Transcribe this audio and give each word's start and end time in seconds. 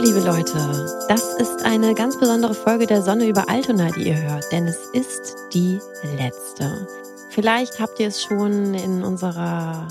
liebe 0.00 0.20
Leute, 0.20 0.86
das 1.08 1.34
ist 1.34 1.64
eine 1.64 1.92
ganz 1.92 2.18
besondere 2.20 2.54
Folge 2.54 2.86
der 2.86 3.02
Sonne 3.02 3.26
über 3.26 3.48
Altona, 3.48 3.90
die 3.90 4.08
ihr 4.08 4.22
hört, 4.22 4.44
denn 4.52 4.68
es 4.68 4.78
ist 4.92 5.34
die 5.52 5.80
letzte. 6.16 6.86
Vielleicht 7.30 7.80
habt 7.80 7.98
ihr 7.98 8.06
es 8.06 8.22
schon 8.22 8.74
in 8.74 9.02
unserer 9.02 9.88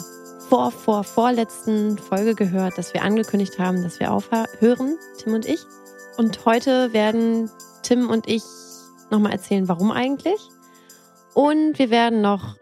vor, 0.48 0.72
vor, 0.72 1.04
vorletzten 1.04 1.98
Folge 1.98 2.36
gehört, 2.36 2.78
dass 2.78 2.94
wir 2.94 3.04
angekündigt 3.04 3.60
haben, 3.60 3.84
dass 3.84 4.00
wir 4.00 4.14
aufhören, 4.14 4.98
Tim 5.18 5.34
und 5.34 5.46
ich. 5.46 5.60
Und 6.18 6.46
heute 6.46 6.94
werden 6.94 7.52
Tim 7.84 8.10
und 8.10 8.30
ich 8.30 8.44
nochmal 9.12 9.34
erzählen, 9.34 9.68
warum 9.68 9.92
eigentlich. 9.92 10.40
Und 11.34 11.78
wir 11.80 11.90
werden 11.90 12.22
noch 12.22 12.56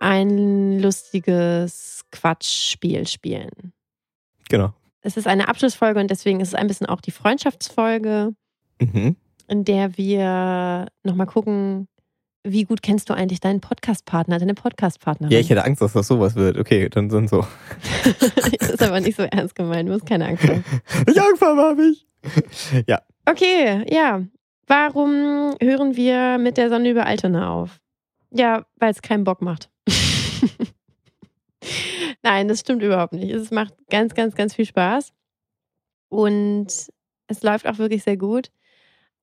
ein 0.00 0.80
lustiges 0.80 2.02
Quatschspiel 2.12 3.06
spielen. 3.08 3.72
Genau. 4.50 4.74
Es 5.02 5.16
ist 5.16 5.26
eine 5.26 5.48
Abschlussfolge 5.48 6.00
und 6.00 6.10
deswegen 6.10 6.40
ist 6.40 6.48
es 6.48 6.54
ein 6.54 6.66
bisschen 6.66 6.86
auch 6.86 7.00
die 7.00 7.10
Freundschaftsfolge, 7.12 8.34
Mhm. 8.80 9.16
in 9.48 9.64
der 9.64 9.96
wir 9.96 10.86
nochmal 11.04 11.26
gucken, 11.26 11.88
wie 12.44 12.64
gut 12.64 12.82
kennst 12.82 13.10
du 13.10 13.14
eigentlich 13.14 13.40
deinen 13.40 13.60
Podcastpartner, 13.60 14.38
deine 14.38 14.54
Podcastpartnerin? 14.54 15.32
Ja, 15.32 15.38
ich 15.40 15.50
hätte 15.50 15.64
Angst, 15.64 15.82
dass 15.82 15.92
das 15.92 16.06
sowas 16.06 16.34
wird. 16.36 16.56
Okay, 16.56 16.88
dann 16.88 17.10
sind 17.10 17.28
so. 17.28 17.44
das 18.58 18.70
ist 18.70 18.82
aber 18.82 19.00
nicht 19.00 19.16
so 19.16 19.22
ernst 19.24 19.54
gemeint, 19.54 19.88
du 19.88 19.92
musst 19.92 20.06
keine 20.06 20.26
Angst 20.26 20.44
haben. 20.48 20.64
Ich 21.08 21.20
Angst 21.20 21.42
habe 21.42 21.82
ich. 21.82 22.06
Ja. 22.86 23.02
Okay, 23.26 23.84
ja. 23.92 24.22
Warum 24.66 25.54
hören 25.60 25.96
wir 25.96 26.38
mit 26.38 26.56
der 26.56 26.68
Sonne 26.68 26.90
über 26.90 27.06
Altona 27.06 27.50
auf? 27.52 27.80
Ja, 28.30 28.64
weil 28.76 28.90
es 28.92 29.02
keinen 29.02 29.24
Bock 29.24 29.42
macht. 29.42 29.70
Nein, 32.22 32.48
das 32.48 32.60
stimmt 32.60 32.82
überhaupt 32.82 33.12
nicht. 33.12 33.30
Es 33.30 33.50
macht 33.50 33.74
ganz, 33.90 34.14
ganz, 34.14 34.34
ganz 34.34 34.54
viel 34.54 34.66
Spaß. 34.66 35.12
Und 36.10 36.66
es 37.28 37.42
läuft 37.42 37.66
auch 37.66 37.78
wirklich 37.78 38.02
sehr 38.02 38.16
gut. 38.16 38.50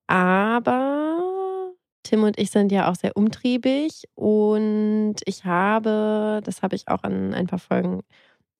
Aber 0.06 1.72
Tim 2.04 2.24
und 2.24 2.38
ich 2.38 2.50
sind 2.50 2.72
ja 2.72 2.90
auch 2.90 2.96
sehr 2.96 3.16
umtriebig. 3.16 4.04
Und 4.14 5.16
ich 5.26 5.44
habe, 5.44 6.40
das 6.44 6.62
habe 6.62 6.76
ich 6.76 6.88
auch 6.88 7.02
an 7.02 7.34
ein 7.34 7.46
paar 7.46 7.58
Folgen 7.58 8.02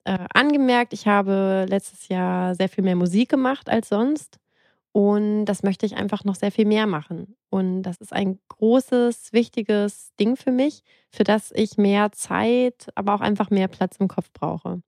äh, 0.05 0.19
angemerkt, 0.33 0.93
ich 0.93 1.07
habe 1.07 1.65
letztes 1.69 2.07
Jahr 2.07 2.55
sehr 2.55 2.69
viel 2.69 2.83
mehr 2.83 2.95
Musik 2.95 3.29
gemacht 3.29 3.69
als 3.69 3.89
sonst. 3.89 4.39
Und 4.97 5.45
das 5.45 5.61
möchte 5.61 5.85
ich 5.85 5.95
einfach 5.95 6.23
noch 6.23 6.33
sehr 6.33 6.51
viel 6.51 6.65
mehr 6.65 6.87
machen. 6.87 7.35
Und 7.51 7.83
das 7.83 7.97
ist 7.97 8.11
ein 8.11 8.39
großes, 8.47 9.31
wichtiges 9.31 10.09
Ding 10.19 10.35
für 10.35 10.49
mich, 10.49 10.81
für 11.11 11.23
das 11.23 11.51
ich 11.53 11.77
mehr 11.77 12.11
Zeit, 12.13 12.87
aber 12.95 13.13
auch 13.13 13.21
einfach 13.21 13.51
mehr 13.51 13.67
Platz 13.67 13.97
im 13.97 14.07
Kopf 14.07 14.31
brauche. 14.33 14.81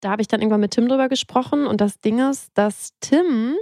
Da 0.00 0.10
habe 0.10 0.22
ich 0.22 0.28
dann 0.28 0.40
irgendwann 0.40 0.60
mit 0.60 0.70
Tim 0.70 0.88
drüber 0.88 1.10
gesprochen. 1.10 1.66
Und 1.66 1.82
das 1.82 2.00
Ding 2.00 2.18
ist, 2.30 2.48
dass 2.54 2.94
Tim 3.00 3.56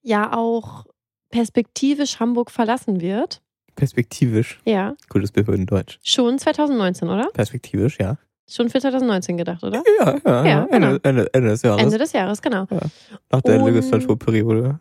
ja 0.00 0.34
auch 0.34 0.86
perspektivisch 1.28 2.18
Hamburg 2.18 2.50
verlassen 2.50 3.02
wird. 3.02 3.42
Perspektivisch. 3.74 4.58
Ja, 4.64 4.94
Gutes 5.10 5.32
Bild 5.32 5.50
in 5.50 5.66
Deutsch. 5.66 5.98
schon 6.02 6.38
2019, 6.38 7.10
oder? 7.10 7.28
Perspektivisch, 7.34 7.98
ja. 8.00 8.16
Schon 8.48 8.70
für 8.70 8.80
2019 8.80 9.36
gedacht, 9.36 9.62
oder? 9.62 9.82
Ja, 9.98 10.16
ja. 10.24 10.46
Ja, 10.46 10.64
Ende, 10.70 10.98
Ende, 11.02 11.28
Ende 11.34 11.50
des 11.50 11.60
Jahres. 11.60 11.82
Ende 11.82 11.98
des 11.98 12.12
Jahres, 12.14 12.40
genau. 12.40 12.66
Nach 13.30 13.42
der 13.42 13.62
Legislaturperiode. 13.62 14.80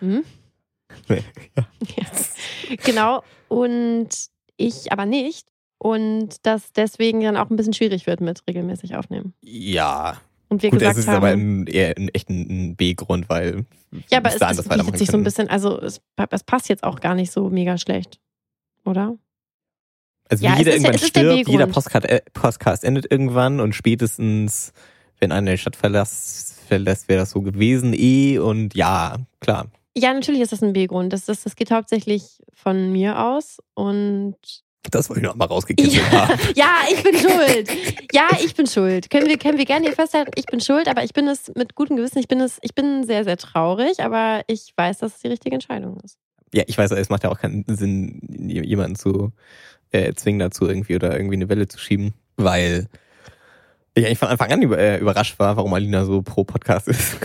Hm? 0.00 0.24
Nee, 1.08 1.22
ja. 1.56 1.66
Ja. 1.96 2.76
Genau. 2.84 3.22
Und 3.48 4.08
ich 4.56 4.92
aber 4.92 5.06
nicht. 5.06 5.48
Und 5.78 6.36
das 6.46 6.72
deswegen 6.72 7.20
dann 7.22 7.36
auch 7.36 7.50
ein 7.50 7.56
bisschen 7.56 7.72
schwierig 7.74 8.06
wird 8.06 8.20
mit 8.20 8.42
regelmäßig 8.48 8.94
aufnehmen. 8.94 9.34
Ja. 9.42 10.20
Und 10.48 10.62
wir 10.62 10.70
Gut, 10.70 10.78
es 10.82 10.82
gesagt 10.82 10.98
ist 10.98 11.08
haben, 11.08 11.16
aber 11.16 11.28
ein, 11.28 11.66
eher 11.66 11.96
ein, 11.96 12.08
echt 12.10 12.30
ein, 12.30 12.76
B-Grund, 12.76 13.28
weil. 13.28 13.64
ja, 14.10 14.18
aber 14.18 14.28
es, 14.28 14.34
es 14.36 14.40
das 14.40 14.68
bietet 14.68 14.98
sich 14.98 15.08
so 15.08 15.12
ein 15.12 15.16
können. 15.16 15.24
bisschen, 15.24 15.48
also 15.50 15.80
es, 15.80 16.00
es 16.30 16.44
passt 16.44 16.68
jetzt 16.68 16.84
auch 16.84 17.00
gar 17.00 17.14
nicht 17.14 17.32
so 17.32 17.50
mega 17.50 17.76
schlecht, 17.76 18.20
oder? 18.84 19.18
Also 20.28 20.44
Ja, 20.44 20.56
jeder 20.56 20.74
ist 20.74 20.82
ja- 20.84 20.90
irgendwann 20.90 20.92
der 21.00 21.06
stirbt, 21.06 21.48
jeder 21.48 21.66
Podcast, 21.66 22.06
äh, 22.06 22.22
Podcast 22.32 22.84
endet 22.84 23.10
irgendwann 23.10 23.58
und 23.60 23.74
spätestens, 23.74 24.72
wenn 25.18 25.32
einer 25.32 25.50
die 25.52 25.58
Stadt 25.58 25.76
verlässt, 25.76 26.60
verlässt 26.68 27.08
wäre 27.08 27.20
das 27.20 27.30
so 27.30 27.42
gewesen 27.42 27.92
eh 27.94 28.38
und 28.38 28.74
ja, 28.74 29.16
klar. 29.40 29.66
Ja, 29.96 30.12
natürlich 30.12 30.40
ist 30.40 30.52
das 30.52 30.62
ein 30.62 30.72
B-Grund. 30.72 31.12
Das, 31.12 31.24
das, 31.26 31.42
das 31.44 31.56
geht 31.56 31.70
hauptsächlich 31.70 32.40
von 32.52 32.90
mir 32.90 33.18
aus. 33.20 33.58
Und 33.74 34.36
Das 34.90 35.08
wollte 35.08 35.20
ich 35.20 35.26
noch 35.26 35.36
mal 35.36 35.44
rausgekitzelt 35.46 36.10
haben. 36.12 36.38
ja, 36.56 36.78
ich 36.92 37.02
bin 37.02 37.16
schuld. 37.16 37.70
Ja, 38.12 38.28
ich 38.44 38.54
bin 38.54 38.66
schuld. 38.66 39.08
Können 39.10 39.26
wir, 39.28 39.38
können 39.38 39.58
wir 39.58 39.64
gerne 39.64 39.86
hier 39.86 39.94
festhalten, 39.94 40.32
ich 40.36 40.46
bin 40.46 40.60
schuld, 40.60 40.88
aber 40.88 41.04
ich 41.04 41.12
bin 41.12 41.28
es 41.28 41.52
mit 41.54 41.74
gutem 41.74 41.96
Gewissen, 41.96 42.18
ich 42.18 42.28
bin 42.28 42.40
es, 42.40 42.58
ich 42.62 42.74
bin 42.74 43.04
sehr, 43.04 43.24
sehr 43.24 43.36
traurig, 43.36 44.00
aber 44.00 44.42
ich 44.48 44.72
weiß, 44.76 44.98
dass 44.98 45.14
es 45.14 45.20
die 45.20 45.28
richtige 45.28 45.54
Entscheidung 45.54 45.98
ist. 46.04 46.18
Ja, 46.52 46.64
ich 46.66 46.76
weiß, 46.78 46.90
es 46.92 47.08
macht 47.08 47.24
ja 47.24 47.30
auch 47.30 47.38
keinen 47.38 47.64
Sinn, 47.68 48.20
jemanden 48.30 48.96
zu 48.96 49.32
äh, 49.90 50.12
zwingen 50.14 50.40
dazu 50.40 50.66
irgendwie 50.68 50.96
oder 50.96 51.16
irgendwie 51.16 51.36
eine 51.36 51.48
Welle 51.48 51.66
zu 51.68 51.78
schieben, 51.78 52.14
weil 52.36 52.88
ich 53.94 54.06
eigentlich 54.06 54.18
von 54.18 54.28
Anfang 54.28 54.52
an 54.52 54.62
über, 54.62 54.78
äh, 54.78 54.98
überrascht 54.98 55.38
war, 55.38 55.56
warum 55.56 55.72
Alina 55.72 56.04
so 56.04 56.22
pro 56.22 56.44
Podcast 56.44 56.88
ist. 56.88 57.16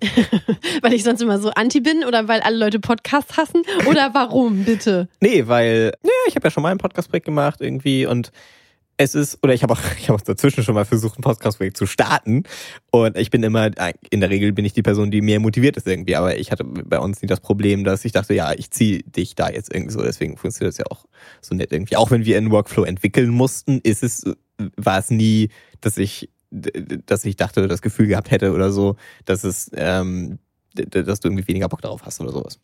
weil 0.82 0.92
ich 0.92 1.04
sonst 1.04 1.22
immer 1.22 1.38
so 1.38 1.50
anti 1.50 1.80
bin 1.80 2.04
oder 2.04 2.26
weil 2.26 2.40
alle 2.40 2.56
Leute 2.56 2.80
Podcasts 2.80 3.36
hassen? 3.36 3.62
Oder 3.88 4.10
warum, 4.12 4.64
bitte? 4.64 5.08
nee, 5.20 5.46
weil, 5.46 5.92
ja, 6.02 6.10
ich 6.26 6.34
habe 6.34 6.46
ja 6.46 6.50
schon 6.50 6.62
mal 6.62 6.70
ein 6.70 6.78
Podcast-Projekt 6.78 7.26
gemacht 7.26 7.60
irgendwie 7.60 8.04
und 8.06 8.32
es 8.98 9.14
ist, 9.14 9.42
oder 9.42 9.52
ich 9.52 9.62
habe 9.62 9.74
auch, 9.74 9.80
ich 9.98 10.08
habe 10.08 10.18
auch 10.18 10.24
dazwischen 10.24 10.62
schon 10.64 10.74
mal 10.74 10.84
versucht, 10.84 11.18
ein 11.18 11.22
Podcast-Projekt 11.22 11.76
zu 11.76 11.86
starten. 11.86 12.44
Und 12.90 13.16
ich 13.16 13.30
bin 13.30 13.42
immer, 13.42 13.70
in 14.10 14.20
der 14.20 14.30
Regel 14.30 14.52
bin 14.52 14.64
ich 14.64 14.72
die 14.72 14.82
Person, 14.82 15.10
die 15.10 15.20
mehr 15.20 15.40
motiviert 15.40 15.76
ist 15.76 15.86
irgendwie. 15.86 16.16
Aber 16.16 16.36
ich 16.38 16.50
hatte 16.50 16.64
bei 16.64 16.98
uns 16.98 17.22
nie 17.22 17.28
das 17.28 17.40
Problem, 17.40 17.84
dass 17.84 18.04
ich 18.04 18.12
dachte, 18.12 18.34
ja, 18.34 18.52
ich 18.52 18.70
ziehe 18.70 19.02
dich 19.02 19.34
da 19.34 19.50
jetzt 19.50 19.74
irgendwie 19.74 19.92
so. 19.92 20.02
Deswegen 20.02 20.36
funktioniert 20.36 20.72
das 20.72 20.78
ja 20.78 20.86
auch 20.90 21.04
so 21.40 21.54
nett 21.54 21.72
irgendwie. 21.72 21.96
Auch 21.96 22.10
wenn 22.10 22.24
wir 22.24 22.36
einen 22.36 22.50
Workflow 22.50 22.84
entwickeln 22.84 23.30
mussten, 23.30 23.80
ist 23.80 24.02
es, 24.02 24.24
war 24.76 24.98
es 24.98 25.10
nie, 25.10 25.50
dass 25.80 25.98
ich, 25.98 26.30
dass 26.50 27.24
ich 27.24 27.36
dachte, 27.36 27.68
das 27.68 27.82
Gefühl 27.82 28.06
gehabt 28.06 28.30
hätte 28.30 28.52
oder 28.52 28.70
so, 28.70 28.96
dass 29.24 29.44
es, 29.44 29.70
ähm, 29.74 30.38
dass 30.74 31.20
du 31.20 31.28
irgendwie 31.28 31.48
weniger 31.48 31.68
Bock 31.68 31.82
darauf 31.82 32.02
hast 32.04 32.20
oder 32.20 32.32
sowas. 32.32 32.60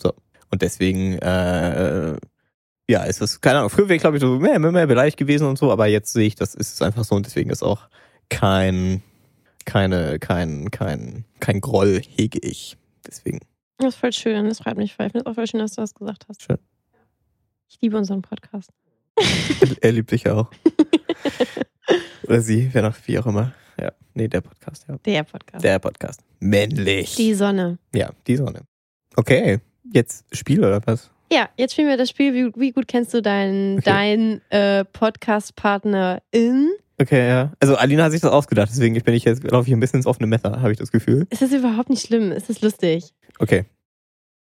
So. 0.00 0.12
Und 0.50 0.62
deswegen, 0.62 1.18
äh, 1.18 2.16
ja, 2.88 3.04
ist 3.04 3.20
das, 3.20 3.40
keine 3.40 3.58
Ahnung, 3.58 3.70
früher 3.70 3.88
wäre 3.88 3.96
ich, 3.96 4.02
glaube 4.02 4.16
ich, 4.16 4.20
so 4.20 4.38
mehr, 4.38 4.58
mehr, 4.58 4.72
mehr 4.72 4.86
beleidigt 4.86 5.16
gewesen 5.16 5.46
und 5.46 5.58
so, 5.58 5.72
aber 5.72 5.86
jetzt 5.86 6.12
sehe 6.12 6.26
ich, 6.26 6.34
das 6.34 6.54
ist 6.54 6.74
es 6.74 6.82
einfach 6.82 7.04
so 7.04 7.14
und 7.14 7.26
deswegen 7.26 7.50
ist 7.50 7.62
auch 7.62 7.88
kein, 8.28 9.02
keine, 9.64 10.18
kein, 10.18 10.70
kein, 10.70 11.24
kein 11.40 11.60
Groll 11.60 12.02
hege 12.02 12.38
ich. 12.40 12.76
Deswegen. 13.06 13.40
Das 13.78 13.94
ist 13.94 14.00
voll 14.00 14.12
schön, 14.12 14.48
das 14.48 14.58
freut 14.58 14.76
mich 14.76 14.94
voll. 14.94 15.06
Ich 15.06 15.12
finde 15.12 15.24
es 15.24 15.30
auch 15.30 15.34
voll 15.34 15.46
schön, 15.46 15.60
dass 15.60 15.72
du 15.72 15.80
das 15.80 15.94
gesagt 15.94 16.26
hast. 16.28 16.42
Schön. 16.42 16.58
Ich 17.68 17.78
liebe 17.80 17.96
unseren 17.96 18.22
Podcast. 18.22 18.70
er 19.80 19.92
liebt 19.92 20.10
dich 20.10 20.28
auch. 20.28 20.50
Oder 22.26 22.40
sie, 22.40 22.70
wer 22.72 22.82
noch, 22.82 22.96
wie 23.06 23.18
auch 23.18 23.26
immer. 23.26 23.52
Ja, 23.80 23.92
nee, 24.14 24.28
der 24.28 24.40
Podcast, 24.40 24.86
ja. 24.88 24.96
Der 25.04 25.24
Podcast. 25.24 25.64
Der 25.64 25.78
Podcast. 25.78 26.20
Männlich. 26.40 27.16
Die 27.16 27.34
Sonne. 27.34 27.78
ja, 27.94 28.10
die 28.26 28.36
Sonne. 28.36 28.62
Okay, 29.16 29.60
jetzt 29.92 30.24
Spiel 30.32 30.64
oder 30.64 30.80
was? 30.86 31.10
Ja, 31.34 31.48
jetzt 31.56 31.72
spielen 31.72 31.88
wir 31.88 31.96
das 31.96 32.10
Spiel. 32.10 32.32
Wie, 32.32 32.52
wie 32.60 32.70
gut 32.70 32.86
kennst 32.86 33.12
du 33.12 33.20
deinen 33.20 33.78
Okay. 33.78 33.90
dein, 33.90 34.40
äh, 34.50 34.84
Podcast-Partner 34.84 36.22
in? 36.30 36.70
Okay, 37.00 37.26
ja. 37.28 37.52
Also 37.58 37.74
Alina 37.74 38.04
hat 38.04 38.12
sich 38.12 38.20
das 38.20 38.30
ausgedacht, 38.30 38.68
deswegen 38.70 38.94
bin 39.02 39.14
ich 39.14 39.24
jetzt, 39.24 39.42
laufe 39.42 39.66
ich 39.66 39.74
ein 39.74 39.80
bisschen 39.80 39.98
ins 39.98 40.06
offene 40.06 40.28
Messer, 40.28 40.60
habe 40.62 40.70
ich 40.70 40.78
das 40.78 40.92
Gefühl. 40.92 41.26
Es 41.30 41.42
ist 41.42 41.52
überhaupt 41.52 41.90
nicht 41.90 42.06
schlimm. 42.06 42.30
Es 42.30 42.48
ist 42.48 42.62
lustig. 42.62 43.12
Okay. 43.40 43.64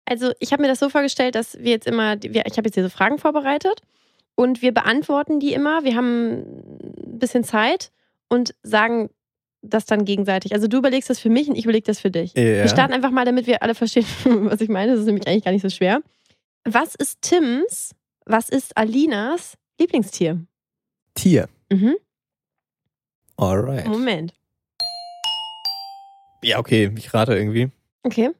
Also, 0.04 0.32
ich 0.38 0.52
habe 0.52 0.60
mir 0.60 0.68
das 0.68 0.80
so 0.80 0.90
vorgestellt, 0.90 1.34
dass 1.34 1.56
wir 1.58 1.70
jetzt 1.70 1.86
immer, 1.86 2.16
wir, 2.22 2.44
ich 2.44 2.58
habe 2.58 2.66
jetzt 2.66 2.76
diese 2.76 2.90
Fragen 2.90 3.16
vorbereitet 3.18 3.80
und 4.34 4.60
wir 4.60 4.74
beantworten 4.74 5.40
die 5.40 5.54
immer. 5.54 5.84
Wir 5.84 5.96
haben 5.96 6.32
ein 6.32 7.18
bisschen 7.18 7.42
Zeit 7.44 7.90
und 8.28 8.54
sagen 8.62 9.08
das 9.62 9.86
dann 9.86 10.04
gegenseitig. 10.04 10.52
Also, 10.52 10.66
du 10.66 10.76
überlegst 10.76 11.08
das 11.08 11.20
für 11.20 11.30
mich 11.30 11.48
und 11.48 11.56
ich 11.56 11.64
überlege 11.64 11.86
das 11.86 12.00
für 12.00 12.10
dich. 12.10 12.34
Ja. 12.34 12.42
Wir 12.42 12.68
starten 12.68 12.92
einfach 12.92 13.12
mal, 13.12 13.24
damit 13.24 13.46
wir 13.46 13.62
alle 13.62 13.74
verstehen, 13.74 14.04
was 14.24 14.60
ich 14.60 14.68
meine. 14.68 14.90
Das 14.92 15.00
ist 15.00 15.06
nämlich 15.06 15.26
eigentlich 15.26 15.44
gar 15.44 15.52
nicht 15.52 15.62
so 15.62 15.70
schwer. 15.70 16.02
Was 16.64 16.94
ist 16.94 17.22
Tims, 17.22 17.94
was 18.24 18.48
ist 18.48 18.76
Alinas 18.76 19.56
Lieblingstier? 19.80 20.46
Tier. 21.14 21.48
Mhm. 21.70 21.96
Alright. 23.36 23.86
Moment. 23.86 24.32
Ja, 26.42 26.58
okay, 26.58 26.92
ich 26.96 27.12
rate 27.12 27.34
irgendwie. 27.34 27.70
Okay. 28.04 28.30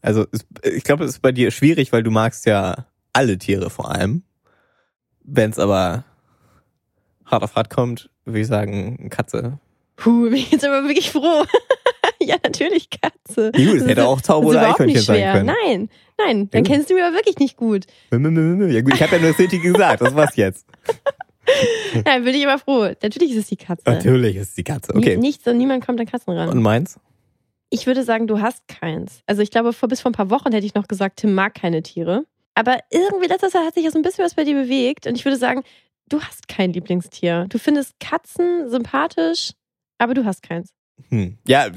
Also 0.00 0.26
ich 0.62 0.84
glaube, 0.84 1.04
es 1.04 1.12
ist 1.12 1.22
bei 1.22 1.32
dir 1.32 1.50
schwierig, 1.50 1.92
weil 1.92 2.02
du 2.02 2.10
magst 2.10 2.46
ja 2.46 2.86
alle 3.12 3.36
Tiere 3.38 3.70
vor 3.70 3.90
allem. 3.90 4.22
Wenn 5.24 5.50
es 5.50 5.58
aber 5.58 6.04
hart 7.24 7.42
auf 7.42 7.56
hart 7.56 7.70
kommt, 7.70 8.10
würde 8.24 8.40
ich 8.40 8.46
sagen 8.46 9.10
Katze. 9.10 9.58
Puh, 9.96 10.24
bin 10.24 10.34
ich 10.34 10.52
jetzt 10.52 10.64
aber 10.64 10.84
wirklich 10.84 11.10
froh. 11.10 11.44
ja, 12.20 12.36
natürlich 12.42 12.88
Katze. 12.90 13.50
Gut, 13.52 13.80
es 13.80 13.86
hätte 13.86 14.06
auch 14.06 14.20
Taube 14.20 14.46
oder 14.46 14.68
Eichhörnchen 14.68 15.02
sein 15.02 15.32
können. 15.32 15.56
Nein, 15.64 15.88
nein, 16.18 16.50
dann 16.50 16.64
kennst 16.64 16.90
du 16.90 16.94
mich 16.94 17.02
aber 17.02 17.14
wirklich 17.14 17.38
nicht 17.38 17.56
gut. 17.56 17.86
Ja 18.10 18.18
gut, 18.18 18.94
ich 18.94 19.02
habe 19.02 19.16
ja 19.16 19.22
nur 19.22 19.30
das 19.30 19.38
Richtige 19.38 19.72
gesagt, 19.72 20.00
das 20.00 20.14
war's 20.14 20.36
jetzt. 20.36 20.66
Nein, 22.04 22.24
bin 22.24 22.34
ich 22.34 22.46
aber 22.46 22.58
froh. 22.58 22.94
Natürlich 23.02 23.32
ist 23.32 23.38
es 23.38 23.46
die 23.46 23.56
Katze. 23.56 23.82
Natürlich 23.86 24.36
ist 24.36 24.50
es 24.50 24.54
die 24.54 24.64
Katze. 24.64 24.94
Okay. 24.94 25.16
Nichts 25.16 25.46
und 25.46 25.56
niemand 25.56 25.84
kommt 25.84 26.00
an 26.00 26.06
Katzen 26.06 26.34
ran. 26.34 26.48
Und 26.50 26.60
meins? 26.62 26.98
Ich 27.70 27.86
würde 27.86 28.02
sagen, 28.02 28.26
du 28.26 28.40
hast 28.40 28.66
keins. 28.68 29.22
Also 29.26 29.42
ich 29.42 29.50
glaube, 29.50 29.72
vor, 29.72 29.88
bis 29.88 30.00
vor 30.00 30.10
ein 30.10 30.14
paar 30.14 30.30
Wochen 30.30 30.52
hätte 30.52 30.66
ich 30.66 30.74
noch 30.74 30.88
gesagt, 30.88 31.20
Tim 31.20 31.34
mag 31.34 31.54
keine 31.54 31.82
Tiere. 31.82 32.24
Aber 32.54 32.78
irgendwie 32.90 33.28
letztes 33.28 33.52
Jahr 33.52 33.64
hat 33.64 33.74
sich 33.74 33.84
ja 33.84 33.90
so 33.90 33.98
ein 33.98 34.02
bisschen 34.02 34.24
was 34.24 34.34
bei 34.34 34.44
dir 34.44 34.54
bewegt. 34.54 35.06
Und 35.06 35.16
ich 35.16 35.24
würde 35.24 35.36
sagen, 35.36 35.62
du 36.08 36.20
hast 36.20 36.48
kein 36.48 36.72
Lieblingstier. 36.72 37.46
Du 37.48 37.58
findest 37.58 38.00
Katzen 38.00 38.68
sympathisch, 38.68 39.52
aber 39.98 40.14
du 40.14 40.24
hast 40.24 40.42
keins. 40.42 40.70
Hm. 41.10 41.38
Ja, 41.46 41.68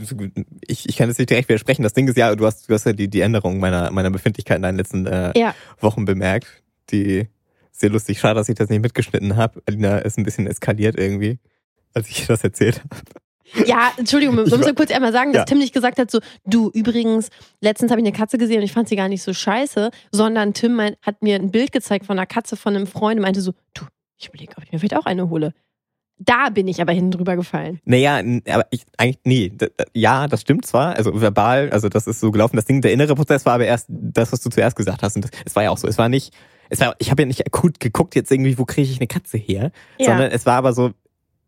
ich, 0.67 0.89
ich 0.89 0.97
kann 0.97 1.07
jetzt 1.07 1.17
nicht 1.19 1.29
direkt 1.29 1.47
widersprechen. 1.49 1.83
Das 1.83 1.93
Ding 1.93 2.07
ist 2.07 2.17
ja, 2.17 2.35
du 2.35 2.45
hast, 2.45 2.69
du 2.69 2.73
hast 2.73 2.85
ja 2.85 2.93
die, 2.93 3.07
die 3.07 3.21
Änderung 3.21 3.59
meiner, 3.59 3.91
meiner 3.91 4.09
Befindlichkeit 4.11 4.57
in 4.57 4.63
deinen 4.63 4.77
letzten 4.77 5.05
äh, 5.05 5.31
Ja. 5.37 5.55
Wochen 5.79 6.05
bemerkt. 6.05 6.47
Die 6.91 7.27
sehr 7.71 7.89
lustig. 7.89 8.19
Schade, 8.19 8.35
dass 8.35 8.49
ich 8.49 8.55
das 8.55 8.69
nicht 8.69 8.81
mitgeschnitten 8.81 9.35
habe. 9.37 9.61
Alina 9.65 9.99
ist 9.99 10.17
ein 10.17 10.23
bisschen 10.23 10.47
eskaliert 10.47 10.97
irgendwie, 10.99 11.39
als 11.93 12.09
ich 12.09 12.27
das 12.27 12.43
erzählt 12.43 12.81
habe. 12.83 13.67
Ja, 13.67 13.91
Entschuldigung, 13.97 14.37
wir 14.37 14.45
Ich 14.45 14.55
müssen 14.55 14.75
kurz 14.75 14.91
einmal 14.91 15.11
sagen, 15.11 15.33
dass 15.33 15.41
Ja. 15.41 15.45
Tim 15.45 15.57
nicht 15.57 15.73
gesagt 15.73 15.99
hat, 15.99 16.09
so, 16.09 16.19
du, 16.45 16.69
übrigens, 16.73 17.29
letztens 17.59 17.91
habe 17.91 17.99
ich 17.99 18.07
eine 18.07 18.15
Katze 18.15 18.37
gesehen 18.37 18.57
und 18.59 18.63
ich 18.63 18.71
fand 18.71 18.87
sie 18.87 18.95
gar 18.95 19.09
nicht 19.09 19.23
so 19.23 19.33
scheiße, 19.33 19.91
sondern 20.11 20.53
Tim 20.53 20.73
mein, 20.75 20.95
hat 21.01 21.21
mir 21.21 21.35
ein 21.35 21.51
Bild 21.51 21.71
gezeigt 21.73 22.05
von 22.05 22.17
einer 22.17 22.25
Katze 22.27 22.55
von 22.55 22.75
einem 22.75 22.87
Freund 22.87 23.17
und 23.17 23.23
meinte 23.23 23.41
so, 23.41 23.53
du, 23.73 23.83
ich 24.17 24.29
überlege, 24.29 24.53
ob 24.57 24.63
ich 24.63 24.71
mir 24.71 24.79
vielleicht 24.79 24.95
auch 24.95 25.05
eine 25.05 25.29
hole. 25.29 25.53
Da 26.23 26.49
bin 26.49 26.67
ich 26.67 26.81
aber 26.81 26.91
hinten 26.91 27.11
drüber 27.11 27.35
gefallen. 27.35 27.79
Naja, 27.85 28.21
aber 28.47 28.65
ich 28.69 28.83
eigentlich, 28.97 29.19
nee, 29.23 29.51
ja, 29.93 30.27
das 30.27 30.41
stimmt 30.41 30.65
zwar, 30.65 30.95
also 30.95 31.19
verbal, 31.19 31.71
also 31.71 31.89
das 31.89 32.05
ist 32.05 32.19
so 32.19 32.31
gelaufen, 32.31 32.55
das 32.57 32.65
Ding, 32.65 32.81
der 32.81 32.93
innere 32.93 33.15
Prozess 33.15 33.45
war 33.45 33.53
aber 33.53 33.65
erst 33.65 33.87
das, 33.89 34.31
was 34.31 34.41
du 34.41 34.49
zuerst 34.49 34.75
gesagt 34.75 35.01
hast. 35.01 35.15
Und 35.15 35.25
das, 35.25 35.31
es 35.45 35.55
war 35.55 35.63
ja 35.63 35.71
auch 35.71 35.77
so, 35.79 35.87
es 35.87 35.97
war 35.97 36.09
nicht, 36.09 36.31
es 36.69 36.79
war, 36.79 36.95
ich 36.99 37.09
habe 37.09 37.23
ja 37.23 37.25
nicht 37.25 37.45
akut 37.47 37.79
geguckt, 37.79 38.13
jetzt 38.15 38.31
irgendwie, 38.31 38.57
wo 38.57 38.65
kriege 38.65 38.89
ich 38.89 38.99
eine 38.99 39.07
Katze 39.07 39.37
her, 39.37 39.71
Ja. 39.97 40.07
sondern 40.07 40.31
es 40.31 40.45
war 40.45 40.55
aber 40.55 40.73
so 40.73 40.91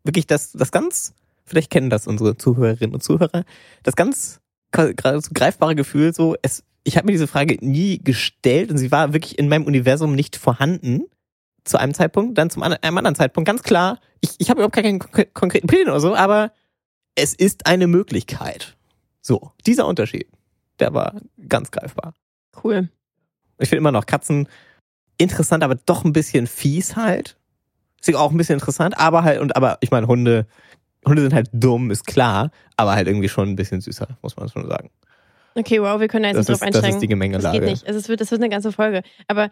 wirklich 0.02 0.26
das, 0.26 0.52
das 0.52 0.72
ganz, 0.72 1.14
vielleicht 1.44 1.70
kennen 1.70 1.88
das 1.88 2.06
unsere 2.06 2.36
Zuhörerinnen 2.36 2.94
und 2.94 3.02
Zuhörer, 3.02 3.44
das 3.84 3.94
ganz 3.96 4.40
gerade 4.72 5.20
so 5.20 5.30
greifbare 5.32 5.76
Gefühl, 5.76 6.12
so, 6.12 6.34
es, 6.42 6.64
ich 6.82 6.96
habe 6.96 7.06
mir 7.06 7.12
diese 7.12 7.28
Frage 7.28 7.56
nie 7.60 7.98
gestellt 8.02 8.70
und 8.72 8.78
sie 8.78 8.90
war 8.90 9.12
wirklich 9.12 9.38
in 9.38 9.48
meinem 9.48 9.64
Universum 9.66 10.16
nicht 10.16 10.36
vorhanden 10.36 11.04
zu 11.64 11.78
einem 11.78 11.94
Zeitpunkt, 11.94 12.36
dann 12.38 12.50
zum 12.50 12.62
einem 12.62 12.98
anderen 12.98 13.14
Zeitpunkt, 13.14 13.46
ganz 13.46 13.62
klar, 13.62 13.98
ich, 14.20 14.30
ich 14.38 14.50
habe 14.50 14.58
überhaupt 14.60 14.74
keinen 14.74 14.98
konk- 15.00 15.32
konkreten 15.32 15.66
Pläne 15.66 15.90
oder 15.90 16.00
so, 16.00 16.14
aber 16.14 16.52
es 17.14 17.34
ist 17.34 17.66
eine 17.66 17.86
Möglichkeit. 17.86 18.76
So, 19.20 19.52
dieser 19.66 19.86
Unterschied, 19.86 20.28
der 20.78 20.92
war 20.92 21.14
ganz 21.48 21.70
greifbar. 21.70 22.14
Cool. 22.62 22.88
Ich 23.58 23.68
finde 23.68 23.78
immer 23.78 23.92
noch 23.92 24.06
Katzen 24.06 24.48
interessant, 25.16 25.62
aber 25.64 25.76
doch 25.76 26.04
ein 26.04 26.12
bisschen 26.12 26.46
fies 26.46 26.96
halt. 26.96 27.36
Ist 28.00 28.14
auch 28.14 28.30
ein 28.30 28.36
bisschen 28.36 28.54
interessant, 28.54 28.98
aber 28.98 29.22
halt, 29.22 29.40
und 29.40 29.56
aber 29.56 29.78
ich 29.80 29.90
meine, 29.90 30.06
Hunde, 30.06 30.46
Hunde 31.06 31.22
sind 31.22 31.32
halt 31.32 31.48
dumm, 31.52 31.90
ist 31.90 32.06
klar, 32.06 32.50
aber 32.76 32.92
halt 32.92 33.06
irgendwie 33.08 33.28
schon 33.30 33.48
ein 33.48 33.56
bisschen 33.56 33.80
süßer, 33.80 34.08
muss 34.20 34.36
man 34.36 34.48
schon 34.50 34.68
sagen. 34.68 34.90
Okay, 35.54 35.80
wow, 35.80 35.98
wir 36.00 36.08
können 36.08 36.24
da 36.24 36.28
jetzt 36.30 36.38
Das 36.38 36.48
nicht 36.48 36.54
ist, 36.54 36.60
drauf 36.60 36.68
das 36.72 36.76
einsteigen. 36.82 36.96
ist 36.96 37.00
die 37.02 37.06
Das 37.06 37.10
Gemengelage. 37.10 37.60
geht 37.60 37.68
nicht. 37.70 37.84
Es 37.86 38.08
wird, 38.08 38.20
das 38.20 38.30
wird 38.30 38.42
eine 38.42 38.50
ganze 38.50 38.72
Folge. 38.72 39.02
Aber 39.28 39.48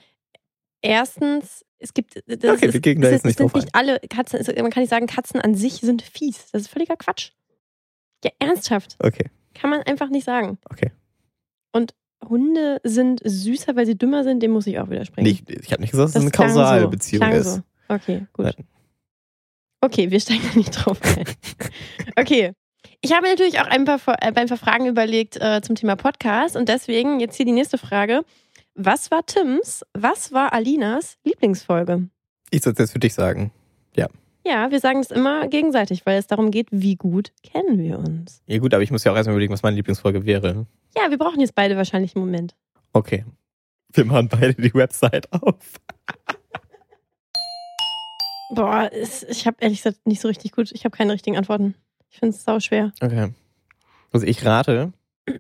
erstens, 0.83 1.65
es 1.79 1.95
gibt. 1.95 2.17
Das 2.27 2.51
Okay, 2.57 2.67
ist, 2.67 2.75
wir 2.75 2.81
gehen 2.81 3.01
da 3.01 3.09
jetzt 3.09 3.19
ist- 3.21 3.25
nicht 3.25 3.39
sind 3.39 3.53
drauf 3.53 3.63
nicht 3.63 3.75
alle 3.75 3.99
Katzen, 4.01 4.39
es- 4.41 4.47
man 4.49 4.71
kann 4.71 4.83
nicht 4.83 4.91
sagen, 4.91 5.07
Katzen 5.07 5.41
an 5.41 5.55
sich 5.55 5.75
sind 5.75 6.03
fies. 6.03 6.51
Das 6.53 6.63
ist 6.63 6.69
völliger 6.69 6.97
Quatsch. 6.97 7.31
Ja, 8.25 8.31
ernsthaft. 8.39 8.97
Okay, 9.01 9.31
Kann 9.55 9.71
man 9.71 9.83
einfach 9.83 10.09
nicht 10.11 10.25
sagen. 10.25 10.59
okay. 10.71 10.91
Hunde 12.29 12.81
sind 12.85 13.21
süßer, 13.25 13.75
weil 13.75 13.85
sie 13.85 13.99
dümmer 13.99 14.23
sind, 14.23 14.45
dem 14.45 14.53
muss 14.53 14.69
ich 14.69 14.79
auch 14.79 14.89
widersprechen. 14.91 15.27
Nicht, 15.27 15.51
ich 15.51 15.73
habe 15.73 15.83
nicht 15.83 15.91
gesagt, 15.91 16.11
dass 16.11 16.15
es 16.15 16.23
eine 16.23 16.31
Kausalbeziehung 16.31 17.29
so. 17.33 17.37
Ist. 17.37 17.55
So. 17.57 17.63
Okay, 17.89 18.27
gut. 18.33 18.45
Nein. 18.47 18.55
Okay, 19.81 20.09
wir 20.13 20.21
steigen 20.21 20.43
da 20.53 20.57
nicht 20.57 20.71
drauf 20.71 20.99
ein. 21.03 21.25
Okay. 22.17 22.53
Ich 23.01 23.13
habe 23.13 23.27
natürlich 23.27 23.59
auch 23.59 23.67
ein 23.67 23.85
paar, 23.85 23.99
ein 24.23 24.35
paar 24.47 24.57
Fragen 24.57 24.87
überlegt 24.87 25.37
äh, 25.41 25.61
zum 25.63 25.75
Thema 25.75 25.97
Podcast 25.97 26.55
und 26.57 26.69
deswegen 26.69 27.19
jetzt 27.19 27.35
hier 27.37 27.45
die 27.47 27.51
nächste 27.51 27.77
Frage. 27.77 28.25
Was 28.75 29.11
war 29.11 29.25
Tims, 29.27 29.85
was 29.93 30.33
war 30.33 30.53
Alinas 30.53 31.19
Lieblingsfolge? 31.25 32.09
Ich 32.51 32.63
soll 32.63 32.73
es 32.73 32.79
jetzt 32.79 32.93
für 32.93 32.99
dich 32.99 33.15
sagen. 33.15 33.53
Ja, 34.45 34.71
wir 34.73 34.81
sagen 34.81 34.99
es 35.01 35.11
immer 35.11 35.47
gegenseitig, 35.47 36.05
weil 36.05 36.19
es 36.19 36.27
darum 36.27 36.51
geht, 36.51 36.67
wie 36.73 36.97
gut 36.97 37.33
kennen 37.45 37.79
wir 37.79 37.99
uns. 37.99 38.43
Ja 38.47 38.59
gut, 38.59 38.75
aber 38.75 38.83
ich 38.83 38.91
muss 38.91 39.05
ja 39.05 39.13
auch 39.13 39.17
erstmal 39.17 39.35
überlegen, 39.35 39.53
was 39.53 39.63
meine 39.63 39.77
Lieblingsfolge 39.77 40.27
wäre. 40.27 40.67
Ja, 40.97 41.11
wir 41.11 41.19
brauchen 41.19 41.41
jetzt 41.41 41.55
beide 41.55 41.77
wahrscheinlich 41.77 42.17
einen 42.17 42.25
Moment. 42.25 42.57
Okay. 42.93 43.25
Wir 43.93 44.05
machen 44.05 44.29
beide 44.29 44.55
die 44.55 44.75
Website 44.75 45.33
auf. 45.33 45.55
Boah, 48.55 48.91
es, 48.93 49.23
ich 49.23 49.47
habe 49.47 49.59
ehrlich 49.61 49.79
gesagt 49.79 50.07
nicht 50.07 50.21
so 50.21 50.29
richtig 50.29 50.53
gut, 50.53 50.73
ich 50.73 50.85
habe 50.85 50.97
keine 50.97 51.13
richtigen 51.13 51.37
Antworten. 51.37 51.75
Ich 52.11 52.19
finde 52.19 52.37
es 52.37 52.45
sau 52.45 52.59
schwer. 52.59 52.93
Okay. 53.01 53.29
Also 54.11 54.27
ich 54.27 54.45
rate, 54.45 54.93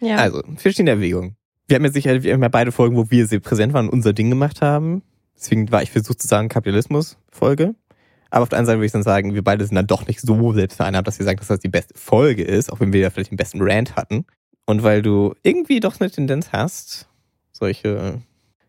Ja. 0.00 0.16
also, 0.16 0.42
stehen 0.58 0.72
in 0.76 0.88
Erwägung. 0.88 1.36
Wir 1.72 1.76
haben 1.76 1.86
ja 1.86 1.90
sicher, 1.90 2.22
wir 2.22 2.34
haben 2.34 2.42
ja 2.42 2.50
beide 2.50 2.70
Folgen, 2.70 2.96
wo 2.96 3.10
wir 3.10 3.26
sehr 3.26 3.40
präsent 3.40 3.72
waren 3.72 3.86
und 3.86 3.94
unser 3.94 4.12
Ding 4.12 4.28
gemacht 4.28 4.60
haben. 4.60 5.00
Deswegen 5.34 5.72
war 5.72 5.82
ich 5.82 5.90
versucht 5.90 6.20
zu 6.20 6.28
sagen, 6.28 6.50
Kapitalismus-Folge. 6.50 7.74
Aber 8.28 8.42
auf 8.42 8.50
der 8.50 8.58
einen 8.58 8.66
Seite 8.66 8.76
würde 8.76 8.84
ich 8.84 8.92
dann 8.92 9.02
sagen, 9.02 9.32
wir 9.32 9.42
beide 9.42 9.64
sind 9.64 9.76
dann 9.76 9.86
doch 9.86 10.06
nicht 10.06 10.20
so 10.20 10.52
selbstvereinnahmt, 10.52 11.06
dass 11.06 11.18
wir 11.18 11.24
sagen, 11.24 11.38
dass 11.38 11.46
das 11.46 11.60
die 11.60 11.70
beste 11.70 11.94
Folge 11.96 12.42
ist, 12.42 12.70
auch 12.70 12.80
wenn 12.80 12.92
wir 12.92 13.00
ja 13.00 13.08
vielleicht 13.08 13.30
den 13.30 13.38
besten 13.38 13.62
Rant 13.62 13.96
hatten. 13.96 14.26
Und 14.66 14.82
weil 14.82 15.00
du 15.00 15.34
irgendwie 15.44 15.80
doch 15.80 15.98
eine 15.98 16.10
Tendenz 16.10 16.52
hast, 16.52 17.08
solche 17.52 18.20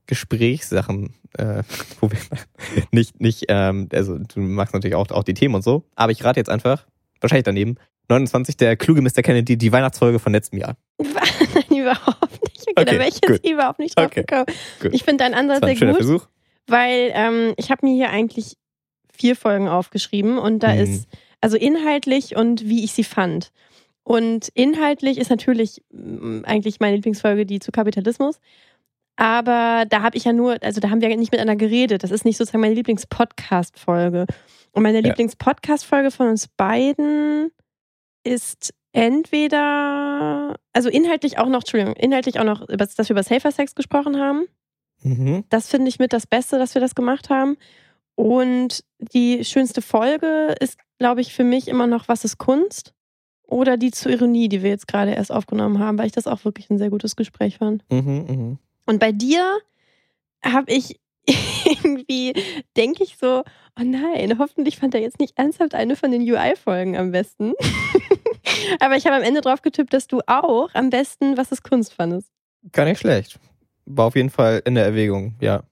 Gesprächssachen, 0.08 1.14
äh, 1.38 1.64
wo 2.00 2.10
wir 2.10 2.20
nicht, 2.92 3.20
nicht, 3.20 3.48
ähm, 3.50 3.90
also 3.92 4.18
du 4.18 4.40
magst 4.40 4.74
natürlich 4.74 4.96
auch, 4.96 5.12
auch 5.12 5.24
die 5.24 5.34
Themen 5.34 5.56
und 5.56 5.64
so, 5.66 5.84
aber 5.98 6.14
ich 6.14 6.24
rate 6.24 6.40
jetzt 6.40 6.50
einfach, 6.50 6.88
wahrscheinlich 7.20 7.44
daneben, 7.44 7.76
29, 8.08 8.56
der 8.56 8.78
kluge 8.78 9.02
Mr. 9.02 9.22
Kennedy, 9.24 9.58
die 9.58 9.74
Weihnachtsfolge 9.74 10.20
von 10.20 10.32
letztem 10.32 10.60
Jahr. 10.60 10.78
Überhaupt 11.84 12.32
nicht. 12.44 12.62
Okay, 12.62 12.74
Okay, 12.76 12.86
da 12.86 12.92
wäre 12.94 13.08
ich 13.10 13.22
gut. 13.22 13.30
jetzt 13.30 13.50
überhaupt 13.50 13.80
nicht 13.80 13.98
drauf 13.98 14.08
Okay, 14.08 14.22
gekommen. 14.22 14.46
gut. 14.82 14.94
Ich 14.94 15.04
finde 15.04 15.24
deinen 15.24 15.34
Ansatz 15.36 15.66
sehr 15.80 15.88
gut, 15.88 15.98
Versuch. 15.98 16.28
weil 16.68 17.12
ähm, 17.14 17.54
ich 17.58 17.70
habe 17.72 17.86
mir 17.86 17.94
hier 17.94 18.10
eigentlich 18.10 18.58
vier 19.16 19.36
Folgen 19.36 19.68
aufgeschrieben 19.68 20.38
und 20.38 20.60
da 20.64 20.74
Mhm. 20.74 20.80
ist 20.82 21.08
also 21.42 21.58
inhaltlich 21.58 22.36
und 22.36 22.68
wie 22.68 22.84
ich 22.84 22.94
sie 22.94 23.04
fand. 23.04 23.52
Und 24.04 24.50
inhaltlich 24.54 25.18
ist 25.18 25.30
natürlich 25.30 25.82
mm, 25.92 26.42
eigentlich 26.46 26.80
meine 26.80 26.96
Lieblingsfolge 26.96 27.46
die 27.46 27.60
zu 27.60 27.72
Kapitalismus. 27.72 28.40
Aber 29.16 29.86
da 29.88 30.02
habe 30.02 30.18
ich 30.18 30.24
ja 30.24 30.34
nur, 30.34 30.58
also 30.64 30.82
da 30.82 30.90
haben 30.90 31.00
wir 31.02 31.10
ja 31.10 31.16
nicht 31.16 31.32
miteinander 31.32 31.56
geredet. 31.56 32.04
Das 32.04 32.10
ist 32.12 32.26
nicht 32.26 32.38
sozusagen 32.38 32.62
meine 32.62 32.74
Lieblings-Podcast-Folge. 32.74 34.26
Und 34.72 34.82
meine 34.84 35.00
Ja. 35.02 35.08
Lieblings-Podcast-Folge 35.08 36.10
von 36.12 36.30
uns 36.30 36.48
beiden 36.48 37.52
ist 38.24 38.74
entweder, 38.94 40.56
also 40.72 40.88
inhaltlich 40.88 41.38
auch 41.38 41.50
noch, 41.50 41.62
Entschuldigung, 41.62 41.96
inhaltlich 41.96 42.40
auch 42.40 42.46
noch, 42.46 42.66
dass 42.68 42.98
wir 42.98 43.10
über 43.10 43.24
Safer 43.24 43.52
Sex 43.52 43.76
gesprochen 43.76 44.20
haben. 44.20 44.46
Mhm. 45.02 45.44
Das 45.50 45.68
finde 45.68 45.90
ich 45.90 46.00
mit 46.00 46.14
das 46.14 46.26
Beste, 46.26 46.58
dass 46.58 46.74
wir 46.74 46.82
das 46.82 46.96
gemacht 46.96 47.30
haben. 47.30 47.58
Und 48.16 48.84
die 49.00 49.44
schönste 49.44 49.82
Folge 49.82 50.56
ist, 50.60 50.78
glaube 51.00 51.22
ich, 51.22 51.34
für 51.34 51.44
mich 51.44 51.68
immer 51.68 51.88
noch 51.88 52.08
Was 52.08 52.24
ist 52.24 52.38
Kunst? 52.38 52.94
Oder 53.46 53.76
die 53.78 53.92
zur 53.92 54.12
Ironie, 54.12 54.48
die 54.48 54.64
wir 54.64 54.70
jetzt 54.70 54.88
gerade 54.88 55.12
erst 55.12 55.32
aufgenommen 55.32 55.80
haben, 55.80 55.98
weil 55.98 56.06
ich 56.06 56.12
das 56.12 56.28
auch 56.28 56.46
wirklich 56.46 56.70
ein 56.70 56.78
sehr 56.78 56.90
gutes 56.90 57.16
Gespräch 57.16 57.58
fand. 57.58 57.84
Mhm, 57.92 58.26
mhm. 58.28 58.58
Und 58.86 59.00
bei 59.00 59.12
dir 59.12 59.44
habe 60.44 60.72
ich 60.72 61.00
irgendwie, 61.66 62.34
denke 62.78 63.04
ich 63.04 63.18
so, 63.18 63.44
oh 63.80 63.84
nein, 63.84 64.38
hoffentlich 64.40 64.78
fand 64.78 64.94
er 64.94 65.02
jetzt 65.02 65.20
nicht 65.20 65.38
ernsthaft 65.38 65.74
eine 65.74 65.96
von 65.96 66.12
den 66.12 66.22
UI-Folgen 66.22 66.96
am 66.96 67.12
besten. 67.12 67.54
Aber 68.80 68.96
ich 68.96 69.06
habe 69.06 69.16
am 69.16 69.24
Ende 69.24 69.42
drauf 69.42 69.62
getippt, 69.62 69.94
dass 69.94 70.08
du 70.08 70.22
auch 70.28 70.70
am 70.74 70.90
besten 70.90 71.38
Was 71.38 71.52
ist 71.52 71.64
Kunst 71.64 71.94
fandest. 71.94 72.30
Gar 72.72 72.86
nicht 72.86 73.00
schlecht. 73.00 73.40
War 73.86 74.06
auf 74.06 74.16
jeden 74.16 74.30
Fall 74.30 74.62
in 74.66 74.76
der 74.76 74.86
Erwägung, 74.86 75.36
ja. 75.42 75.64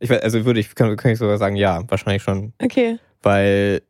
Ich 0.00 0.08
weiß, 0.10 0.22
also 0.22 0.44
würde 0.44 0.60
ich, 0.60 0.74
kann, 0.74 0.96
kann 0.96 1.10
ich 1.10 1.18
sogar 1.18 1.38
sagen, 1.38 1.56
ja, 1.56 1.82
wahrscheinlich 1.88 2.22
schon. 2.22 2.52
Okay. 2.62 2.98
Weil 3.22 3.82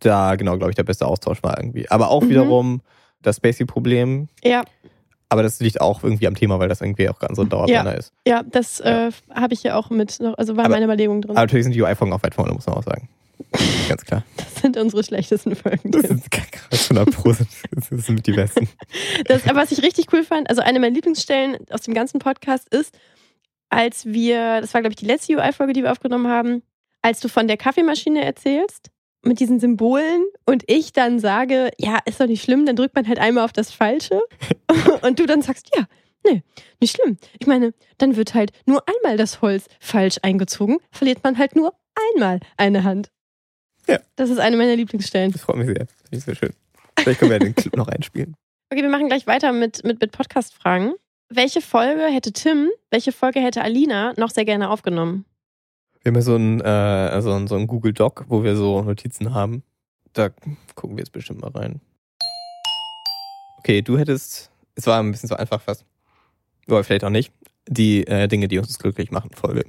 da, 0.00 0.36
genau, 0.36 0.56
glaube 0.56 0.70
ich, 0.70 0.76
der 0.76 0.84
beste 0.84 1.06
Austausch 1.06 1.42
war 1.42 1.58
irgendwie. 1.58 1.90
Aber 1.90 2.10
auch 2.10 2.22
Mhm. 2.22 2.28
wiederum 2.28 2.80
das 3.22 3.36
Spacey-Problem. 3.36 4.28
Ja. 4.44 4.62
Aber 5.28 5.42
das 5.42 5.58
liegt 5.58 5.80
auch 5.80 6.04
irgendwie 6.04 6.28
am 6.28 6.36
Thema, 6.36 6.58
weil 6.60 6.68
das 6.68 6.80
irgendwie 6.80 7.08
auch 7.08 7.18
ganz 7.18 7.36
so 7.36 7.42
ein 7.42 7.48
Dauerbrenner 7.48 7.96
ist. 7.96 8.12
Ja, 8.26 8.42
das 8.44 8.78
Ja. 8.78 9.08
Äh, 9.08 9.10
habe 9.34 9.54
ich 9.54 9.62
ja 9.64 9.74
auch 9.74 9.90
mit, 9.90 10.20
noch, 10.20 10.38
also 10.38 10.56
war 10.56 10.66
Aber- 10.66 10.74
meine 10.74 10.84
Überlegung 10.84 11.20
drin. 11.22 11.32
Aber 11.32 11.40
natürlich 11.40 11.64
sind 11.64 11.74
die 11.74 11.82
UI-Folgen 11.82 12.12
auch 12.14 12.22
weit 12.22 12.34
vorne, 12.34 12.52
muss 12.52 12.66
man 12.66 12.76
auch 12.76 12.84
sagen. 12.84 13.08
Ganz 13.88 14.04
klar. 14.04 14.24
Das 14.36 14.62
sind 14.62 14.76
unsere 14.76 15.04
schlechtesten 15.04 15.54
Folgen. 15.54 15.90
Das 15.90 16.02
sind 16.02 16.30
krass 16.30 16.90
100 16.90 17.14
Pro. 17.14 17.34
Das 17.70 18.06
sind 18.06 18.26
die 18.26 18.32
besten. 18.32 18.68
Das, 19.26 19.46
aber 19.46 19.60
was 19.60 19.72
ich 19.72 19.82
richtig 19.82 20.12
cool 20.12 20.24
fand, 20.24 20.48
also 20.50 20.62
eine 20.62 20.80
meiner 20.80 20.94
Lieblingsstellen 20.94 21.56
aus 21.70 21.82
dem 21.82 21.94
ganzen 21.94 22.18
Podcast 22.18 22.68
ist, 22.68 22.96
als 23.68 24.06
wir, 24.06 24.60
das 24.60 24.74
war 24.74 24.80
glaube 24.80 24.92
ich 24.92 24.96
die 24.96 25.06
letzte 25.06 25.34
UI-Folge, 25.34 25.72
die 25.72 25.82
wir 25.82 25.92
aufgenommen 25.92 26.28
haben, 26.28 26.62
als 27.02 27.20
du 27.20 27.28
von 27.28 27.46
der 27.46 27.56
Kaffeemaschine 27.56 28.24
erzählst 28.24 28.90
mit 29.22 29.40
diesen 29.40 29.60
Symbolen 29.60 30.24
und 30.44 30.64
ich 30.66 30.92
dann 30.92 31.18
sage, 31.18 31.70
ja, 31.78 31.98
ist 32.04 32.20
doch 32.20 32.26
nicht 32.26 32.42
schlimm, 32.42 32.64
dann 32.64 32.76
drückt 32.76 32.94
man 32.94 33.06
halt 33.08 33.18
einmal 33.18 33.44
auf 33.44 33.52
das 33.52 33.72
Falsche 33.72 34.20
und 35.02 35.18
du 35.18 35.26
dann 35.26 35.42
sagst, 35.42 35.70
ja, 35.76 35.86
nee, 36.24 36.42
nicht 36.80 36.96
schlimm. 36.96 37.18
Ich 37.38 37.46
meine, 37.46 37.74
dann 37.98 38.16
wird 38.16 38.34
halt 38.34 38.52
nur 38.66 38.82
einmal 38.88 39.16
das 39.16 39.42
Holz 39.42 39.66
falsch 39.80 40.16
eingezogen, 40.22 40.78
verliert 40.90 41.22
man 41.24 41.38
halt 41.38 41.56
nur 41.56 41.74
einmal 42.14 42.40
eine 42.56 42.84
Hand. 42.84 43.10
Ja. 43.88 43.98
Das 44.16 44.30
ist 44.30 44.38
eine 44.38 44.56
meiner 44.56 44.76
Lieblingsstellen. 44.76 45.32
Das 45.32 45.42
freut 45.42 45.56
mich 45.56 45.66
sehr. 45.66 45.86
Finde 45.86 46.16
ich 46.16 46.24
sehr 46.24 46.34
schön. 46.34 46.52
Vielleicht 46.98 47.20
können 47.20 47.30
wir 47.30 47.38
ja 47.38 47.44
den 47.44 47.54
Clip 47.54 47.76
noch 47.76 47.88
einspielen. 47.88 48.34
Okay, 48.68 48.82
wir 48.82 48.90
machen 48.90 49.06
gleich 49.06 49.28
weiter 49.28 49.52
mit, 49.52 49.84
mit, 49.84 50.00
mit 50.00 50.10
Podcast-Fragen. 50.10 50.94
Welche 51.28 51.60
Folge 51.60 52.02
hätte 52.06 52.32
Tim, 52.32 52.68
welche 52.90 53.12
Folge 53.12 53.38
hätte 53.38 53.62
Alina 53.62 54.12
noch 54.16 54.30
sehr 54.30 54.44
gerne 54.44 54.70
aufgenommen? 54.70 55.24
Wir 56.02 56.10
haben 56.10 56.16
ja 56.16 56.22
so 56.22 56.34
ein, 56.34 56.60
äh, 56.62 57.22
so 57.22 57.32
ein, 57.32 57.46
so 57.46 57.54
ein 57.54 57.68
Google 57.68 57.92
Doc, 57.92 58.24
wo 58.26 58.42
wir 58.42 58.56
so 58.56 58.82
Notizen 58.82 59.32
haben. 59.32 59.62
Da 60.14 60.30
gucken 60.74 60.96
wir 60.96 61.02
jetzt 61.02 61.12
bestimmt 61.12 61.42
mal 61.42 61.50
rein. 61.50 61.80
Okay, 63.58 63.82
du 63.82 63.98
hättest, 63.98 64.50
es 64.74 64.88
war 64.88 65.00
ein 65.00 65.12
bisschen 65.12 65.28
so 65.28 65.36
einfach 65.36 65.60
fast, 65.60 65.84
oder 66.66 66.82
vielleicht 66.82 67.04
auch 67.04 67.10
nicht, 67.10 67.32
die 67.68 68.04
äh, 68.08 68.26
Dinge, 68.26 68.48
die 68.48 68.58
uns 68.58 68.78
glücklich 68.80 69.12
machen, 69.12 69.30
Folge, 69.32 69.64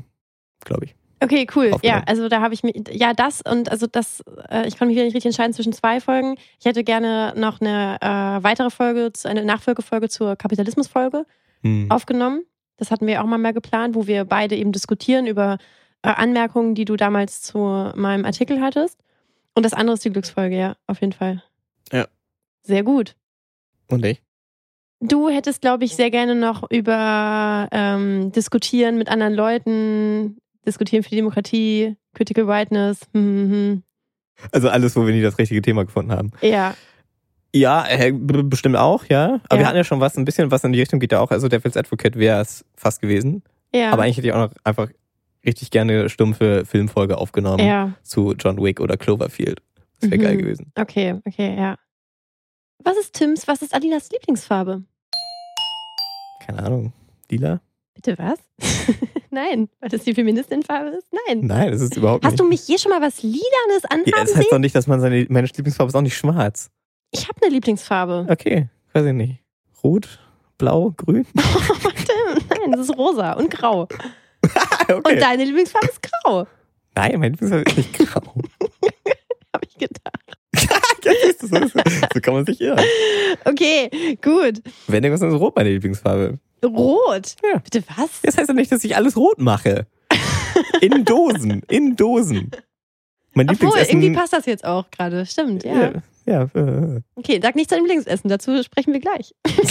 glaube 0.66 0.86
ich. 0.86 0.96
Okay, 1.20 1.48
cool. 1.56 1.72
Ja, 1.82 2.04
also 2.06 2.30
da 2.30 2.42
habe 2.42 2.54
ich 2.54 2.62
mir, 2.64 2.74
ja, 2.92 3.14
das 3.14 3.42
und 3.42 3.70
also 3.72 3.88
das, 3.88 4.24
äh, 4.50 4.68
ich 4.68 4.78
konnte 4.78 4.86
mich 4.88 4.96
wieder 4.96 5.06
nicht 5.06 5.16
richtig 5.16 5.26
entscheiden 5.32 5.54
zwischen 5.54 5.74
zwei 5.74 6.00
Folgen. 6.00 6.36
Ich 6.60 6.66
hätte 6.66 6.84
gerne 6.84 7.34
noch 7.36 7.60
eine 7.60 7.98
äh, 8.02 8.44
weitere 8.44 8.70
Folge, 8.70 9.12
zu- 9.14 9.28
eine 9.28 9.44
Nachfolgefolge 9.44 10.10
zur 10.10 10.36
Kapitalismusfolge 10.36 11.26
Hm. 11.64 11.88
aufgenommen. 11.90 12.44
Das 12.78 12.92
hatten 12.92 13.08
wir 13.08 13.24
auch 13.24 13.26
mal 13.26 13.40
mehr 13.40 13.54
geplant, 13.54 13.96
wo 13.96 14.06
wir 14.06 14.26
beide 14.26 14.56
eben 14.56 14.72
diskutieren 14.72 15.26
über 15.26 15.58
äh, 16.04 16.10
Anmerkungen, 16.10 16.76
die 16.76 16.86
du 16.86 16.96
damals 16.96 17.42
zu 17.42 17.58
meinem 17.96 18.24
Artikel 18.24 18.62
hattest. 18.62 19.00
Und 19.56 19.64
das 19.64 19.74
andere 19.74 19.96
ist 19.96 20.06
die 20.06 20.12
Glücksfolge, 20.12 20.56
ja, 20.56 20.76
auf 20.86 21.02
jeden 21.02 21.14
Fall. 21.14 21.42
Ja. 21.92 22.06
Sehr 22.62 22.84
gut. 22.84 23.16
Und 23.90 24.06
ich? 24.06 24.22
Du 25.00 25.30
hättest, 25.30 25.62
glaube 25.62 25.84
ich, 25.86 25.96
sehr 25.96 26.12
gerne 26.12 26.36
noch 26.36 26.70
über 26.70 27.68
ähm, 27.72 28.32
diskutieren 28.32 28.98
mit 29.00 29.10
anderen 29.10 29.34
Leuten, 29.34 30.38
diskutieren 30.68 31.04
für 31.04 31.10
die 31.10 31.16
Demokratie, 31.16 31.96
Critical 32.14 32.48
Whiteness. 32.48 33.00
Hm, 33.14 33.24
hm, 33.24 33.52
hm. 33.52 33.84
Also 34.52 34.70
alles, 34.70 34.96
wo 34.96 35.06
wir 35.08 35.14
nie 35.14 35.22
das 35.22 35.38
richtige 35.40 35.62
Thema 35.62 35.84
gefunden 35.86 36.12
haben. 36.12 36.32
Ja, 36.42 36.76
Ja, 37.56 37.88
äh, 37.88 38.12
bestimmt 38.12 38.76
auch, 38.76 39.06
ja. 39.06 39.40
Aber 39.50 39.56
Ja. 39.56 39.60
wir 39.60 39.68
hatten 39.68 39.78
ja 39.78 39.84
schon 39.84 40.00
was, 40.00 40.16
ein 40.18 40.26
bisschen 40.26 40.52
was 40.52 40.64
in 40.64 40.74
die 40.74 40.80
Richtung 40.80 41.00
geht 41.00 41.12
ja 41.14 41.20
auch. 41.22 41.32
Also 41.32 41.48
Devil's 41.48 41.78
Advocate 41.78 42.16
wäre 42.20 42.42
es 42.42 42.64
fast 42.76 43.02
gewesen. 43.02 43.42
ja. 43.74 43.92
Aber 43.92 44.04
eigentlich 44.04 44.18
hätte 44.18 44.28
ich 44.28 44.34
auch 44.34 44.50
noch 44.50 44.54
einfach 44.64 44.90
richtig 45.46 45.72
gerne 45.72 46.10
stumpfe 46.10 46.66
Filmfolge 46.66 47.18
aufgenommen 47.18 47.66
ja, 47.66 47.94
zu 48.04 48.34
John 48.34 48.62
Wick 48.62 48.80
oder 48.82 48.98
Cloverfield. 48.98 49.62
Das 50.02 50.12
wäre 50.12 50.20
Mhm. 50.20 50.24
geil 50.26 50.38
gewesen. 50.38 50.72
okay, 50.76 51.16
okay, 51.26 51.56
ja. 51.58 51.78
Was 52.84 52.98
ist 52.98 53.14
Tims, 53.16 53.48
was 53.48 53.62
ist 53.64 53.74
Alinas 53.74 54.10
Lieblingsfarbe? 54.12 54.84
Keine 56.46 56.60
Ahnung. 56.64 56.94
Lila? 57.32 57.62
Bitte 57.98 58.16
was? 58.20 58.38
Nein, 59.32 59.70
weil 59.80 59.90
das 59.90 60.04
die 60.04 60.14
Feministinfarbe 60.14 60.90
ist? 60.90 61.08
Nein. 61.28 61.42
Nein, 61.42 61.72
das 61.72 61.82
ist 61.82 61.98
überhaupt 61.98 62.24
Hast 62.24 62.34
nicht. 62.34 62.40
du 62.40 62.48
mich 62.48 62.68
je 62.68 62.78
schon 62.78 62.92
mal 62.92 63.02
was 63.02 63.24
Lilanes 63.24 63.86
anhaben 63.90 64.04
ja, 64.06 64.18
das 64.22 64.30
sehen? 64.30 64.38
heißt 64.38 64.52
doch 64.52 64.60
nicht, 64.60 64.76
dass 64.76 64.86
man 64.86 65.02
seine, 65.02 65.26
meine 65.30 65.48
Lieblingsfarbe 65.48 65.90
ist 65.90 65.96
auch 65.96 66.02
nicht 66.02 66.16
schwarz. 66.16 66.70
Ich 67.12 67.28
habe 67.28 67.42
eine 67.42 67.52
Lieblingsfarbe. 67.54 68.28
Okay, 68.30 68.70
weiß 68.94 69.06
ich 69.08 69.14
nicht. 69.14 69.40
Rot, 69.84 70.20
blau, 70.60 70.94
grün? 70.96 71.26
Warte, 71.34 72.46
Nein, 72.62 72.72
das 72.74 72.82
ist 72.82 72.98
rosa 72.98 73.34
und 73.34 73.50
grau. 73.50 73.82
okay. 74.44 74.94
Und 74.94 75.20
deine 75.20 75.44
Lieblingsfarbe 75.44 75.88
ist 75.88 76.02
grau, 76.04 76.46
Nein, 76.96 77.20
meine 77.20 77.30
Lieblingsfarbe 77.36 77.70
ist 77.70 77.78
nicht 77.78 77.94
grau. 77.94 78.22
habe 79.54 79.66
ich 79.68 79.76
gedacht. 79.76 80.38
So, 81.40 81.48
so 81.48 82.20
kann 82.22 82.34
man 82.34 82.46
sich 82.46 82.60
irren. 82.62 82.84
Okay, 83.46 84.18
gut. 84.22 84.62
Wenn 84.88 85.04
irgendwas 85.04 85.22
ist 85.28 85.40
rot 85.40 85.56
meine 85.56 85.70
Lieblingsfarbe. 85.70 86.40
Rot. 86.64 87.36
Ja. 87.44 87.60
Bitte 87.60 87.84
was? 87.96 88.22
Das 88.24 88.38
heißt 88.38 88.50
ja 88.50 88.54
nicht, 88.54 88.72
dass 88.72 88.84
ich 88.84 88.96
alles 88.96 89.16
rot 89.16 89.40
mache. 89.40 89.88
In 90.82 91.06
Dosen, 91.06 91.62
in 91.70 91.96
Dosen. 91.96 92.50
Mein 93.34 93.50
Obwohl, 93.50 93.78
irgendwie 93.78 94.12
passt 94.12 94.34
das 94.34 94.46
jetzt 94.48 94.66
auch 94.66 94.90
gerade. 94.90 95.26
Stimmt, 95.26 95.64
ja. 95.64 95.92
ja, 95.92 96.02
ja, 96.26 96.42
äh, 96.56 97.02
Okay, 97.16 97.40
sag 97.42 97.56
nicht 97.56 97.72
dein 97.72 97.82
Lieblingsessen, 97.82 98.30
dazu 98.30 98.64
sprechen 98.64 98.94
wir 98.94 99.00
gleich. 99.00 99.36
okay. 99.46 99.68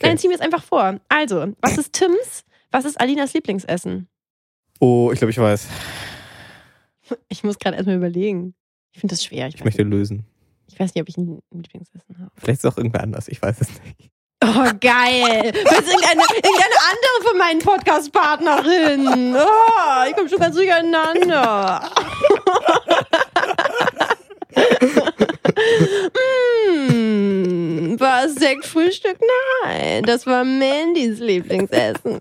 Nein, 0.00 0.16
zieh 0.16 0.28
mir 0.28 0.34
es 0.34 0.40
einfach 0.40 0.64
vor. 0.64 0.98
Also, 1.08 1.52
was 1.60 1.76
ist 1.76 1.92
Tims? 1.92 2.44
Was 2.70 2.86
ist 2.86 2.98
Alinas 2.98 3.34
Lieblingsessen? 3.34 4.08
Oh, 4.80 5.10
ich 5.12 5.18
glaube, 5.18 5.30
ich 5.30 5.38
weiß. 5.38 5.68
Ich 7.28 7.44
muss 7.44 7.58
gerade 7.58 7.76
erstmal 7.76 7.96
überlegen. 7.96 8.54
Ich 8.92 9.00
finde 9.00 9.12
das 9.12 9.24
schwer. 9.24 9.48
Ich, 9.48 9.56
Ich 9.56 9.64
möchte 9.64 9.84
nicht, 9.84 9.92
lösen. 9.92 10.24
Ich 10.68 10.78
weiß 10.78 10.94
nicht, 10.94 11.02
ob 11.02 11.08
ich 11.08 11.16
ein 11.16 11.42
Lieblingsessen 11.52 12.18
habe. 12.18 12.30
Vielleicht 12.36 12.58
ist 12.58 12.64
es 12.64 12.72
auch 12.72 12.76
irgendwer 12.76 13.02
anders. 13.02 13.28
Ich 13.28 13.40
weiß 13.40 13.60
es 13.60 13.68
nicht. 13.68 14.10
Oh, 14.44 14.70
geil. 14.80 15.52
Das 15.52 15.80
ist 15.80 15.88
irgendeine, 15.88 16.22
irgendeine 16.34 16.76
andere 16.90 17.22
von 17.22 17.38
meinen 17.38 17.58
Podcast-Partnerinnen. 17.60 19.34
Oh, 19.34 20.04
ich 20.08 20.14
komme 20.14 20.28
schon 20.28 20.38
ganz 20.38 20.54
durcheinander. 20.56 21.90
Hm, 26.88 27.98
war 27.98 28.24
es 28.24 28.34
Sektfrühstück? 28.34 29.18
Nein, 29.64 30.02
das 30.04 30.26
war 30.26 30.44
Mandys 30.44 31.18
Lieblingsessen. 31.18 32.20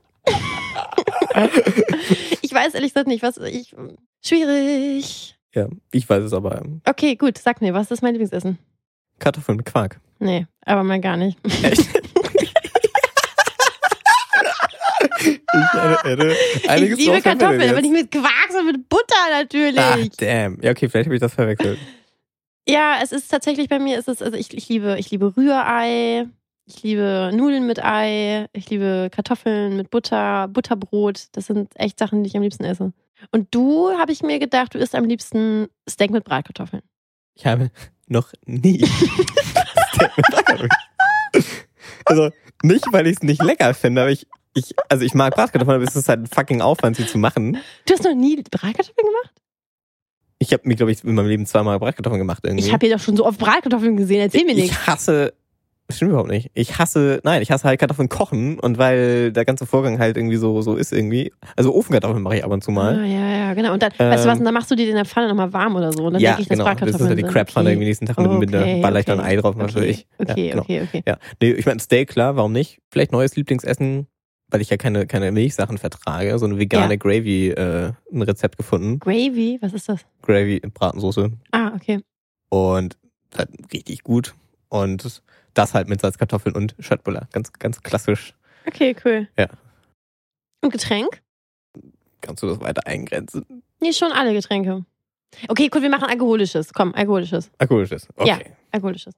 ich 2.42 2.54
weiß 2.54 2.74
ehrlich 2.76 2.94
gesagt 2.94 3.08
nicht, 3.08 3.24
was 3.24 3.38
ich. 3.38 3.76
Schwierig. 4.24 5.35
Ja, 5.56 5.68
ich 5.92 6.08
weiß 6.08 6.24
es 6.24 6.34
aber. 6.34 6.62
Okay, 6.86 7.16
gut, 7.16 7.38
sag 7.38 7.62
mir, 7.62 7.74
was 7.74 7.90
ist 7.90 8.02
mein 8.02 8.14
Lieblingsessen? 8.14 8.60
Kartoffeln 9.20 9.56
mit 9.56 9.66
Quark. 9.66 10.02
Nee, 10.20 10.48
aber 10.66 10.84
mal 10.84 11.00
gar 11.00 11.16
nicht. 11.16 11.40
Echt? 11.64 11.80
ich 15.18 15.40
hätte, 15.74 16.10
hätte 16.10 16.36
Ich 16.56 16.70
einiges 16.70 16.98
liebe 17.00 17.22
Kartoffeln, 17.22 17.70
aber 17.70 17.82
nicht 17.82 17.94
mit 17.94 18.12
Quark, 18.12 18.48
sondern 18.50 18.76
mit 18.76 18.90
Butter 18.90 19.30
natürlich. 19.32 19.80
Ah, 19.80 19.98
damn. 20.18 20.62
Ja, 20.62 20.72
okay, 20.72 20.90
vielleicht 20.90 21.08
habe 21.08 21.16
ich 21.16 21.22
das 21.22 21.34
verwechselt. 21.34 21.80
Ja, 22.68 22.98
es 23.02 23.14
ist 23.14 23.30
tatsächlich 23.30 23.70
bei 23.70 23.80
mir, 23.80 23.98
ist 23.98 24.10
es, 24.10 24.22
also 24.22 24.38
ich, 24.38 24.54
ich 24.54 24.68
liebe, 24.68 24.98
ich 25.00 25.10
liebe 25.12 25.38
Rührei, 25.38 26.28
ich 26.66 26.84
liebe 26.84 27.32
Nudeln 27.34 27.66
mit 27.66 27.82
Ei, 27.82 28.48
ich 28.52 28.70
liebe 28.70 29.10
Kartoffeln 29.12 29.78
mit 29.78 29.90
Butter, 29.90 30.50
Butterbrot. 30.50 31.28
Das 31.34 31.46
sind 31.46 31.70
echt 31.76 31.98
Sachen, 32.00 32.24
die 32.24 32.28
ich 32.28 32.36
am 32.36 32.44
liebsten 32.44 32.66
esse. 32.66 32.92
Und 33.32 33.54
du, 33.54 33.92
habe 33.92 34.12
ich 34.12 34.22
mir 34.22 34.40
gedacht, 34.40 34.74
du 34.74 34.78
isst 34.78 34.96
am 34.96 35.06
liebsten 35.06 35.68
Steak 35.90 36.12
mit 36.12 36.24
Bratkartoffeln. 36.24 36.84
Ich 37.36 37.46
habe 37.46 37.72
noch 38.08 38.32
nie 38.46 38.86
Steak 39.94 40.18
mit 40.18 40.26
Bratkartoffeln. 40.28 40.70
Also 42.06 42.30
nicht, 42.64 42.86
weil 42.92 43.08
ich 43.08 43.18
es 43.18 43.24
nicht 43.24 43.44
lecker 43.44 43.74
finde, 43.74 44.02
aber 44.02 44.12
ich, 44.12 44.28
ich, 44.54 44.74
also 44.90 45.04
ich 45.04 45.14
mag 45.14 45.36
Bratkartoffeln, 45.36 45.76
aber 45.76 45.84
es 45.84 45.96
ist 45.96 46.08
halt 46.08 46.22
ein 46.22 46.28
fucking 46.28 46.62
Aufwand, 46.62 46.98
sie 46.98 47.06
zu 47.06 47.18
machen. 47.18 47.58
Du 47.86 47.94
hast 47.94 48.04
noch 48.04 48.16
nie 48.16 48.36
Bratkartoffeln 48.36 49.08
gemacht? 49.08 49.34
Ich 50.38 50.52
habe 50.52 50.68
mir, 50.68 50.76
glaube 50.76 50.92
ich, 50.92 51.04
in 51.04 51.16
meinem 51.16 51.28
Leben 51.28 51.46
zweimal 51.46 51.80
Bratkartoffeln 51.80 52.20
gemacht 52.20 52.44
irgendwie. 52.44 52.66
Ich 52.66 52.74
habe 52.74 52.86
hier 52.86 52.96
doch 52.96 53.04
schon 53.04 53.16
so 53.16 53.26
oft 53.26 53.40
Bratkartoffeln 53.40 53.96
gesehen, 53.98 54.22
erzähl 54.22 54.46
mir 54.46 54.56
nichts. 54.56 54.72
Ich 54.72 54.88
hasse, 54.88 55.34
stimmt 55.90 56.12
überhaupt 56.12 56.30
nicht. 56.30 56.50
Ich 56.54 56.80
hasse, 56.80 57.20
nein, 57.24 57.42
ich 57.42 57.52
hasse 57.52 57.68
halt 57.68 57.80
Kartoffeln 57.80 58.10
kochen 58.10 58.60
und 58.60 58.78
weil 58.78 59.32
der 59.32 59.46
ganze 59.46 59.66
Vorgang 59.66 60.00
halt 60.00 60.18
irgendwie 60.18 60.38
so, 60.38 60.62
so 60.62 60.76
ist 60.76 60.92
irgendwie. 60.92 61.32
Also 61.56 61.74
Ofenkartoffeln 61.76 62.24
mache 62.24 62.38
ich 62.38 62.44
ab 62.44 62.52
und 62.52 62.64
zu 62.64 62.72
mal. 62.72 63.00
Ah, 63.00 63.06
ja, 63.06 63.38
ja, 63.38 63.54
genau. 63.54 63.74
Und 63.74 63.84
dann, 63.84 63.92
weißt 63.92 64.26
du 64.26 64.28
was, 64.30 64.36
Ähm, 64.36 64.40
und 64.40 64.46
dann 64.46 64.54
machst 64.54 64.72
du 64.72 64.76
die 64.76 64.88
in 64.88 64.96
der 64.96 65.06
Pfanne 65.06 65.28
nochmal 65.28 65.54
warm 65.54 65.76
oder 65.76 65.94
so. 65.94 66.06
Und 66.06 66.14
dann 66.14 66.22
ja, 66.22 66.32
denke 66.32 66.42
ich, 66.44 66.48
dass 66.48 66.58
genau. 66.58 66.66
Das 66.66 66.74
ist 66.74 66.80
Bratkartoffeln 66.80 67.10
halt 67.10 67.20
die 67.20 67.24
sind. 67.24 67.32
Crabpfanne 67.32 67.68
okay. 67.68 67.74
irgendwie 67.74 67.88
nächsten 67.88 68.06
Tag 68.08 68.20
mit, 68.20 68.32
mit 68.32 68.54
der 68.54 68.62
Okay, 68.62 68.82
baller 68.82 69.00
ich 69.00 69.06
dann 69.06 69.20
okay. 69.20 69.30
Ei 69.30 69.36
drauf 69.36 69.56
Okay, 69.56 69.66
natürlich. 69.66 70.08
okay, 70.18 70.46
ja, 70.46 70.52
genau. 70.52 70.64
okay, 70.64 70.82
okay. 70.82 71.04
Ja, 71.08 71.18
nee, 71.42 71.52
ich 71.52 71.66
meine 71.66 71.80
Steak, 71.80 72.10
klar, 72.10 72.36
warum 72.36 72.52
nicht? 72.52 72.80
Vielleicht 72.90 73.12
neues 73.12 73.36
Lieblingsessen, 73.36 74.08
weil 74.50 74.62
ich 74.62 74.70
ja 74.70 74.78
keine, 74.78 75.06
keine 75.06 75.32
Milchsachen 75.32 75.78
vertrage. 75.78 76.38
So 76.40 76.46
eine 76.46 76.58
vegane 76.58 76.94
Ja. 76.94 76.98
Gravy, 76.98 77.50
äh, 77.50 77.92
ein 78.12 78.22
Rezept 78.24 78.58
gefunden. 78.58 79.00
Gravy, 79.00 79.60
was 79.62 79.74
ist 79.74 79.88
das? 79.88 80.02
Gravy, 80.24 80.62
Bratensoße. 80.62 81.32
Ah, 81.52 81.72
okay. 81.76 82.00
Und 82.50 82.98
das 83.30 83.48
richtig 83.72 84.04
gut. 84.04 84.34
Und 84.70 85.22
das 85.58 85.74
halt 85.74 85.88
mit 85.88 86.02
Salzkartoffeln 86.02 86.56
und 86.56 86.76
Schöttbuller. 86.80 87.28
Ganz, 87.32 87.52
ganz 87.54 87.82
klassisch. 87.82 88.34
Okay, 88.68 88.96
cool. 89.04 89.28
Ja. 89.38 89.48
Und 90.62 90.72
Getränk? 90.72 91.22
Kannst 92.22 92.44
du 92.44 92.48
das 92.48 92.60
weiter 92.60 92.86
eingrenzen? 92.88 93.64
Nee, 93.80 93.94
schon 93.94 94.12
alle 94.12 94.34
Getränke. 94.34 94.86
Okay, 95.48 95.68
gut, 95.70 95.82
wir 95.82 95.90
machen 95.90 96.08
alkoholisches. 96.08 96.74
Komm, 96.74 96.94
alkoholisches. 96.94 97.52
Alkoholisches. 97.58 98.08
Okay. 98.16 98.30
Ja. 98.30 98.40
Alkoholisches. 98.72 99.14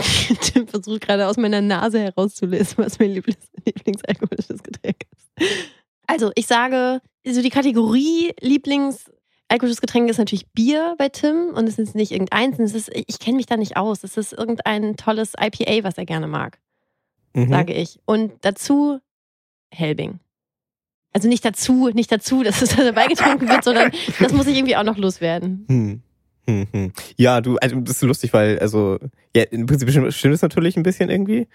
Tim 0.40 0.66
versucht 0.66 1.02
gerade 1.02 1.26
aus 1.26 1.36
meiner 1.36 1.60
Nase 1.60 2.00
herauszulesen, 2.00 2.78
was 2.78 2.98
mein 2.98 3.10
Lieblings 3.10 3.38
Lieblingsalkoholisches 3.64 4.62
Getränk 4.62 5.04
ist. 5.12 5.30
Also, 6.06 6.32
ich 6.34 6.46
sage, 6.46 7.00
so 7.26 7.42
die 7.42 7.50
Kategorie 7.50 8.32
Lieblingsalkoholisches 9.50 9.80
Getränk 9.80 10.08
ist 10.10 10.18
natürlich 10.18 10.46
Bier 10.52 10.94
bei 10.96 11.08
Tim 11.08 11.52
und 11.54 11.68
es 11.68 11.78
ist 11.78 11.94
nicht 11.94 12.12
irgendeins. 12.12 12.58
Es 12.58 12.74
ist, 12.74 12.90
ich 12.94 13.18
kenne 13.18 13.36
mich 13.36 13.46
da 13.46 13.56
nicht 13.56 13.76
aus. 13.76 14.04
Es 14.04 14.16
ist 14.16 14.32
irgendein 14.32 14.96
tolles 14.96 15.32
IPA, 15.38 15.82
was 15.84 15.98
er 15.98 16.06
gerne 16.06 16.28
mag, 16.28 16.58
Mhm. 17.34 17.48
sage 17.48 17.72
ich. 17.74 17.98
Und 18.04 18.32
dazu 18.42 19.00
Helbing. 19.72 20.20
Also 21.12 21.28
nicht 21.28 21.44
dazu, 21.44 21.88
nicht 21.92 22.12
dazu, 22.12 22.42
dass 22.44 22.62
es 22.62 22.76
da 22.76 22.84
dabei 22.84 23.08
getrunken 23.08 23.48
wird, 23.48 23.64
sondern 23.64 23.90
das 24.20 24.32
muss 24.32 24.46
ich 24.46 24.56
irgendwie 24.56 24.76
auch 24.76 24.84
noch 24.84 24.96
loswerden. 24.96 25.64
Hm. 25.68 26.02
Hm, 26.48 26.66
hm. 26.72 26.92
Ja, 27.16 27.40
du, 27.40 27.56
also 27.56 27.76
das 27.80 27.96
ist 27.96 28.02
lustig, 28.02 28.32
weil, 28.32 28.58
also, 28.60 28.98
ja, 29.34 29.42
im 29.44 29.66
Prinzip 29.66 29.90
stimmt 29.90 30.14
stimmt 30.14 30.34
es 30.34 30.42
natürlich 30.42 30.76
ein 30.76 30.82
bisschen 30.84 31.10
irgendwie. 31.10 31.48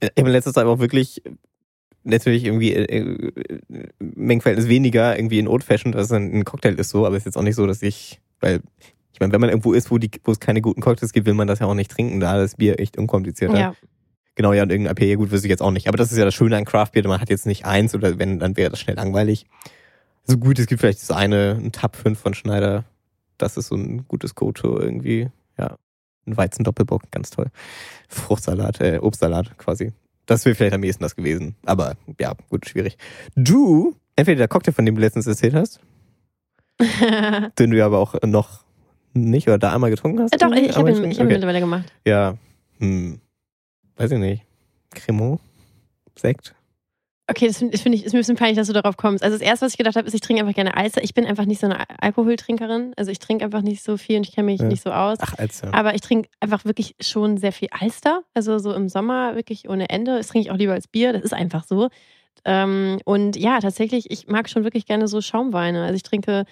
Ich 0.00 0.08
habe 0.16 0.28
in 0.28 0.32
letzter 0.32 0.52
Zeit 0.52 0.66
auch 0.66 0.78
wirklich 0.78 1.22
natürlich 2.06 2.44
irgendwie 2.44 2.72
äh, 2.72 2.98
äh, 2.98 3.88
Mengenverhältnis 3.98 4.68
weniger 4.68 5.16
irgendwie 5.16 5.38
in 5.38 5.48
Old 5.48 5.64
Fashioned, 5.64 5.96
als 5.96 6.12
ein, 6.12 6.32
ein 6.32 6.44
Cocktail 6.44 6.74
ist 6.74 6.90
so, 6.90 7.06
aber 7.06 7.16
es 7.16 7.22
ist 7.22 7.26
jetzt 7.26 7.38
auch 7.38 7.42
nicht 7.42 7.56
so, 7.56 7.66
dass 7.66 7.82
ich, 7.82 8.20
weil 8.40 8.60
Ich 9.12 9.20
meine, 9.20 9.32
wenn 9.32 9.40
man 9.40 9.50
irgendwo 9.50 9.72
ist, 9.72 9.90
wo, 9.90 9.98
die, 9.98 10.10
wo 10.24 10.32
es 10.32 10.40
keine 10.40 10.60
guten 10.60 10.80
Cocktails 10.80 11.12
gibt, 11.12 11.26
will 11.26 11.34
man 11.34 11.48
das 11.48 11.58
ja 11.58 11.66
auch 11.66 11.74
nicht 11.74 11.90
trinken. 11.90 12.20
Da 12.20 12.42
ist 12.42 12.58
Bier 12.58 12.78
echt 12.80 12.96
unkomplizierter. 12.96 13.58
Ja. 13.58 13.74
Genau, 14.36 14.52
ja, 14.52 14.62
und 14.62 14.70
irgendein 14.70 14.94
IPA, 14.96 15.16
gut, 15.16 15.30
wüsste 15.30 15.46
ich 15.46 15.50
jetzt 15.50 15.62
auch 15.62 15.70
nicht. 15.70 15.88
Aber 15.88 15.96
das 15.96 16.12
ist 16.12 16.18
ja 16.18 16.26
das 16.26 16.34
Schöne 16.34 16.56
an 16.56 16.66
Craft 16.66 16.90
Beer, 16.92 17.08
man 17.08 17.20
hat 17.20 17.30
jetzt 17.30 17.46
nicht 17.46 17.64
eins 17.64 17.94
oder 17.94 18.18
wenn, 18.18 18.38
dann 18.38 18.56
wäre 18.56 18.70
das 18.70 18.80
schnell 18.80 18.96
langweilig. 18.96 19.46
So 20.24 20.36
gut, 20.36 20.58
es 20.58 20.66
gibt 20.66 20.80
vielleicht 20.80 21.00
das 21.00 21.10
eine, 21.10 21.58
ein 21.58 21.72
Tab 21.72 21.96
5 21.96 22.18
von 22.18 22.34
Schneider. 22.34 22.84
Das 23.38 23.56
ist 23.56 23.68
so 23.68 23.76
ein 23.76 24.06
gutes 24.06 24.34
Go-To 24.34 24.78
irgendwie. 24.78 25.30
Ja. 25.58 25.76
Ein 26.26 26.36
Weizen-Doppelbock, 26.36 27.10
ganz 27.10 27.30
toll. 27.30 27.46
Fruchtsalat, 28.08 28.80
äh, 28.80 28.98
Obstsalat 29.00 29.56
quasi. 29.56 29.92
Das 30.26 30.44
wäre 30.44 30.54
vielleicht 30.54 30.74
am 30.74 30.82
ehesten 30.82 31.02
das 31.02 31.16
gewesen. 31.16 31.54
Aber 31.64 31.96
ja, 32.20 32.34
gut, 32.50 32.68
schwierig. 32.68 32.98
Du, 33.36 33.96
entweder 34.16 34.38
der 34.38 34.48
Cocktail, 34.48 34.72
von 34.72 34.84
dem 34.84 34.96
du 34.96 35.00
letztens 35.00 35.26
erzählt 35.26 35.54
hast, 35.54 35.80
den 37.58 37.70
du 37.70 37.84
aber 37.84 37.98
auch 37.98 38.14
noch 38.22 38.64
nicht 39.14 39.48
oder 39.48 39.58
da 39.58 39.72
einmal 39.72 39.90
getrunken 39.90 40.20
hast. 40.20 40.34
Äh, 40.34 40.38
Doch, 40.38 40.52
ich, 40.52 40.76
habe 40.76 40.90
ihn, 40.90 41.04
ich 41.10 41.18
hab 41.18 41.26
ihn 41.26 41.32
mittlerweile 41.32 41.60
gemacht. 41.60 41.92
Ja, 42.04 42.36
hm, 42.78 43.20
weiß 43.96 44.10
ich 44.10 44.18
nicht. 44.18 44.42
Cremant? 44.90 45.40
Sekt? 46.16 46.54
Okay, 47.28 47.48
das 47.48 47.58
finde 47.58 47.76
find 47.76 47.92
ich 47.94 48.04
ist 48.04 48.12
mir 48.12 48.18
ein 48.18 48.20
bisschen 48.20 48.36
peinlich, 48.36 48.56
dass 48.56 48.68
du 48.68 48.72
darauf 48.72 48.96
kommst. 48.96 49.24
Also 49.24 49.36
das 49.36 49.44
erste, 49.44 49.66
was 49.66 49.72
ich 49.72 49.78
gedacht 49.78 49.96
habe, 49.96 50.06
ist, 50.06 50.14
ich 50.14 50.20
trinke 50.20 50.40
einfach 50.42 50.54
gerne 50.54 50.76
Alster. 50.76 51.02
Ich 51.02 51.12
bin 51.12 51.26
einfach 51.26 51.44
nicht 51.44 51.60
so 51.60 51.66
eine 51.66 51.80
Al- 51.80 51.96
Alkoholtrinkerin. 52.00 52.92
Also 52.96 53.10
ich 53.10 53.18
trinke 53.18 53.44
einfach 53.44 53.62
nicht 53.62 53.82
so 53.82 53.96
viel 53.96 54.18
und 54.18 54.26
ich 54.28 54.32
kenne 54.32 54.46
mich 54.46 54.60
Ja. 54.60 54.66
nicht 54.68 54.82
so 54.82 54.90
aus. 54.92 55.18
Ach, 55.20 55.34
als 55.36 55.60
ja. 55.62 55.72
Aber 55.74 55.94
ich 55.96 56.02
trinke 56.02 56.28
einfach 56.38 56.64
wirklich 56.64 56.94
schon 57.00 57.36
sehr 57.36 57.50
viel 57.50 57.66
Alster. 57.72 58.22
Also 58.34 58.58
so 58.58 58.72
im 58.72 58.88
Sommer 58.88 59.34
wirklich 59.34 59.68
ohne 59.68 59.88
Ende. 59.88 60.16
Das 60.16 60.28
trinke 60.28 60.46
ich 60.46 60.52
auch 60.52 60.56
lieber 60.56 60.74
als 60.74 60.86
Bier. 60.86 61.12
Das 61.12 61.22
ist 61.22 61.34
einfach 61.34 61.64
so. 61.64 61.88
Ähm, 62.44 63.00
und 63.04 63.36
ja, 63.36 63.58
tatsächlich, 63.58 64.08
ich 64.12 64.28
mag 64.28 64.48
schon 64.48 64.62
wirklich 64.62 64.86
gerne 64.86 65.08
so 65.08 65.20
Schaumweine. 65.20 65.82
Also 65.82 65.96
ich 65.96 66.04
trinke, 66.04 66.44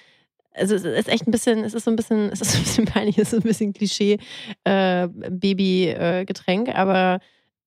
also 0.54 0.74
es 0.74 0.82
ist 0.84 1.08
echt 1.08 1.28
ein 1.28 1.30
bisschen, 1.30 1.62
es 1.62 1.74
ist 1.74 1.84
so 1.84 1.92
ein 1.92 1.96
bisschen, 1.96 2.28
es 2.32 2.40
ist 2.40 2.56
ein 2.56 2.62
bisschen 2.64 2.84
peinlich, 2.86 3.16
es 3.18 3.32
ist 3.32 3.38
ein 3.44 3.48
bisschen 3.48 3.72
Klischee 3.74 4.18
äh, 4.64 5.06
Baby-Getränk, 5.08 6.74
aber 6.74 7.20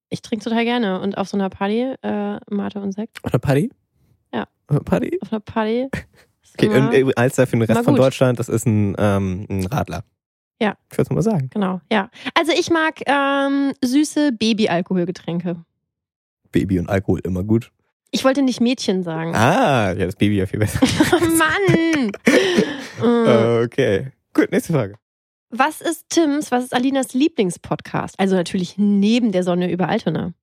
ich 0.10 0.22
trinke 0.22 0.44
total 0.44 0.64
gerne. 0.64 1.00
Und 1.02 1.18
auf 1.18 1.28
so 1.30 1.38
einer 1.38 1.50
Party, 1.50 1.94
äh, 2.02 2.40
Mate 2.50 2.80
und 2.80 2.94
Sekt, 2.94 3.24
Oder 3.24 3.40
Party? 3.40 3.72
Ja. 4.34 4.48
Oder 4.70 4.82
Party? 4.82 5.18
auf 5.22 5.32
einer 5.32 5.40
Party. 5.42 5.88
Okay, 6.60 6.70
und 6.70 6.92
äh, 6.92 7.06
Alster 7.16 7.46
für 7.46 7.56
den 7.56 7.62
Rest 7.64 7.84
von. 7.84 7.96
Deutschland, 7.96 8.40
das 8.40 8.50
ist 8.50 8.66
ein, 8.66 8.96
ähm, 8.98 9.46
ein 9.48 9.68
Radler. 9.68 10.04
Ja. 10.60 10.76
Ich 10.92 10.98
würde 10.98 11.04
es 11.04 11.10
mal 11.12 11.22
sagen. 11.22 11.52
Genau, 11.54 11.82
ja. 11.92 12.10
Also 12.34 12.52
ich 12.52 12.72
mag 12.72 12.96
ähm, 13.06 13.74
süße 13.84 14.32
Baby-Alkoholgetränke. 14.32 15.64
Baby 16.52 16.80
und 16.80 16.90
Alkohol 16.90 17.20
immer 17.24 17.44
gut. 17.44 17.72
Ich 18.10 18.24
wollte 18.24 18.42
nicht 18.42 18.60
Mädchen 18.60 19.04
sagen. 19.04 19.36
Ah, 19.36 19.92
ja, 19.94 20.06
das 20.06 20.16
Baby 20.16 20.38
ja 20.38 20.48
viel 20.48 20.60
besser. 20.60 20.80
Mann! 21.38 22.12
Mm. 23.00 23.28
Äh, 23.28 23.64
okay. 23.64 24.08
Gut, 24.34 24.52
nächste 24.52 24.74
Frage. 24.74 24.96
Was 25.50 25.80
ist 25.80 26.10
Tims, 26.10 26.52
was 26.52 26.66
ist 26.66 26.74
Alinas 26.74 27.14
Lieblingspodcast? 27.14 28.20
Also 28.20 28.36
natürlich 28.36 28.78
neben 28.78 29.32
der 29.32 29.44
Sonne 29.44 29.72
über 29.72 29.88
Altona. 29.88 30.34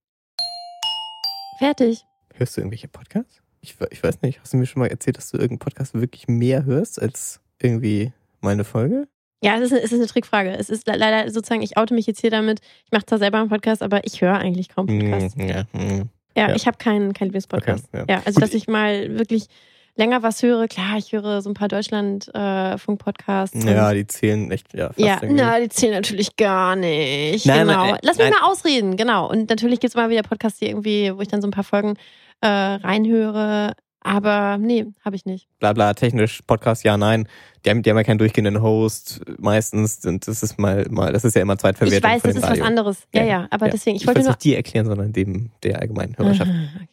Fertig. 1.59 2.05
Hörst 2.33 2.57
du 2.57 2.63
irgendwelche 2.63 2.89
Podcasts? 2.89 3.43
Ich, 3.61 3.77
ich 3.91 4.03
weiß 4.03 4.23
nicht. 4.23 4.41
Hast 4.41 4.55
du 4.55 4.57
mir 4.57 4.67
schon 4.67 4.81
mal 4.81 4.89
erzählt, 4.89 5.19
dass 5.19 5.31
du 5.31 5.37
irgendeinen 5.37 5.59
Podcast 5.59 5.95
wirklich 5.95 6.27
mehr 6.27 6.65
hörst 6.65 7.01
als 7.01 7.41
irgendwie 7.61 8.13
meine 8.41 8.65
Folge? 8.65 9.07
Ja, 9.43 9.57
es 9.59 9.73
ist, 9.73 9.73
es 9.73 9.93
ist 9.93 9.99
eine 9.99 10.07
Trickfrage. 10.07 10.51
Es 10.57 10.71
ist 10.71 10.87
le- 10.87 10.97
leider 10.97 11.31
sozusagen, 11.31 11.61
ich 11.61 11.77
oute 11.77 11.93
mich 11.93 12.07
jetzt 12.07 12.21
hier 12.23 12.31
damit. 12.31 12.61
Ich 12.87 12.93
mache 12.93 13.05
zwar 13.05 13.19
selber 13.19 13.39
einen 13.39 13.51
Podcast, 13.51 13.83
aber 13.83 14.07
ich 14.07 14.23
höre 14.23 14.39
eigentlich 14.39 14.71
kaum 14.71 14.87
Podcasts. 14.87 15.37
Mm, 15.37 15.41
ja, 15.43 15.65
mm. 15.73 16.09
Ja, 16.37 16.49
ja. 16.49 16.55
ich 16.55 16.67
habe 16.67 16.79
keinen 16.79 17.13
kein 17.13 17.27
Lieblingspodcast. 17.29 17.89
Okay, 17.93 18.05
ja. 18.09 18.17
ja. 18.17 18.23
also 18.25 18.41
Gut, 18.41 18.43
dass 18.43 18.55
ich 18.55 18.69
mal 18.69 19.19
wirklich 19.19 19.49
länger 19.97 20.23
was 20.23 20.43
höre. 20.43 20.67
Klar, 20.69 20.99
ich 20.99 21.13
höre 21.13 21.41
so 21.43 21.51
ein 21.51 21.55
paar 21.55 21.69
Deutschland-Funk-Podcasts. 21.69 23.65
Ja, 23.65 23.93
die 23.93 24.07
zählen 24.07 24.51
echt, 24.51 24.73
ja, 24.75 24.89
fast 24.89 24.99
Ja, 24.99 25.19
irgendwie. 25.23 25.35
na, 25.43 25.61
die 25.61 25.69
zählen 25.69 25.95
natürlich 25.95 26.37
gar 26.37 26.77
nicht. 26.77 27.47
Nein, 27.47 27.67
genau. 27.67 27.85
nein, 27.87 27.95
äh, 27.95 27.99
Lass 28.03 28.19
mich 28.19 28.27
nein. 28.31 28.35
mal 28.41 28.49
ausreden, 28.51 28.97
genau. 28.97 29.29
Und 29.31 29.49
natürlich 29.51 29.81
gibt 29.81 29.91
es 29.91 29.95
mal 29.97 30.11
wieder 30.11 30.23
Podcasts, 30.23 30.59
die 30.59 30.67
irgendwie, 30.69 31.13
wo 31.17 31.21
ich 31.21 31.29
dann 31.29 31.41
so 31.43 31.49
ein 31.49 31.53
paar 31.53 31.65
Folgen 31.65 31.95
äh, 32.41 32.47
reinhöre. 32.49 33.73
Aber 34.07 34.59
nee, 34.59 34.85
habe 35.03 35.17
ich 35.17 35.25
nicht. 35.25 35.49
bla 35.61 35.73
bla, 35.73 35.95
technisch, 35.95 36.43
Podcast, 36.47 36.85
ja, 36.85 36.99
nein. 36.99 37.27
Die 37.65 37.71
haben, 37.71 37.83
die 37.83 37.89
haben 37.89 37.97
ja 37.97 38.03
keinen 38.05 38.19
durchgehenden 38.19 38.61
Host 38.61 39.23
meistens 39.39 40.05
und 40.05 40.29
das 40.29 40.43
ist 40.43 40.59
mal, 40.59 40.85
mal 40.91 41.11
das 41.11 41.25
ist 41.25 41.35
ja 41.35 41.41
immer 41.41 41.57
Zweitverwertung 41.57 41.97
ich 42.11 42.15
weiß, 42.17 42.21
das 42.23 42.37
ist 42.37 42.43
Radio. 42.43 42.61
was 42.61 42.67
anderes. 42.69 42.99
Ja, 43.15 43.23
Ja, 43.23 43.27
ja, 43.29 43.47
aber 43.51 43.65
ja. 43.67 43.73
deswegen, 43.73 43.97
ich 43.97 44.03
Ich 44.03 44.07
wollte 44.07 44.19
wollte 44.19 44.29
nur. 44.29 44.33
nicht 44.35 44.45
dir 44.45 44.57
erklären, 44.57 44.85
sondern 44.85 45.15
dem 45.15 45.53
der 45.63 45.81
allgemeinen 45.81 46.19
Hörerschaft. 46.19 46.51
Aha, 46.51 46.65
okay. 46.77 46.89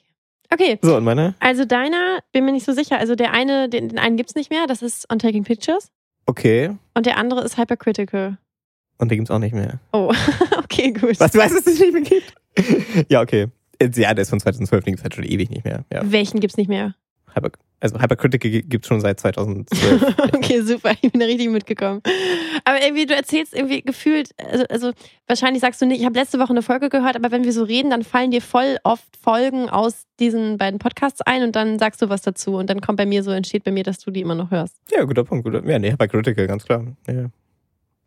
Okay, 0.53 0.77
So, 0.81 0.95
und 0.97 1.03
meine? 1.03 1.35
also 1.39 1.65
deiner, 1.65 2.19
bin 2.31 2.45
mir 2.45 2.51
nicht 2.51 2.65
so 2.65 2.73
sicher. 2.73 2.97
Also 2.99 3.15
der 3.15 3.33
eine, 3.33 3.69
den, 3.69 3.89
den 3.89 3.99
einen 3.99 4.17
gibt's 4.17 4.35
nicht 4.35 4.49
mehr, 4.51 4.67
das 4.67 4.81
ist 4.81 5.11
On 5.11 5.19
Taking 5.19 5.43
Pictures. 5.43 5.91
Okay. 6.25 6.77
Und 6.93 7.05
der 7.05 7.17
andere 7.17 7.41
ist 7.43 7.57
Hypercritical. 7.57 8.37
Und 8.97 9.09
den 9.09 9.17
gibt's 9.17 9.31
auch 9.31 9.39
nicht 9.39 9.53
mehr. 9.53 9.79
Oh, 9.93 10.13
okay, 10.63 10.91
gut. 10.91 11.19
Was, 11.19 11.31
du 11.31 11.39
weißt, 11.39 11.55
dass 11.55 11.65
es 11.65 11.79
nicht 11.79 11.93
mehr 11.93 12.01
gibt? 12.03 12.33
ja, 13.09 13.21
okay. 13.21 13.47
Ja, 13.81 14.13
der 14.13 14.21
ist 14.21 14.29
von 14.29 14.39
2012, 14.39 14.83
den 14.83 14.91
gibt's 14.93 15.03
halt 15.03 15.15
schon 15.15 15.23
ewig 15.23 15.49
nicht 15.49 15.65
mehr. 15.65 15.85
Ja. 15.91 16.01
Welchen 16.03 16.39
gibt's 16.39 16.57
nicht 16.57 16.67
mehr? 16.67 16.93
Hyper, 17.33 17.49
also 17.81 17.99
Hypercritical 17.99 18.49
gibt's 18.61 18.87
schon 18.87 19.01
seit 19.01 19.19
2012. 19.19 20.15
okay, 20.33 20.61
super, 20.61 20.91
ich 21.01 21.11
bin 21.11 21.19
da 21.19 21.25
richtig 21.25 21.49
mitgekommen. 21.49 22.01
Aber 22.63 22.81
irgendwie, 22.81 23.05
du 23.05 23.15
erzählst 23.15 23.53
irgendwie 23.55 23.81
gefühlt, 23.81 24.29
also, 24.37 24.65
also 24.69 24.91
wahrscheinlich 25.27 25.61
sagst 25.61 25.81
du 25.81 25.85
nicht, 25.85 25.99
ich 25.99 26.05
habe 26.05 26.17
letzte 26.17 26.39
Woche 26.39 26.51
eine 26.51 26.61
Folge 26.61 26.89
gehört, 26.89 27.15
aber 27.15 27.31
wenn 27.31 27.43
wir 27.43 27.53
so 27.53 27.63
reden, 27.63 27.89
dann 27.89 28.03
fallen 28.03 28.31
dir 28.31 28.41
voll 28.41 28.77
oft 28.83 29.17
Folgen 29.21 29.69
aus 29.69 30.03
diesen 30.19 30.57
beiden 30.57 30.79
Podcasts 30.79 31.21
ein 31.21 31.43
und 31.43 31.55
dann 31.55 31.79
sagst 31.79 32.01
du 32.01 32.09
was 32.09 32.21
dazu 32.21 32.55
und 32.55 32.69
dann 32.69 32.81
kommt 32.81 32.97
bei 32.97 33.05
mir 33.05 33.23
so, 33.23 33.31
entsteht 33.31 33.63
bei 33.63 33.71
mir, 33.71 33.83
dass 33.83 33.99
du 33.99 34.11
die 34.11 34.21
immer 34.21 34.35
noch 34.35 34.51
hörst. 34.51 34.75
ja, 34.91 35.03
guter 35.03 35.23
Punkt. 35.23 35.43
Guter, 35.43 35.65
ja, 35.67 35.79
nee, 35.79 35.91
Hypercritical, 35.91 36.47
ganz 36.47 36.63
klar. 36.63 36.85
Ja. 37.07 37.13
Höre 37.13 37.31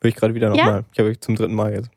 ich 0.04 0.14
gerade 0.14 0.34
wieder 0.34 0.54
Ja? 0.54 0.64
nochmal. 0.64 0.84
Ich 0.92 0.98
habe 1.00 1.18
zum 1.18 1.34
dritten 1.34 1.54
Mal 1.54 1.72
jetzt. 1.74 1.90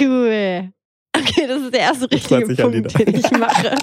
Cool. 0.00 0.70
Okay, 1.16 1.46
das 1.46 1.60
ist 1.62 1.74
der 1.74 1.80
erste 1.80 2.10
richtige 2.10 2.54
Punkt, 2.54 2.98
den 2.98 3.14
ich 3.14 3.30
mache. 3.32 3.74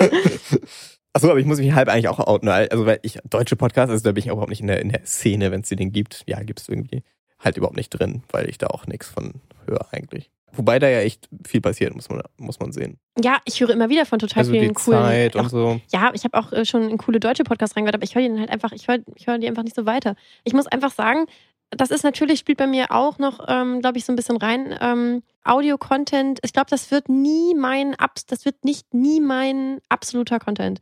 Achso, 1.16 1.30
aber 1.30 1.40
ich 1.40 1.46
muss 1.46 1.58
mich 1.58 1.72
halb 1.72 1.88
eigentlich 1.88 2.08
auch 2.08 2.18
outen, 2.18 2.46
also 2.48 2.84
weil 2.84 2.98
ich 3.00 3.18
deutsche 3.24 3.56
Podcasts, 3.56 3.90
also 3.90 4.04
da 4.04 4.12
bin 4.12 4.22
ich 4.22 4.26
überhaupt 4.26 4.50
nicht 4.50 4.60
in 4.60 4.66
der, 4.66 4.82
in 4.82 4.90
der 4.90 5.06
Szene, 5.06 5.50
wenn 5.50 5.62
es 5.62 5.70
den 5.70 5.90
gibt. 5.90 6.24
Ja, 6.26 6.42
gibt's 6.42 6.68
irgendwie 6.68 7.04
halt 7.38 7.56
überhaupt 7.56 7.76
nicht 7.76 7.88
drin, 7.88 8.22
weil 8.32 8.50
ich 8.50 8.58
da 8.58 8.66
auch 8.66 8.86
nichts 8.86 9.08
von 9.08 9.40
höre 9.66 9.86
eigentlich. 9.92 10.30
Wobei 10.52 10.78
da 10.78 10.90
ja 10.90 11.00
echt 11.00 11.30
viel 11.46 11.62
passiert, 11.62 11.94
muss 11.94 12.10
man, 12.10 12.20
muss 12.36 12.60
man 12.60 12.70
sehen. 12.72 12.98
ja, 13.18 13.38
ich 13.46 13.60
höre 13.60 13.70
immer 13.70 13.88
wieder 13.88 14.04
von 14.04 14.18
total 14.18 14.40
Also 14.40 14.52
die 14.52 14.60
vielen 14.60 14.74
coolen. 14.74 15.00
Zeit 15.00 15.36
und 15.36 15.46
auch, 15.46 15.48
so. 15.48 15.80
ja, 15.90 16.10
ich 16.12 16.24
habe 16.24 16.36
auch 16.38 16.52
äh, 16.52 16.66
schon 16.66 16.90
in 16.90 16.98
coole 16.98 17.18
deutsche 17.18 17.44
Podcasts 17.44 17.76
reingehört, 17.76 17.94
aber 17.94 18.04
ich 18.04 18.14
höre 18.14 18.22
die 18.22 18.28
dann 18.28 18.40
halt 18.40 18.50
einfach, 18.50 18.72
ich 18.72 18.86
höre 18.86 18.98
ich 19.14 19.26
höre 19.26 19.38
die 19.38 19.48
einfach 19.48 19.64
nicht 19.64 19.76
so 19.76 19.86
weiter. 19.86 20.16
Ich 20.44 20.52
muss 20.52 20.66
einfach 20.66 20.92
sagen, 20.92 21.26
das 21.70 21.90
ist 21.90 22.04
natürlich, 22.04 22.38
spielt 22.38 22.58
bei 22.58 22.66
mir 22.66 22.92
auch 22.92 23.18
noch, 23.18 23.44
ähm, 23.48 23.80
glaube 23.80 23.98
ich, 23.98 24.04
so 24.04 24.12
ein 24.12 24.16
bisschen 24.16 24.36
rein. 24.36 24.76
Ähm, 24.80 25.22
Audio-Content, 25.44 26.40
ich 26.42 26.52
glaube, 26.52 26.70
das 26.70 26.90
wird 26.90 27.08
nie 27.08 27.54
mein, 27.54 27.94
Abs 27.96 28.26
das 28.26 28.44
wird 28.44 28.64
nicht 28.64 28.94
nie 28.94 29.20
mein 29.20 29.80
absoluter 29.88 30.38
Content. 30.38 30.80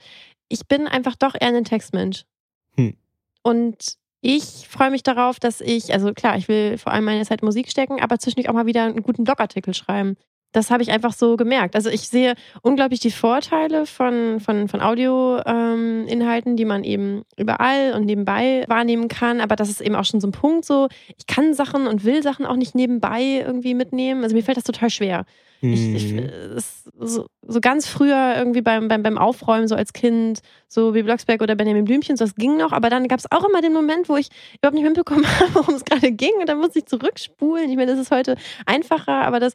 Ich 0.48 0.66
bin 0.66 0.86
einfach 0.86 1.16
doch 1.16 1.34
eher 1.34 1.48
ein 1.48 1.64
Textmensch. 1.64 2.24
Hm. 2.76 2.96
Und 3.42 3.96
ich 4.20 4.68
freue 4.68 4.90
mich 4.90 5.02
darauf, 5.02 5.38
dass 5.38 5.60
ich, 5.60 5.92
also 5.92 6.12
klar, 6.12 6.36
ich 6.36 6.48
will 6.48 6.78
vor 6.78 6.92
allem 6.92 7.04
meine 7.04 7.24
Zeit 7.24 7.42
in 7.42 7.46
Musik 7.46 7.70
stecken, 7.70 8.00
aber 8.00 8.18
zwischendurch 8.18 8.48
auch 8.48 8.54
mal 8.54 8.66
wieder 8.66 8.84
einen 8.84 9.02
guten 9.02 9.24
Blogartikel 9.24 9.74
schreiben. 9.74 10.16
Das 10.54 10.70
habe 10.70 10.82
ich 10.84 10.90
einfach 10.92 11.12
so 11.12 11.36
gemerkt. 11.36 11.74
Also 11.74 11.90
ich 11.90 12.08
sehe 12.08 12.34
unglaublich 12.62 13.00
die 13.00 13.10
Vorteile 13.10 13.86
von, 13.86 14.38
von, 14.40 14.68
von 14.68 14.80
Audio-Inhalten, 14.80 16.56
die 16.56 16.64
man 16.64 16.84
eben 16.84 17.22
überall 17.36 17.92
und 17.94 18.04
nebenbei 18.06 18.64
wahrnehmen 18.68 19.08
kann. 19.08 19.40
Aber 19.40 19.56
das 19.56 19.68
ist 19.68 19.80
eben 19.80 19.96
auch 19.96 20.04
schon 20.04 20.20
so 20.20 20.28
ein 20.28 20.32
Punkt 20.32 20.64
so, 20.64 20.88
ich 21.18 21.26
kann 21.26 21.54
Sachen 21.54 21.86
und 21.86 22.04
will 22.04 22.22
Sachen 22.22 22.46
auch 22.46 22.56
nicht 22.56 22.74
nebenbei 22.74 23.42
irgendwie 23.44 23.74
mitnehmen. 23.74 24.22
Also 24.22 24.34
mir 24.36 24.42
fällt 24.42 24.56
das 24.56 24.64
total 24.64 24.90
schwer. 24.90 25.24
Ich, 25.60 25.94
ich, 25.94 26.12
Mhm. 26.12 26.18
es, 26.56 26.84
so, 27.00 27.26
so 27.46 27.60
ganz 27.60 27.86
früher 27.86 28.34
irgendwie 28.36 28.60
beim, 28.60 28.86
beim, 28.88 29.02
beim 29.02 29.16
Aufräumen, 29.16 29.66
so 29.66 29.74
als 29.74 29.94
Kind, 29.94 30.40
so 30.68 30.94
wie 30.94 31.02
Blocksberg 31.02 31.40
oder 31.40 31.54
Benjamin 31.54 31.84
Blümchen, 31.86 32.16
so 32.18 32.24
das 32.24 32.34
ging 32.34 32.58
noch, 32.58 32.72
aber 32.72 32.90
dann 32.90 33.08
gab 33.08 33.18
es 33.18 33.30
auch 33.32 33.48
immer 33.48 33.62
den 33.62 33.72
Moment, 33.72 34.10
wo 34.10 34.16
ich 34.16 34.28
überhaupt 34.58 34.74
nicht 34.74 34.84
mitbekommen 34.84 35.24
habe, 35.40 35.54
worum 35.54 35.74
es 35.74 35.84
gerade 35.86 36.12
ging 36.12 36.34
und 36.38 36.48
dann 36.50 36.58
musste 36.58 36.80
ich 36.80 36.84
zurückspulen. 36.86 37.70
Ich 37.70 37.76
meine, 37.76 37.90
das 37.92 37.98
ist 38.00 38.10
heute 38.10 38.36
einfacher, 38.66 39.22
aber 39.22 39.40
das 39.40 39.54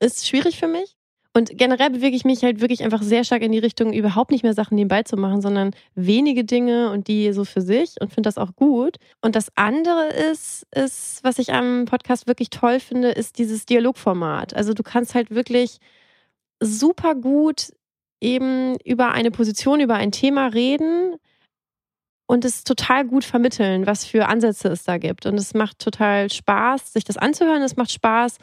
ist 0.00 0.26
schwierig 0.26 0.58
für 0.58 0.68
mich. 0.68 0.96
Und 1.36 1.50
generell 1.58 1.90
bewege 1.90 2.16
ich 2.16 2.24
mich 2.24 2.42
halt 2.42 2.62
wirklich 2.62 2.82
einfach 2.82 3.02
sehr 3.02 3.22
stark 3.22 3.42
in 3.42 3.52
die 3.52 3.58
Richtung, 3.58 3.92
überhaupt 3.92 4.30
nicht 4.30 4.42
mehr 4.42 4.54
Sachen 4.54 4.74
nebenbei 4.74 5.02
zu 5.02 5.18
machen, 5.18 5.42
sondern 5.42 5.72
wenige 5.94 6.44
Dinge 6.44 6.90
und 6.92 7.08
die 7.08 7.30
so 7.34 7.44
für 7.44 7.60
sich 7.60 7.96
und 8.00 8.08
finde 8.10 8.28
das 8.28 8.38
auch 8.38 8.56
gut. 8.56 8.96
Und 9.20 9.36
das 9.36 9.48
andere 9.54 10.06
ist, 10.06 10.66
ist, 10.74 11.22
was 11.24 11.38
ich 11.38 11.52
am 11.52 11.84
Podcast 11.84 12.26
wirklich 12.26 12.48
toll 12.48 12.80
finde, 12.80 13.10
ist 13.10 13.38
dieses 13.38 13.66
Dialogformat. 13.66 14.56
Also 14.56 14.72
du 14.72 14.82
kannst 14.82 15.14
halt 15.14 15.30
wirklich 15.30 15.76
super 16.58 17.14
gut 17.14 17.70
eben 18.18 18.76
über 18.84 19.12
eine 19.12 19.30
Position, 19.30 19.80
über 19.80 19.96
ein 19.96 20.12
Thema 20.12 20.46
reden 20.46 21.16
und 22.26 22.46
es 22.46 22.64
total 22.64 23.04
gut 23.04 23.24
vermitteln, 23.24 23.86
was 23.86 24.06
für 24.06 24.26
Ansätze 24.28 24.68
es 24.68 24.84
da 24.84 24.96
gibt. 24.96 25.26
Und 25.26 25.34
es 25.34 25.52
macht 25.52 25.80
total 25.80 26.30
Spaß, 26.30 26.94
sich 26.94 27.04
das 27.04 27.18
anzuhören. 27.18 27.60
Es 27.62 27.76
macht 27.76 27.92
Spaß, 27.92 28.38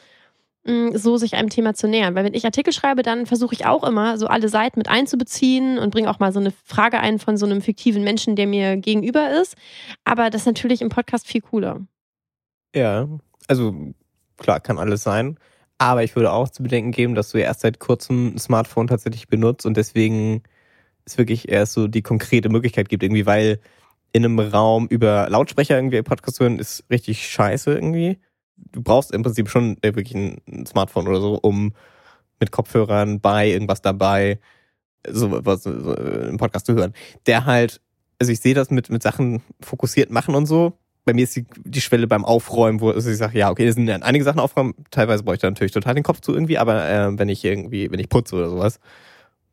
so 0.66 1.18
sich 1.18 1.36
einem 1.36 1.50
Thema 1.50 1.74
zu 1.74 1.88
nähern. 1.88 2.16
Weil 2.16 2.24
wenn 2.24 2.34
ich 2.34 2.46
Artikel 2.46 2.72
schreibe, 2.72 3.04
dann 3.04 3.26
versuche 3.26 3.54
ich 3.54 3.66
auch 3.66 3.84
immer, 3.84 4.18
so 4.18 4.28
alle 4.28 4.48
Seiten 4.48 4.80
mit 4.80 4.88
einzubeziehen 4.88 5.78
und 5.78 5.92
bringe 5.92 6.10
auch 6.10 6.20
mal 6.20 6.32
so 6.32 6.40
eine 6.40 6.52
Frage 6.64 7.00
ein 7.00 7.20
von 7.20 7.36
so 7.36 7.46
einem 7.46 7.62
fiktiven 7.62 8.04
Menschen, 8.04 8.36
der 8.36 8.48
mir 8.48 8.78
gegenüber 8.78 9.32
ist. 9.42 9.56
Aber 10.06 10.30
das 10.30 10.42
ist 10.42 10.48
natürlich 10.48 10.82
im 10.82 10.90
Podcast 10.90 11.28
viel 11.28 11.42
cooler. 11.42 11.82
Ja, 12.74 13.08
also 13.48 13.94
klar, 14.38 14.62
kann 14.62 14.80
alles 14.80 15.04
sein. 15.04 15.38
Aber 15.78 16.04
ich 16.04 16.16
würde 16.16 16.32
auch 16.32 16.48
zu 16.48 16.64
bedenken 16.64 16.92
geben, 16.92 17.14
dass 17.14 17.32
du 17.32 17.40
erst 17.40 17.62
seit 17.62 17.80
kurzem 17.80 18.36
ein 18.36 18.40
Smartphone 18.40 18.88
tatsächlich 18.88 19.28
benutzt 19.28 19.66
und 19.66 19.76
deswegen 19.76 20.44
es 21.06 21.18
wirklich 21.18 21.50
erst 21.50 21.74
so 21.74 21.88
die 21.88 22.02
konkrete 22.02 22.48
Möglichkeit 22.48 22.88
gibt, 22.88 23.04
irgendwie, 23.04 23.26
weil 23.26 23.60
in 24.14 24.24
einem 24.24 24.40
Raum 24.40 24.88
über 24.88 25.28
Lautsprecher 25.30 25.76
irgendwie 25.76 26.02
Podcast 26.04 26.40
hören 26.40 26.60
ist 26.60 26.86
richtig 26.90 27.28
scheiße 27.28 27.74
irgendwie. 27.74 28.20
Du 28.72 28.82
brauchst 28.82 29.12
im 29.12 29.24
Prinzip 29.24 29.50
schon 29.50 29.78
wirklich 29.82 30.16
ein 30.16 30.66
Smartphone 30.66 31.08
oder 31.08 31.22
so, 31.22 31.40
um 31.42 31.74
mit 32.40 32.52
Kopfhörern 32.52 33.20
bei 33.20 33.50
irgendwas 33.50 33.82
dabei 33.82 34.40
so 35.08 35.46
was 35.46 35.64
so, 35.64 35.72
im 35.72 36.38
Podcast 36.38 36.66
zu 36.66 36.74
hören. 36.74 36.94
Der 37.26 37.46
halt, 37.46 37.82
also 38.20 38.32
ich 38.32 38.40
sehe 38.40 38.54
das 38.54 38.70
mit, 38.70 38.90
mit 38.90 39.04
Sachen 39.04 39.42
fokussiert 39.62 40.12
machen 40.12 40.36
und 40.36 40.46
so. 40.46 40.74
Bei 41.06 41.14
mir 41.14 41.24
ist 41.24 41.36
die, 41.36 41.46
die 41.66 41.82
Schwelle 41.82 42.08
beim 42.08 42.24
Aufräumen, 42.24 42.80
wo 42.80 42.90
also 42.90 43.10
ich 43.10 43.18
sage, 43.18 43.38
ja, 43.38 43.52
okay, 43.52 43.66
das 43.66 43.76
sind 43.76 43.90
einige 43.90 44.24
Sachen 44.24 44.40
aufräumen. 44.40 44.74
Teilweise 44.90 45.24
brauche 45.24 45.36
ich 45.36 45.42
da 45.42 45.50
natürlich 45.50 45.74
total 45.74 45.96
den 45.96 46.04
Kopf 46.04 46.22
zu 46.22 46.34
irgendwie, 46.34 46.58
aber 46.58 46.90
äh, 46.90 47.20
wenn 47.20 47.28
ich 47.28 47.44
irgendwie, 47.44 47.92
wenn 47.92 48.00
ich 48.00 48.08
putze 48.08 48.36
oder 48.36 48.50
sowas, 48.50 48.80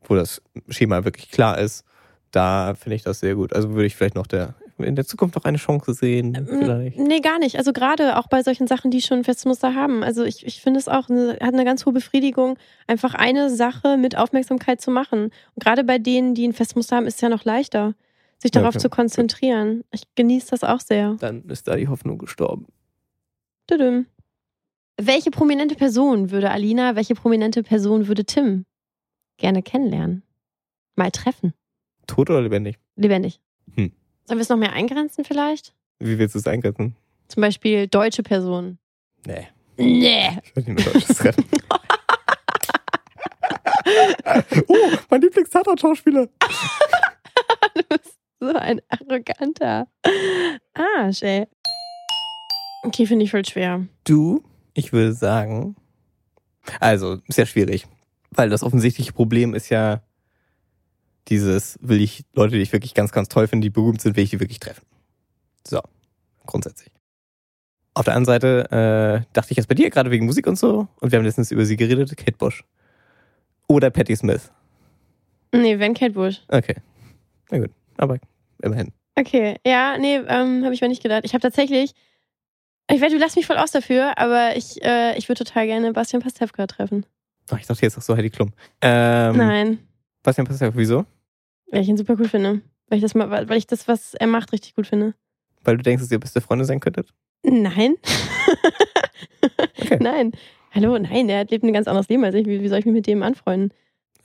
wo 0.03 0.15
das 0.15 0.41
Schema 0.69 1.03
wirklich 1.03 1.29
klar 1.29 1.57
ist, 1.57 1.83
da 2.31 2.73
finde 2.75 2.95
ich 2.95 3.03
das 3.03 3.19
sehr 3.19 3.35
gut. 3.35 3.51
Also 3.53 3.71
würde 3.71 3.85
ich 3.85 3.95
vielleicht 3.95 4.15
noch 4.15 4.27
der 4.27 4.55
in 4.83 4.95
der 4.95 5.05
Zukunft 5.05 5.35
noch 5.35 5.45
eine 5.45 5.57
Chance 5.57 5.93
sehen? 5.93 6.35
Ähm, 6.35 6.47
vielleicht? 6.47 6.97
Nee, 6.97 7.19
gar 7.19 7.39
nicht. 7.39 7.57
Also 7.57 7.73
gerade 7.73 8.17
auch 8.17 8.27
bei 8.27 8.43
solchen 8.43 8.67
Sachen, 8.67 8.91
die 8.91 9.01
schon 9.01 9.19
ein 9.19 9.23
festes 9.23 9.45
Muster 9.45 9.75
haben. 9.75 10.03
Also 10.03 10.23
ich, 10.23 10.45
ich 10.45 10.61
finde 10.61 10.79
es 10.79 10.87
auch, 10.87 11.09
eine, 11.09 11.37
hat 11.41 11.53
eine 11.53 11.65
ganz 11.65 11.85
hohe 11.85 11.93
Befriedigung, 11.93 12.57
einfach 12.87 13.13
eine 13.13 13.49
Sache 13.49 13.97
mit 13.97 14.17
Aufmerksamkeit 14.17 14.81
zu 14.81 14.91
machen. 14.91 15.25
Und 15.25 15.63
gerade 15.63 15.83
bei 15.83 15.97
denen, 15.97 16.35
die 16.35 16.47
ein 16.47 16.53
festes 16.53 16.75
Muster 16.75 16.97
haben, 16.97 17.05
ist 17.05 17.15
es 17.15 17.21
ja 17.21 17.29
noch 17.29 17.45
leichter, 17.45 17.93
sich 18.37 18.51
darauf 18.51 18.75
ja, 18.75 18.79
zu 18.79 18.89
konzentrieren. 18.89 19.83
Ich 19.91 20.03
genieße 20.15 20.51
das 20.51 20.63
auch 20.63 20.79
sehr. 20.79 21.15
Dann 21.19 21.43
ist 21.45 21.67
da 21.67 21.75
die 21.75 21.87
Hoffnung 21.87 22.17
gestorben. 22.17 22.67
Tudum. 23.67 24.05
Welche 24.97 25.31
prominente 25.31 25.75
Person 25.75 26.31
würde 26.31 26.51
Alina, 26.51 26.95
welche 26.95 27.15
prominente 27.15 27.63
Person 27.63 28.07
würde 28.07 28.25
Tim 28.25 28.65
gerne 29.37 29.63
kennenlernen? 29.63 30.23
Mal 30.95 31.11
treffen. 31.11 31.53
Tot 32.07 32.29
oder 32.29 32.41
lebendig? 32.41 32.77
Lebendig. 32.95 33.39
Hm. 33.75 33.91
Sollen 34.31 34.39
wir 34.39 34.43
es 34.43 34.49
noch 34.49 34.55
mehr 34.55 34.71
eingrenzen 34.71 35.25
vielleicht? 35.25 35.73
Wie 35.99 36.17
willst 36.17 36.35
du 36.35 36.39
es 36.39 36.47
eingrenzen? 36.47 36.95
Zum 37.27 37.41
Beispiel 37.41 37.87
deutsche 37.87 38.23
Personen. 38.23 38.79
Nee. 39.25 39.49
Nee. 39.75 40.29
Ich 40.41 40.55
will 40.55 40.63
nicht 40.73 40.85
mehr 40.85 40.93
Deutsches 40.93 41.17
treffen. 41.17 41.43
oh, 44.69 44.91
mein 45.09 45.19
Lieblings-Tatort-Schauspieler. 45.19 46.27
du 47.75 47.83
bist 47.89 48.15
so 48.39 48.55
ein 48.55 48.79
arroganter 48.87 49.89
Arsch, 50.75 51.23
ey. 51.23 51.45
Okay, 52.83 53.05
finde 53.05 53.25
ich 53.25 53.31
voll 53.31 53.43
schwer. 53.43 53.85
Du, 54.05 54.45
ich 54.73 54.93
würde 54.93 55.11
sagen, 55.11 55.75
also, 56.79 57.17
ist 57.27 57.37
ja 57.37 57.45
schwierig. 57.45 57.85
Weil 58.29 58.49
das 58.49 58.63
offensichtliche 58.63 59.11
Problem 59.11 59.53
ist 59.53 59.67
ja, 59.67 60.01
dieses, 61.27 61.77
will 61.81 62.01
ich 62.01 62.25
Leute, 62.33 62.55
die 62.55 62.61
ich 62.61 62.73
wirklich 62.73 62.93
ganz, 62.93 63.11
ganz 63.11 63.29
toll 63.29 63.47
finde, 63.47 63.65
die 63.65 63.69
berühmt 63.69 64.01
sind, 64.01 64.15
will 64.15 64.23
ich 64.23 64.31
die 64.31 64.39
wirklich 64.39 64.59
treffen. 64.59 64.85
So, 65.67 65.81
grundsätzlich. 66.45 66.91
Auf 67.93 68.05
der 68.05 68.15
anderen 68.15 68.41
Seite 68.41 68.71
äh, 68.71 69.25
dachte 69.33 69.51
ich 69.51 69.57
jetzt 69.57 69.67
bei 69.67 69.75
dir, 69.75 69.89
gerade 69.89 70.11
wegen 70.11 70.25
Musik 70.25 70.47
und 70.47 70.57
so, 70.57 70.87
und 70.99 71.11
wir 71.11 71.19
haben 71.19 71.25
letztens 71.25 71.51
über 71.51 71.65
sie 71.65 71.75
geredet, 71.75 72.15
Kate 72.15 72.37
Bush. 72.37 72.63
Oder 73.67 73.89
Patti 73.89 74.15
Smith. 74.15 74.51
Nee, 75.53 75.79
wenn 75.79 75.93
Kate 75.93 76.13
Bush. 76.13 76.41
Okay. 76.47 76.75
Na 77.49 77.59
gut, 77.59 77.71
aber 77.97 78.17
immerhin. 78.61 78.91
Okay, 79.15 79.57
ja, 79.65 79.97
nee, 79.97 80.15
ähm, 80.15 80.63
habe 80.63 80.73
ich 80.73 80.81
mir 80.81 80.87
nicht 80.87 81.03
gedacht. 81.03 81.23
Ich 81.25 81.33
habe 81.33 81.41
tatsächlich, 81.41 81.93
ich 82.89 83.01
werde, 83.01 83.15
du 83.15 83.19
lässt 83.19 83.35
mich 83.35 83.45
voll 83.45 83.57
aus 83.57 83.71
dafür, 83.71 84.17
aber 84.17 84.55
ich, 84.55 84.81
äh, 84.83 85.17
ich 85.17 85.27
würde 85.27 85.43
total 85.43 85.67
gerne 85.67 85.91
Bastian 85.91 86.21
Pastewka 86.21 86.65
treffen. 86.67 87.05
Ach, 87.49 87.59
ich 87.59 87.67
dachte 87.67 87.81
jetzt 87.81 87.97
auch 87.97 88.01
so 88.01 88.15
Heidi 88.15 88.29
Klum. 88.29 88.53
Ähm, 88.81 89.35
Nein. 89.35 89.79
Bastian 90.23 90.45
Pastewka, 90.45 90.77
wieso? 90.77 91.05
Weil 91.71 91.81
ich 91.81 91.89
ihn 91.89 91.97
super 91.97 92.15
cool 92.19 92.27
finde. 92.27 92.61
Weil 92.87 92.97
ich 92.97 93.01
das, 93.01 93.15
weil 93.15 93.57
ich 93.57 93.67
das 93.67 93.87
was 93.87 94.13
er 94.13 94.27
macht, 94.27 94.51
richtig 94.51 94.75
gut 94.75 94.87
finde. 94.87 95.13
Weil 95.63 95.77
du 95.77 95.83
denkst, 95.83 96.03
dass 96.03 96.11
ihr 96.11 96.19
beste 96.19 96.41
Freunde 96.41 96.65
sein 96.65 96.79
könntet? 96.79 97.13
Nein. 97.43 97.95
okay. 99.79 99.97
Nein. 99.99 100.31
Hallo, 100.73 100.97
nein, 100.97 101.27
er 101.27 101.45
lebt 101.45 101.63
ein 101.63 101.73
ganz 101.73 101.87
anderes 101.87 102.07
Leben 102.09 102.23
als 102.23 102.35
ich. 102.35 102.45
Wie, 102.45 102.61
wie 102.61 102.67
soll 102.67 102.79
ich 102.79 102.85
mich 102.85 102.93
mit 102.93 103.07
dem 103.07 103.23
anfreunden? 103.23 103.73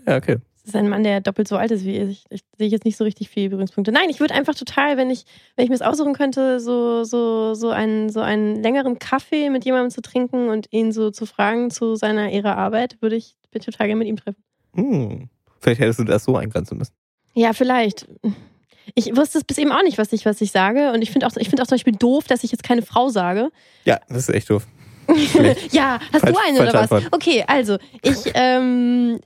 Ja, 0.07 0.17
okay. 0.17 0.39
Das 0.55 0.75
ist 0.75 0.77
ein 0.77 0.89
Mann, 0.89 1.05
der 1.05 1.21
doppelt 1.21 1.47
so 1.47 1.57
alt 1.57 1.71
ist 1.71 1.85
wie 1.85 1.97
ich. 1.97 2.09
Ich, 2.11 2.25
ich 2.31 2.41
sehe 2.59 2.69
jetzt 2.69 2.85
nicht 2.85 2.97
so 2.97 3.05
richtig 3.05 3.29
viele 3.29 3.51
Berührungspunkte. 3.51 3.93
Nein, 3.93 4.11
ich 4.11 4.21
würde 4.21 4.35
einfach 4.35 4.55
total, 4.55 4.97
wenn 4.97 5.11
ich, 5.11 5.25
wenn 5.55 5.65
ich 5.65 5.71
mir 5.71 5.77
das 5.77 5.87
aussuchen 5.87 6.13
könnte, 6.13 6.61
so, 6.61 7.05
so, 7.05 7.55
so, 7.55 7.71
einen, 7.71 8.11
so 8.11 8.21
einen 8.21 8.63
längeren 8.63 8.99
Kaffee 8.99 9.51
mit 9.51 9.65
jemandem 9.65 9.91
zu 9.91 10.03
trinken 10.03 10.49
und 10.49 10.67
ihn 10.73 10.93
so 10.93 11.11
zu 11.11 11.25
fragen 11.27 11.71
zu 11.71 11.95
seiner 11.95 12.33
ihrer 12.33 12.57
Arbeit, 12.57 13.01
würde 13.01 13.17
ich, 13.17 13.37
ich 13.53 13.65
total 13.65 13.87
gerne 13.87 13.99
mit 14.01 14.09
ihm 14.09 14.17
treffen. 14.17 14.43
Hm. 14.75 15.29
Vielleicht 15.67 15.81
hättest 15.81 15.99
du 15.99 16.05
das 16.05 16.23
so 16.23 16.37
eingrenzen 16.37 16.79
müssen. 16.79 16.93
Ja, 17.35 17.53
vielleicht. 17.53 18.07
Ich 18.95 19.17
wusste 19.17 19.39
es 19.39 19.45
bis 19.45 19.59
eben 19.59 19.73
auch 19.73 19.83
nicht, 19.83 19.99
was 19.99 20.13
ich, 20.13 20.25
was 20.25 20.41
ich 20.41 20.53
sage. 20.53 20.93
Und 20.93 21.03
ich 21.03 21.11
finde 21.11 21.27
auch, 21.27 21.33
find 21.33 21.61
auch 21.61 21.67
zum 21.67 21.75
Beispiel 21.75 21.97
doof, 21.97 22.29
dass 22.29 22.45
ich 22.45 22.53
jetzt 22.53 22.63
keine 22.63 22.83
Frau 22.83 23.09
sage. 23.09 23.51
Ja, 23.85 23.99
das 24.09 24.29
ist 24.29 24.29
echt 24.29 24.49
doof. 24.49 24.65
ja, 25.73 25.99
hast 26.13 26.21
falsch, 26.21 26.37
du 26.37 26.41
eine 26.47 26.61
oder 26.61 26.73
was? 26.73 26.93
Antwort. 26.93 27.09
Okay, 27.11 27.43
also, 27.49 27.79
ich, 28.01 28.31
ähm, 28.35 29.19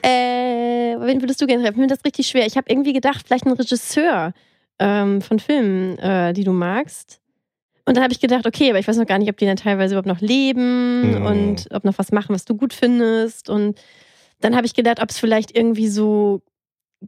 äh, 0.00 0.96
wen 1.00 1.20
würdest 1.20 1.38
du 1.42 1.46
gerne 1.46 1.64
treffen? 1.64 1.74
Ich 1.74 1.82
finde 1.82 1.94
das 1.94 2.04
richtig 2.06 2.28
schwer. 2.28 2.46
Ich 2.46 2.56
habe 2.56 2.70
irgendwie 2.70 2.94
gedacht, 2.94 3.26
vielleicht 3.26 3.44
ein 3.44 3.52
Regisseur 3.52 4.32
ähm, 4.78 5.20
von 5.20 5.38
Filmen, 5.38 5.98
äh, 5.98 6.32
die 6.32 6.44
du 6.44 6.52
magst. 6.52 7.20
Und 7.84 7.98
dann 7.98 8.02
habe 8.02 8.14
ich 8.14 8.20
gedacht, 8.20 8.46
okay, 8.46 8.70
aber 8.70 8.78
ich 8.78 8.88
weiß 8.88 8.96
noch 8.96 9.06
gar 9.06 9.18
nicht, 9.18 9.28
ob 9.28 9.36
die 9.36 9.44
dann 9.44 9.56
teilweise 9.58 9.94
überhaupt 9.94 10.08
noch 10.08 10.26
leben 10.26 11.22
mm. 11.24 11.26
und 11.26 11.68
ob 11.72 11.84
noch 11.84 11.98
was 11.98 12.10
machen, 12.10 12.34
was 12.34 12.46
du 12.46 12.54
gut 12.56 12.72
findest. 12.72 13.50
Und 13.50 13.78
dann 14.40 14.56
habe 14.56 14.66
ich 14.66 14.74
gedacht, 14.74 15.00
ob 15.00 15.10
es 15.10 15.18
vielleicht 15.18 15.56
irgendwie 15.56 15.88
so 15.88 16.42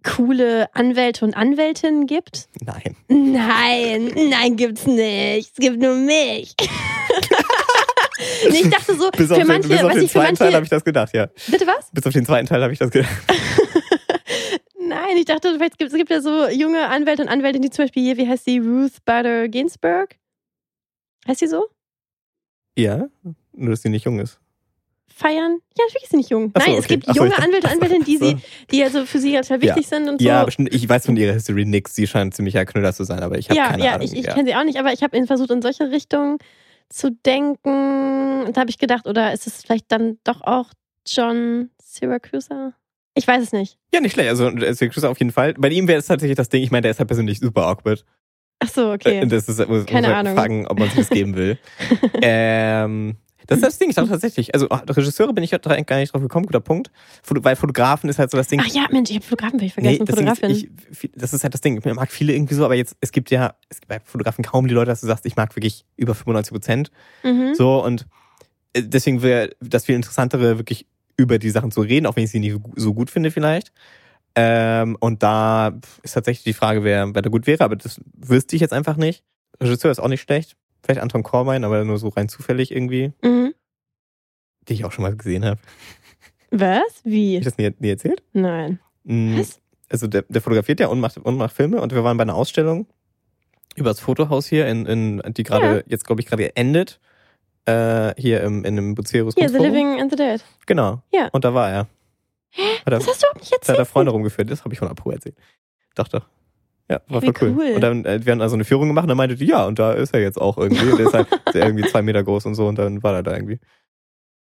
coole 0.05 0.73
Anwälte 0.75 1.25
und 1.25 1.37
Anwältinnen 1.37 2.07
gibt? 2.07 2.49
Nein. 2.65 2.97
Nein, 3.09 4.13
nein, 4.31 4.57
gibt's 4.57 4.87
nicht. 4.87 5.51
Es 5.53 5.57
gibt 5.57 5.81
nur 5.81 5.95
mich. 5.95 6.55
nee, 8.49 8.61
ich 8.63 8.71
dachte 8.71 8.97
so, 8.97 9.11
bis 9.11 9.29
für 9.29 9.45
manche, 9.45 9.69
den, 9.69 9.77
bis 9.77 9.85
auf 9.85 9.93
den 9.93 10.03
ich, 10.05 10.13
zweiten 10.13 10.37
Teil 10.37 10.55
habe 10.55 10.65
ich 10.65 10.71
das 10.71 10.85
gedacht, 10.85 11.13
ja. 11.15 11.29
Bitte 11.49 11.67
was? 11.67 11.91
Bis 11.93 12.07
auf 12.07 12.13
den 12.13 12.25
zweiten 12.25 12.47
Teil 12.47 12.63
habe 12.63 12.73
ich 12.73 12.79
das 12.79 12.91
gedacht. 12.91 13.11
Nein, 14.79 15.17
ich 15.17 15.25
dachte, 15.25 15.49
es 15.49 15.59
gibt, 15.59 15.93
es 15.93 15.97
gibt 15.97 16.11
ja 16.11 16.21
so 16.21 16.49
junge 16.49 16.89
Anwälte 16.89 17.23
und 17.23 17.29
Anwältinnen, 17.29 17.63
die 17.63 17.71
zum 17.71 17.85
Beispiel 17.85 18.03
hier, 18.03 18.17
wie 18.17 18.29
heißt 18.29 18.45
sie, 18.45 18.59
Ruth 18.59 19.05
Bader 19.05 19.49
Ginsburg? 19.49 20.17
Heißt 21.29 21.41
sie 21.41 21.47
so? 21.47 21.69
Ja, 22.77 23.09
nur 23.53 23.71
dass 23.71 23.83
sie 23.83 23.89
nicht 23.89 24.05
jung 24.05 24.19
ist 24.19 24.41
feiern? 25.21 25.59
Ja, 25.77 25.85
natürlich 25.85 26.03
ist 26.05 26.11
sie 26.11 26.17
nicht 26.17 26.31
jung. 26.31 26.53
Nein, 26.55 26.71
okay. 26.71 26.79
es 26.79 26.87
gibt 26.87 27.09
Achso, 27.09 27.23
junge 27.23 27.37
Anwälte 27.37 27.69
und 27.69 27.75
Anwältinnen, 27.75 28.05
die, 28.05 28.17
sie, 28.17 28.37
die 28.71 28.83
also 28.83 29.05
für 29.07 29.19
sie 29.19 29.35
total 29.35 29.63
wichtig 29.63 29.89
ja. 29.91 29.99
sind 29.99 30.09
und 30.09 30.21
so. 30.21 30.27
Ja, 30.27 30.45
bestimmt. 30.45 30.75
Ich 30.75 30.89
weiß 30.89 31.07
von 31.07 31.17
ihrer 31.17 31.35
History 31.35 31.65
nichts. 31.65 31.95
Sie 31.95 32.07
scheint 32.07 32.35
ziemlich 32.35 32.57
ein 32.57 32.67
Knüller 32.67 32.93
zu 32.93 33.05
sein, 33.05 33.21
aber 33.21 33.39
ich 33.39 33.49
habe 33.49 33.57
ja, 33.57 33.69
keine 33.69 33.85
ja, 33.85 33.93
Ahnung. 33.93 34.07
Ich, 34.07 34.13
ich 34.13 34.25
ja, 34.25 34.31
ich 34.31 34.35
kenne 34.35 34.49
sie 34.49 34.57
auch 34.57 34.65
nicht, 34.65 34.79
aber 34.79 34.93
ich 34.93 35.03
habe 35.03 35.27
versucht, 35.27 35.51
in 35.51 35.63
solche 35.63 35.91
Richtungen 35.91 36.39
zu 36.89 37.11
denken. 37.11 38.45
Und 38.47 38.57
da 38.57 38.63
habe 38.63 38.71
ich 38.71 38.79
gedacht, 38.79 39.07
oder 39.07 39.33
ist 39.33 39.47
es 39.47 39.63
vielleicht 39.63 39.93
dann 39.93 40.19
doch 40.25 40.41
auch 40.41 40.71
John 41.07 41.71
Syracuse? 41.83 42.75
Ich 43.15 43.27
weiß 43.27 43.43
es 43.43 43.53
nicht. 43.53 43.79
Ja, 43.93 44.01
nicht 44.01 44.13
schlecht. 44.15 44.31
Also 44.31 44.49
äh, 44.49 44.75
Syracuse 44.75 45.09
auf 45.09 45.19
jeden 45.19 45.33
Fall. 45.33 45.55
Bei 45.55 45.69
ihm 45.69 45.87
wäre 45.89 45.99
es 45.99 46.07
tatsächlich 46.07 46.37
das 46.37 46.49
Ding, 46.49 46.63
ich 46.63 46.71
meine, 46.71 46.83
der 46.83 46.93
ist 46.93 46.99
halt 46.99 47.09
persönlich 47.09 47.41
super 47.41 47.67
awkward. 47.67 48.05
Ach 48.61 48.69
so, 48.69 48.93
okay. 48.93 49.21
Äh, 49.21 49.27
das 49.27 49.49
ist, 49.49 49.67
muss, 49.69 49.87
Keine 49.87 50.09
muss 50.09 50.17
Ahnung. 50.17 50.35
fragen, 50.35 50.67
ob 50.67 50.79
man 50.79 50.89
sich 50.89 50.99
das 50.99 51.11
geben 51.11 51.35
will. 51.35 51.59
ähm, 52.23 53.17
das 53.51 53.59
ist 53.59 53.65
das 53.65 53.79
Ding, 53.79 53.91
ich 53.91 53.97
dachte 53.97 54.11
tatsächlich. 54.11 54.55
Also 54.55 54.67
Regisseure 54.67 55.33
bin 55.33 55.43
ich 55.43 55.51
gar 55.51 55.97
nicht 55.97 56.15
drauf 56.15 56.23
gekommen, 56.23 56.47
guter 56.47 56.61
Punkt. 56.61 56.93
Weil 57.29 57.57
Fotografen 57.57 58.09
ist 58.09 58.21
halt 58.21 58.31
so 58.31 58.37
das 58.37 58.47
Ding. 58.47 58.63
Ach 58.63 58.69
ja, 58.69 58.87
Mensch, 58.93 59.11
ich 59.11 59.17
habe 59.17 59.27
Fotografen 59.27 59.61
ich 59.61 59.75
vergessen. 59.75 60.05
Nee, 60.05 60.07
Fotografin. 60.07 60.51
Ist, 60.51 60.67
ich, 61.03 61.11
das 61.17 61.33
ist 61.33 61.43
halt 61.43 61.53
das 61.53 61.61
Ding. 61.61 61.77
Ich 61.77 61.85
mag 61.85 62.13
viele 62.13 62.33
irgendwie 62.33 62.55
so, 62.55 62.65
aber 62.65 62.77
jetzt, 62.77 62.97
es 63.01 63.11
gibt 63.11 63.29
ja, 63.33 63.57
es 63.69 63.81
gibt 63.81 63.89
bei 63.89 63.99
Fotografen 63.99 64.45
kaum 64.45 64.69
die 64.69 64.75
Leute, 64.75 64.87
dass 64.87 65.01
du 65.01 65.09
sagst, 65.09 65.27
ich 65.27 65.35
mag 65.35 65.57
wirklich 65.57 65.85
über 65.97 66.15
95 66.15 66.53
Prozent. 66.53 66.91
Mhm. 67.25 67.57
So, 67.57 67.85
und 67.85 68.07
äh, 68.73 68.85
deswegen 68.85 69.21
wäre 69.21 69.51
das 69.61 69.87
viel 69.87 69.97
interessantere, 69.97 70.59
wirklich 70.59 70.87
über 71.17 71.41
die 71.41 71.51
Sachen 71.51 71.73
zu 71.73 71.81
reden, 71.81 72.07
auch 72.07 72.15
wenn 72.15 72.25
ich 72.25 72.31
sie 72.31 72.39
nicht 72.39 72.57
so 72.77 72.95
gut 72.95 73.11
finde 73.11 73.33
vielleicht. 73.33 73.73
Ähm, 74.37 74.97
und 75.01 75.25
da 75.25 75.77
ist 76.05 76.13
tatsächlich 76.13 76.45
die 76.45 76.53
Frage, 76.53 76.85
wer, 76.85 77.13
wer 77.13 77.23
da 77.23 77.31
gut 77.31 77.49
wäre, 77.49 77.65
aber 77.65 77.75
das 77.75 78.01
wüsste 78.15 78.55
ich 78.55 78.63
jetzt 78.63 78.73
einfach 78.73 78.97
nicht. 78.97 79.25
Regisseur 79.61 79.91
ist 79.91 79.99
auch 79.99 80.09
nicht 80.09 80.23
schlecht. 80.23 80.57
Vielleicht 80.83 81.01
Anton 81.01 81.23
Korbein, 81.23 81.65
aber 81.65 81.85
nur 81.85 81.99
so 81.99 82.09
rein 82.09 82.29
zufällig 82.29 82.71
irgendwie. 82.71 83.13
Mhm. 83.23 83.55
Die 84.69 84.75
ich 84.75 84.85
auch 84.85 84.93
schon 84.93 85.03
mal 85.03 85.17
gesehen 85.17 85.45
habe. 85.45 85.61
Was? 86.51 87.03
Wie? 87.05 87.37
Hab 87.37 87.41
ich 87.41 87.45
das 87.45 87.59
nie, 87.59 87.71
nie 87.79 87.91
erzählt? 87.91 88.23
Nein. 88.33 88.81
Mhm. 89.05 89.39
Was? 89.39 89.61
Also 89.89 90.07
der, 90.07 90.23
der 90.29 90.41
fotografiert 90.41 90.81
ja 90.81 90.89
und 90.89 91.01
macht, 91.01 91.17
und 91.19 91.37
macht 91.37 91.55
Filme 91.55 91.81
und 91.81 91.93
wir 91.93 92.05
waren 92.05 92.17
bei 92.17 92.23
einer 92.23 92.35
Ausstellung 92.35 92.87
über 93.77 93.91
das 93.91 94.01
Fotohaus 94.01 94.47
hier, 94.47 94.67
in, 94.67 94.87
in 94.87 95.23
die 95.35 95.43
gerade 95.43 95.79
ja. 95.79 95.83
jetzt, 95.87 96.07
glaube 96.07 96.21
ich, 96.21 96.27
gerade 96.27 96.57
endet. 96.57 97.01
Äh, 97.67 98.15
hier 98.17 98.43
im, 98.43 98.65
in 98.65 98.79
einem 98.79 98.95
Bucerus. 98.95 99.35
Ja, 99.37 99.49
The 99.49 99.59
Living 99.59 100.01
and 100.01 100.11
the 100.11 100.17
Dead. 100.17 100.43
Genau. 100.67 101.03
Ja. 101.13 101.29
Und 101.33 101.45
da 101.45 101.53
war 101.55 101.71
er. 101.71 101.89
Hä? 102.51 102.63
das 102.87 103.07
hast 103.07 103.23
du 103.23 103.27
auch 103.29 103.35
nicht 103.35 103.53
erzählt? 103.53 103.69
Da 103.69 103.73
hat 103.75 103.79
er 103.81 103.87
Freunde 103.87 104.13
rumgeführt. 104.13 104.51
Das 104.51 104.65
habe 104.65 104.73
ich 104.73 104.79
von 104.79 104.89
Apo 104.89 105.11
erzählt. 105.11 105.37
Doch, 105.95 106.09
doch. 106.09 106.27
Ja, 106.91 107.01
war 107.07 107.23
voll 107.23 107.35
cool. 107.41 107.55
cool. 107.57 107.73
Und 107.77 107.81
dann, 107.83 108.05
äh, 108.05 108.21
wir 108.25 108.33
haben 108.33 108.41
also 108.41 108.57
eine 108.57 108.65
Führung 108.65 108.89
gemacht 108.89 109.05
und 109.05 109.09
dann 109.11 109.17
meinte 109.17 109.37
die, 109.37 109.47
ja, 109.47 109.65
und 109.65 109.79
da 109.79 109.93
ist 109.93 110.13
er 110.13 110.21
jetzt 110.21 110.41
auch 110.41 110.59
irgendwie. 110.59 110.97
Der 110.97 111.07
ist 111.07 111.15
halt 111.15 111.29
irgendwie 111.55 111.85
zwei 111.85 112.03
Meter 112.03 112.25
groß 112.25 112.47
und 112.47 112.57
so 112.57 112.67
und 112.67 112.79
dann 112.79 113.03
war 113.05 113.15
er 113.15 113.23
da 113.23 113.33
irgendwie. 113.33 113.61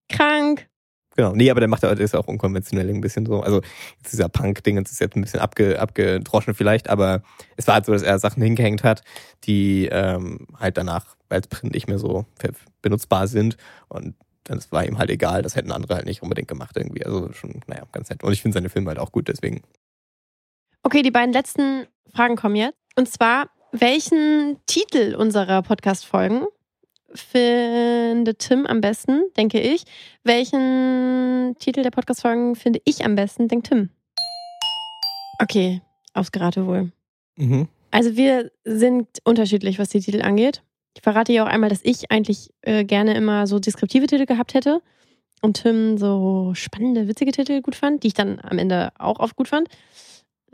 Krank. 0.10 0.68
Genau. 1.16 1.34
Nee, 1.34 1.52
aber 1.52 1.60
der 1.60 1.70
macht 1.70 1.84
der 1.84 1.92
ist 2.00 2.16
auch 2.16 2.28
unkonventionell 2.28 2.90
ein 2.90 3.02
bisschen 3.02 3.28
so. 3.28 3.42
Also 3.42 3.62
jetzt 3.98 4.14
dieser 4.14 4.28
Punk-Ding 4.28 4.78
ist 4.78 5.00
jetzt 5.00 5.16
ein 5.16 5.22
bisschen 5.22 5.40
abge, 5.40 5.80
abgedroschen 5.80 6.56
vielleicht, 6.56 6.90
aber 6.90 7.22
es 7.58 7.68
war 7.68 7.76
halt 7.76 7.86
so, 7.86 7.92
dass 7.92 8.02
er 8.02 8.18
Sachen 8.18 8.42
hingehängt 8.42 8.84
hat, 8.84 9.04
die 9.44 9.88
ähm, 9.92 10.48
halt 10.58 10.78
danach 10.78 11.18
als 11.30 11.48
Print 11.48 11.74
nicht 11.74 11.88
mehr 11.88 12.00
so 12.00 12.26
benutzbar 12.82 13.28
sind. 13.28 13.58
Und 13.88 14.16
dann 14.46 14.58
es 14.58 14.72
war 14.72 14.86
ihm 14.86 14.98
halt 14.98 15.12
egal, 15.12 15.44
das 15.44 15.56
hätten 15.56 15.72
andere 15.72 15.96
halt 15.96 16.06
nicht 16.06 16.24
unbedingt 16.24 16.48
gemacht 16.48 16.76
irgendwie. 16.76 17.06
Also 17.06 17.32
schon, 17.34 17.62
naja, 17.68 17.84
ganz 17.92 18.10
nett. 18.10 18.24
Und 18.24 18.32
ich 18.34 18.42
finde 18.42 18.56
seine 18.56 18.70
Filme 18.70 18.88
halt 18.88 19.00
auch 19.00 19.12
gut, 19.12 19.28
deswegen. 19.28 19.62
Okay, 20.82 21.04
die 21.04 21.12
beiden 21.12 21.34
letzten 21.34 21.86
Fragen 22.12 22.36
kommen 22.36 22.56
jetzt. 22.56 22.78
Und 22.96 23.10
zwar, 23.10 23.50
welchen 23.72 24.58
Titel 24.66 25.16
unserer 25.16 25.62
Podcast-Folgen 25.62 26.46
findet 27.14 28.40
Tim 28.40 28.66
am 28.66 28.82
besten, 28.82 29.24
denke 29.38 29.60
ich? 29.60 29.84
Welchen 30.24 31.56
Titel 31.60 31.84
der 31.84 31.92
Podcast-Folgen 31.92 32.56
finde 32.56 32.82
ich 32.86 33.06
am 33.06 33.16
besten, 33.16 33.48
denkt 33.48 33.68
Tim? 33.68 33.90
Okay, 35.40 35.82
aufs 36.14 36.32
Geratewohl. 36.32 36.92
Mhm. 37.38 37.68
Also 37.92 38.16
wir 38.16 38.52
sind 38.64 39.08
unterschiedlich, 39.24 39.80
was 39.80 39.90
die 39.90 40.00
Titel 40.00 40.22
angeht. 40.22 40.64
Ich 40.96 41.02
verrate 41.02 41.34
ja 41.34 41.44
auch 41.44 41.50
einmal, 41.50 41.70
dass 41.70 41.82
ich 41.84 42.12
eigentlich 42.12 42.52
äh, 42.62 42.84
gerne 42.84 43.14
immer 43.16 43.48
so 43.48 43.60
deskriptive 43.60 44.08
Titel 44.08 44.26
gehabt 44.26 44.54
hätte 44.54 44.82
und 45.42 45.62
Tim 45.62 45.98
so 45.98 46.52
spannende, 46.54 47.08
witzige 47.08 47.32
Titel 47.32 47.62
gut 47.62 47.76
fand, 47.76 48.04
die 48.04 48.08
ich 48.08 48.14
dann 48.14 48.40
am 48.42 48.58
Ende 48.58 48.92
auch 48.98 49.20
oft 49.20 49.36
gut 49.36 49.48
fand. 49.48 49.68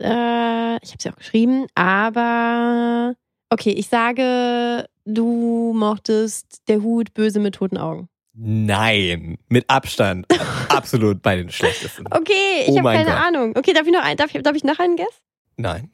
Äh, 0.00 0.76
ich 0.82 0.90
habe 0.92 0.98
sie 1.02 1.10
auch 1.10 1.16
geschrieben, 1.16 1.66
aber 1.74 3.14
okay, 3.50 3.70
ich 3.70 3.88
sage, 3.88 4.86
du 5.04 5.72
mochtest 5.76 6.62
der 6.68 6.82
Hut 6.82 7.14
böse 7.14 7.40
mit 7.40 7.56
toten 7.56 7.76
Augen. 7.78 8.08
Nein, 8.34 9.38
mit 9.48 9.68
Abstand. 9.68 10.26
absolut 10.68 11.22
bei 11.22 11.34
den 11.36 11.50
schlechtesten. 11.50 12.06
Okay, 12.10 12.62
ich 12.66 12.68
Oh 12.70 12.78
habe 12.78 12.90
keine 12.90 13.10
Gott. 13.10 13.20
Ahnung. 13.20 13.54
Okay, 13.56 13.72
darf 13.72 13.86
ich 13.86 13.92
noch 13.92 14.02
ein, 14.04 14.16
darf 14.16 14.32
ich, 14.34 14.42
darf 14.42 14.54
ich 14.54 14.62
noch 14.64 14.78
einen 14.78 14.96
Guess? 14.96 15.22
Nein. 15.56 15.90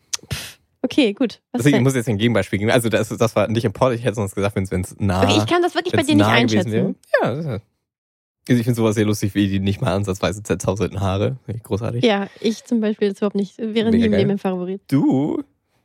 Okay, 0.82 1.14
gut. 1.14 1.40
Was 1.52 1.60
Also 1.64 1.74
ich 1.74 1.80
muss 1.80 1.94
jetzt 1.94 2.08
ein 2.10 2.18
Gegenbeispiel 2.18 2.58
geben. 2.58 2.70
Also 2.70 2.90
das, 2.90 3.08
das 3.08 3.34
war 3.34 3.48
nicht 3.48 3.64
im 3.64 3.72
Pod, 3.72 3.94
ich 3.94 4.04
hätte 4.04 4.16
sonst 4.16 4.34
gesagt, 4.34 4.54
wenn 4.56 4.82
es 4.82 4.94
nah 4.98 5.22
Okay, 5.22 5.38
ich 5.38 5.46
kann 5.46 5.62
das 5.62 5.74
wirklich 5.74 5.94
bei 5.94 6.02
dir 6.02 6.14
nicht 6.16 6.26
einschätzen. 6.26 6.96
Ja, 7.22 7.30
das 7.30 7.38
ist 7.38 7.46
ja. 7.46 7.58
Also 8.48 8.60
ich 8.60 8.64
finde 8.64 8.76
sowas 8.76 8.94
sehr 8.94 9.06
lustig, 9.06 9.34
wie 9.34 9.48
die 9.48 9.60
nicht 9.60 9.80
mal 9.80 9.94
ansatzweise 9.94 10.42
zerzauselten 10.42 11.00
Haare. 11.00 11.38
Finde 11.46 11.58
ich 11.58 11.62
großartig. 11.62 12.04
Ja, 12.04 12.28
ich 12.40 12.64
zum 12.64 12.80
Beispiel 12.80 13.08
jetzt 13.08 13.18
überhaupt 13.18 13.36
nicht. 13.36 13.56
Wäre 13.58 13.90
nie 13.90 14.04
im 14.04 14.10
geil. 14.10 14.20
Leben 14.20 14.28
mein 14.28 14.38
Favorit. 14.38 14.82
Du, 14.88 15.42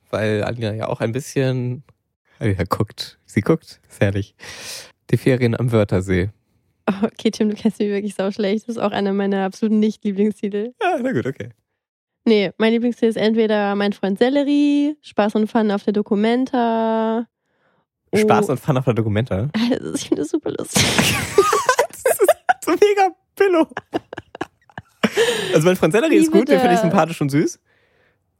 weil 0.09 0.43
Alina 0.43 0.73
ja 0.73 0.87
auch 0.87 0.99
ein 0.99 1.11
bisschen. 1.13 1.83
Ja, 2.41 2.63
guckt. 2.67 3.17
Sie 3.25 3.41
guckt. 3.41 3.79
Ist 3.89 4.01
herrlich. 4.01 4.35
Die 5.09 5.17
Ferien 5.17 5.59
am 5.59 5.71
Wörthersee. 5.71 6.29
Oh, 6.89 7.05
okay, 7.05 7.31
Tim, 7.31 7.49
du 7.49 7.55
kennst 7.55 7.79
mich 7.79 7.89
wirklich 7.89 8.15
sau 8.15 8.31
schlecht. 8.31 8.67
Das 8.67 8.77
ist 8.77 8.81
auch 8.81 8.91
einer 8.91 9.13
meiner 9.13 9.45
absoluten 9.45 9.79
Nicht-Lieblingstitel. 9.79 10.73
Ja, 10.81 10.97
na 11.01 11.11
gut, 11.11 11.25
okay. 11.25 11.49
Nee, 12.25 12.51
mein 12.57 12.73
Lieblingstitel 12.73 13.09
ist 13.09 13.17
entweder 13.17 13.75
Mein 13.75 13.93
Freund 13.93 14.19
Sellerie, 14.19 14.97
Spaß 15.01 15.35
und 15.35 15.47
Fun 15.47 15.71
auf 15.71 15.83
der 15.83 15.93
Documenta. 15.93 17.27
Oh, 18.11 18.17
Spaß 18.17 18.49
und 18.49 18.59
Fun 18.59 18.77
auf 18.77 18.85
der 18.85 18.95
Dokumenta. 18.95 19.49
Also, 19.71 19.93
ich 19.95 20.07
finde 20.07 20.23
das 20.23 20.31
super 20.31 20.51
lustig. 20.51 20.83
so 22.79 22.87
mega 22.87 23.15
Pillow. 23.35 23.67
Also 25.53 25.67
mein 25.67 25.75
Freund 25.75 25.93
Sellerie 25.93 26.15
ist 26.17 26.31
gut, 26.31 26.47
den 26.49 26.59
finde 26.59 26.75
ich 26.75 26.81
sympathisch 26.81 27.19
und 27.21 27.29
süß. 27.29 27.59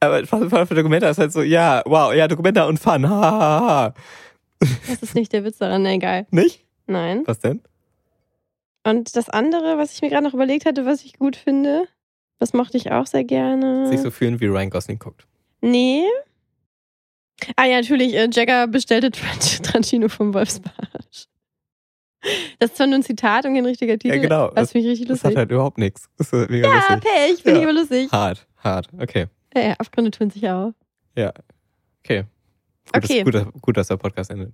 Aber 0.00 0.24
Spaß 0.24 0.48
der 0.50 0.64
Dokumenta 0.76 1.08
ist 1.10 1.18
halt 1.18 1.32
so, 1.32 1.42
ja, 1.42 1.82
wow, 1.84 2.14
ja, 2.14 2.26
Dokumenta 2.28 2.64
und 2.64 2.78
Fun, 2.78 3.08
ha, 3.08 3.20
ha, 3.20 3.60
ha. 3.60 3.94
Das 4.88 5.02
ist 5.02 5.14
nicht 5.14 5.32
der 5.32 5.44
Witz 5.44 5.58
daran, 5.58 5.84
egal. 5.86 6.26
Nicht? 6.30 6.64
Nein. 6.86 7.22
Was 7.26 7.38
denn? 7.40 7.62
Und 8.84 9.14
das 9.16 9.28
andere, 9.28 9.76
was 9.78 9.92
ich 9.92 10.02
mir 10.02 10.08
gerade 10.10 10.24
noch 10.24 10.34
überlegt 10.34 10.64
hatte, 10.64 10.86
was 10.86 11.04
ich 11.04 11.18
gut 11.18 11.36
finde, 11.36 11.86
das 12.38 12.52
mochte 12.54 12.76
ich 12.78 12.90
auch 12.92 13.06
sehr 13.06 13.24
gerne. 13.24 13.88
Sich 13.88 14.00
so 14.00 14.10
fühlen, 14.10 14.40
wie 14.40 14.46
Ryan 14.46 14.70
Gosling 14.70 14.98
guckt. 14.98 15.26
Nee. 15.60 16.04
Ah 17.56 17.64
ja, 17.64 17.80
natürlich, 17.80 18.14
äh, 18.14 18.28
Jagger 18.30 18.66
bestellte 18.68 19.10
Tran- 19.10 19.62
Tranchino 19.62 20.08
vom 20.08 20.32
Wolfsbarsch. 20.34 21.26
Das 22.58 22.70
ist 22.70 22.76
zwar 22.76 22.86
nur 22.86 22.96
ein 22.96 23.02
Zitat 23.02 23.46
und 23.46 23.54
kein 23.54 23.64
richtiger 23.64 23.98
Titel. 23.98 24.14
Ja, 24.14 24.20
genau. 24.20 24.48
Das 24.50 24.72
finde 24.72 24.86
ich 24.86 24.92
richtig 24.92 25.08
Das 25.08 25.16
lustig. 25.22 25.30
hat 25.30 25.36
halt 25.38 25.50
überhaupt 25.50 25.78
nichts. 25.78 26.08
Das 26.18 26.32
ist 26.32 26.50
mega 26.50 26.68
ja, 26.68 26.74
lustig. 26.74 27.00
Pech, 27.00 27.42
finde 27.42 27.50
Ja. 27.50 27.56
ich 27.58 27.62
aber 27.64 27.72
lustig. 27.72 28.12
Hart, 28.12 28.46
hart. 28.58 28.88
Okay. 28.98 29.26
Ja, 29.54 29.60
ja, 29.62 29.72
Abgründe 29.78 30.10
tun 30.10 30.30
sich 30.30 30.42
ja 30.42 30.66
auch. 30.66 30.72
Okay. 32.04 32.22
Gut, 32.22 33.04
Okay. 33.04 33.22
Dass, 33.22 33.24
gut, 33.24 33.34
dass- 33.34 33.62
gut, 33.62 33.76
dass 33.76 33.88
der 33.88 33.96
Podcast 33.96 34.30
endet. 34.30 34.52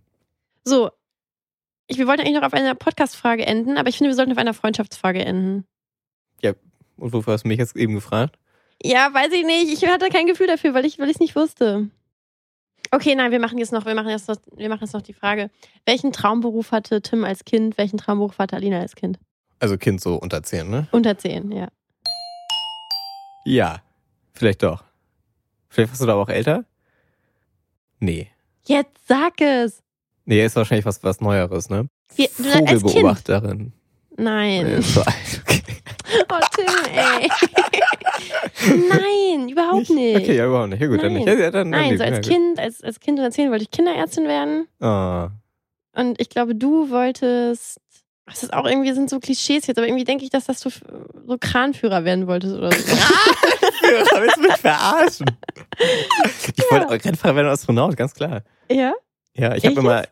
So. 0.65 0.91
Ich, 1.89 1.99
wir 1.99 2.07
wollten 2.09 2.23
eigentlich 2.23 2.35
noch 2.37 2.43
auf 2.43 2.53
einer 2.55 2.75
Podcast-Frage 2.75 3.47
enden, 3.47 3.79
aber 3.79 3.89
ich 3.89 3.99
finde, 3.99 4.11
wir 4.11 4.15
sollten 4.17 4.33
auf 4.33 4.39
einer 4.39 4.55
Freundschaftsfrage 4.55 5.25
enden. 5.25 5.65
Und 6.99 7.13
wofür 7.13 7.35
hast 7.35 7.43
du 7.45 7.49
mich 7.49 7.59
jetzt 7.59 7.77
eben 7.77 7.93
gefragt? 7.95 8.39
Ja, 8.83 9.13
weiß 9.13 9.31
ich 9.33 9.45
nicht. 9.45 9.71
Ich 9.71 9.87
hatte 9.87 10.09
kein 10.09 10.27
Gefühl 10.27 10.47
dafür, 10.47 10.73
weil 10.73 10.87
ich 10.87 10.99
weil 10.99 11.11
ich 11.11 11.17
es 11.17 11.21
nicht 11.21 11.37
wusste. 11.37 11.91
Okay, 12.97 13.15
nein, 13.15 13.31
wir 13.31 13.39
machen 13.41 13.59
jetzt 13.59 13.73
noch, 13.73 13.85
wir 13.85 13.95
machen 13.95 14.09
jetzt 14.09 14.27
noch, 14.27 14.37
wir 14.57 14.71
machen 14.71 14.81
jetzt 14.83 14.95
noch 14.95 15.03
die 15.03 15.13
Frage. 15.13 15.51
Welchen 15.85 16.13
Traumberuf 16.13 16.73
hatte 16.73 17.03
Tim 17.03 17.25
als 17.25 17.45
Kind? 17.45 17.77
Welchen 17.77 17.99
Traumberuf 17.99 18.39
hatte 18.39 18.57
Alina 18.57 18.81
als 18.81 18.95
Kind? 18.97 19.19
Also 19.59 19.77
Kind 19.77 20.01
so 20.01 20.15
unter 20.17 20.43
10, 20.43 20.71
ne? 20.71 20.89
Unter 20.93 21.19
10, 21.19 21.53
ja. 21.53 21.69
Ja. 23.45 23.83
Vielleicht 24.33 24.63
doch. 24.63 24.83
Vielleicht 25.69 25.91
warst 25.91 26.01
du 26.01 26.07
da 26.07 26.13
aber 26.15 26.23
auch 26.23 26.29
älter? 26.31 26.65
Nee. 28.01 28.29
Jetzt 28.65 29.07
sag 29.07 29.41
es. 29.43 29.83
Nee, 30.25 30.43
ist 30.45 30.57
wahrscheinlich 30.57 30.87
was, 30.87 31.03
was 31.05 31.21
Neueres, 31.21 31.69
ne? 31.69 31.89
Wie- 32.15 32.31
du- 32.39 32.45
als 32.51 32.55
Kind? 32.65 32.81
Vogelbeobachterin. 32.83 33.73
Nein. 34.17 34.65
Nee, 34.65 34.77
ist 34.77 34.95
so 34.95 35.03
alt, 35.03 35.43
okay. 35.47 35.63
Oh, 36.31 36.41
Tim, 36.55 36.95
ey. 36.95 37.29
Nein, 38.67 39.49
überhaupt 39.49 39.91
nicht. 39.91 40.17
Okay, 40.17 40.37
ja, 40.37 40.47
überhaupt 40.47 40.71
nicht. 40.71 40.81
Ja, 40.81 40.87
gut, 40.89 41.03
dann 41.03 41.13
Nein. 41.13 41.25
nicht. 41.25 41.29
Ja, 41.29 41.35
ja, 41.45 41.51
dann, 41.51 41.71
Nein, 41.71 41.89
dann 41.91 41.99
so 41.99 42.05
ja, 42.05 42.11
als 42.11 42.27
gut. 42.27 42.35
Kind, 42.37 42.59
als, 42.59 42.83
als 42.83 43.01
Kind 43.01 43.19
unter 43.19 43.31
10 43.31 43.51
wollte 43.51 43.63
ich 43.65 43.71
Kinderärztin 43.71 44.27
werden. 44.27 44.67
Ah. 44.81 45.31
Und 45.95 46.21
ich 46.21 46.29
glaube, 46.29 46.55
du 46.55 46.91
wolltest. 46.91 47.81
Das 48.27 48.43
ist 48.43 48.53
auch 48.53 48.67
irgendwie, 48.67 48.93
sind 48.93 49.09
so 49.09 49.21
Klischees 49.21 49.67
jetzt, 49.69 49.79
aber 49.79 49.87
irgendwie 49.87 50.03
denke 50.05 50.25
ich, 50.25 50.31
dass, 50.31 50.47
du 50.47 50.69
f- 50.69 50.83
so 51.29 51.37
Kranführer 51.39 52.05
werden 52.05 52.27
wolltest 52.27 52.57
oder 52.57 52.73
so. 52.73 52.97
Ja, 52.97 54.21
willst 54.21 54.37
du 54.37 54.41
mich 54.43 54.57
verarschen? 54.57 55.27
Ich 56.57 56.65
wollte 56.71 56.89
auch 56.89 56.93
Rennfahrer 57.05 57.37
werden 57.37 57.47
und 57.49 57.53
Astronaut, 57.53 57.97
ganz 57.97 58.15
klar. 58.15 58.43
ja? 58.71 58.95
Ja, 59.35 59.55
ich 59.55 59.65
habe 59.67 59.79
immer. 59.79 60.03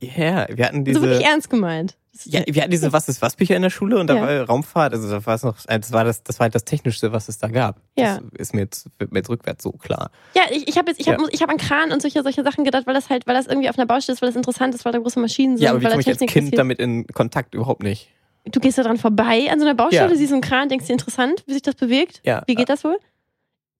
Ja, 0.00 0.46
wir 0.50 0.66
hatten 0.66 0.84
So 0.86 1.00
wirklich 1.02 1.18
diese. 1.18 1.30
ernst 1.30 1.50
gemeint. 1.50 1.96
Ja, 2.24 2.42
wir 2.46 2.62
hatten 2.62 2.70
diese 2.72 2.92
Was 2.92 3.08
ist 3.08 3.22
was 3.22 3.36
Bücher 3.36 3.54
in 3.56 3.62
der 3.62 3.70
Schule 3.70 3.98
und 3.98 4.08
da 4.08 4.14
Ja. 4.16 4.22
war 4.22 4.40
Raumfahrt, 4.46 4.92
also 4.92 5.08
da 5.08 5.24
war 5.24 5.34
es 5.36 5.42
noch, 5.44 5.56
das 5.64 5.92
war 5.92 6.04
das, 6.04 6.22
das 6.24 6.38
war 6.40 6.44
halt 6.44 6.54
das 6.54 6.64
Technischste, 6.64 7.12
was 7.12 7.28
es 7.28 7.38
da 7.38 7.46
gab. 7.48 7.80
Ja. 7.96 8.16
Das 8.18 8.22
ist 8.38 8.54
mir 8.54 8.62
jetzt, 8.62 8.88
wird 8.98 9.12
mir 9.12 9.20
jetzt 9.20 9.28
rückwärts 9.30 9.62
so 9.62 9.72
klar. 9.72 10.10
Ja, 10.34 10.42
ich, 10.50 10.66
ich 10.68 10.76
habe 10.76 10.90
jetzt, 10.90 11.00
ich 11.00 11.06
Ja. 11.06 11.12
habe 11.14 11.28
ich 11.30 11.40
hab 11.40 11.48
an 11.50 11.56
Kran 11.56 11.92
und 11.92 12.02
solche, 12.02 12.22
solche 12.22 12.42
Sachen 12.42 12.64
gedacht, 12.64 12.86
weil 12.86 12.94
das 12.94 13.08
halt, 13.10 13.26
weil 13.26 13.34
das 13.34 13.46
irgendwie 13.46 13.68
auf 13.70 13.78
einer 13.78 13.86
Baustelle 13.86 14.14
ist, 14.14 14.22
weil 14.22 14.28
das 14.28 14.36
interessant 14.36 14.74
ist, 14.74 14.84
weil 14.84 14.92
da 14.92 14.98
große 14.98 15.20
Maschinen 15.20 15.56
sind, 15.56 15.64
Ja, 15.64 15.70
aber 15.70 15.80
wie 15.80 15.86
komme 15.86 16.00
ich 16.00 16.08
als 16.08 16.18
Kind 16.18 16.58
damit 16.58 16.78
in 16.80 17.06
Kontakt? 17.06 17.54
Überhaupt 17.54 17.82
nicht. 17.82 18.08
Du 18.44 18.58
gehst 18.58 18.78
da 18.78 18.82
dran 18.82 18.96
vorbei 18.96 19.48
an 19.50 19.60
so 19.60 19.66
einer 19.66 19.74
Baustelle, 19.74 20.10
Ja. 20.10 20.16
siehst 20.16 20.32
einen 20.32 20.40
Kran, 20.42 20.68
denkst 20.68 20.86
dir 20.86 20.92
interessant, 20.94 21.44
wie 21.46 21.52
sich 21.52 21.62
das 21.62 21.74
bewegt. 21.76 22.22
Ja. 22.24 22.42
Wie 22.46 22.54
geht 22.56 22.68
das 22.70 22.82
wohl? 22.84 22.98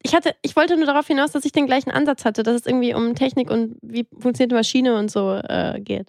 Ich 0.02 0.14
hatte, 0.14 0.34
ich 0.42 0.54
wollte 0.56 0.76
nur 0.76 0.86
darauf 0.86 1.06
hinaus, 1.06 1.32
dass 1.32 1.44
ich 1.44 1.52
den 1.52 1.66
gleichen 1.66 1.90
Ansatz 1.90 2.24
hatte, 2.24 2.42
dass 2.42 2.54
es 2.54 2.66
irgendwie 2.66 2.94
um 2.94 3.14
Technik 3.14 3.50
und 3.50 3.76
wie 3.82 4.06
funktioniert 4.18 4.52
eine 4.52 4.60
Maschine 4.60 4.96
und 4.96 5.10
so 5.10 5.32
äh, 5.34 5.80
geht. 5.80 6.06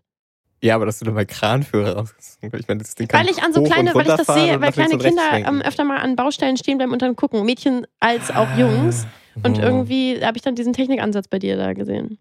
Ja, 0.63 0.76
aber 0.76 0.86
dass 0.86 1.00
du 1.00 1.06
dann 1.06 1.15
mal 1.15 1.26
Kranführer 1.26 1.95
raus. 1.97 2.13
Ich 2.41 2.52
meine, 2.67 2.82
das 2.82 2.93
Ding 2.95 3.08
kann 3.08 3.21
Weil 3.26 3.32
ich 3.32 3.41
an 3.41 3.52
so 3.52 3.63
kleine, 3.63 3.93
und 3.93 3.95
weil 3.95 4.08
ich 4.08 4.26
das 4.26 4.28
sehe, 4.28 4.56
und 4.56 4.62
weil 4.62 4.71
kleine 4.71 4.93
und 4.93 5.02
Kinder 5.04 5.24
ähm, 5.34 5.62
öfter 5.62 5.84
mal 5.84 5.97
an 5.97 6.15
Baustellen 6.15 6.56
stehen 6.58 6.78
bleiben 6.78 6.91
und 6.91 7.02
dann 7.02 7.15
gucken. 7.15 7.43
Mädchen 7.45 7.88
als 8.00 8.30
auch 8.30 8.47
Ah. 8.47 8.58
Jungs. 8.60 9.08
Und 9.43 9.58
Oh. 9.58 9.62
irgendwie 9.62 10.24
habe 10.24 10.38
ich 10.38 10.43
dann 10.43 10.56
diesen 10.56 10.74
Technikansatz 10.74 11.28
bei 11.28 11.39
dir 11.39 11.58
da 11.58 11.74
gesehen. 11.74 12.19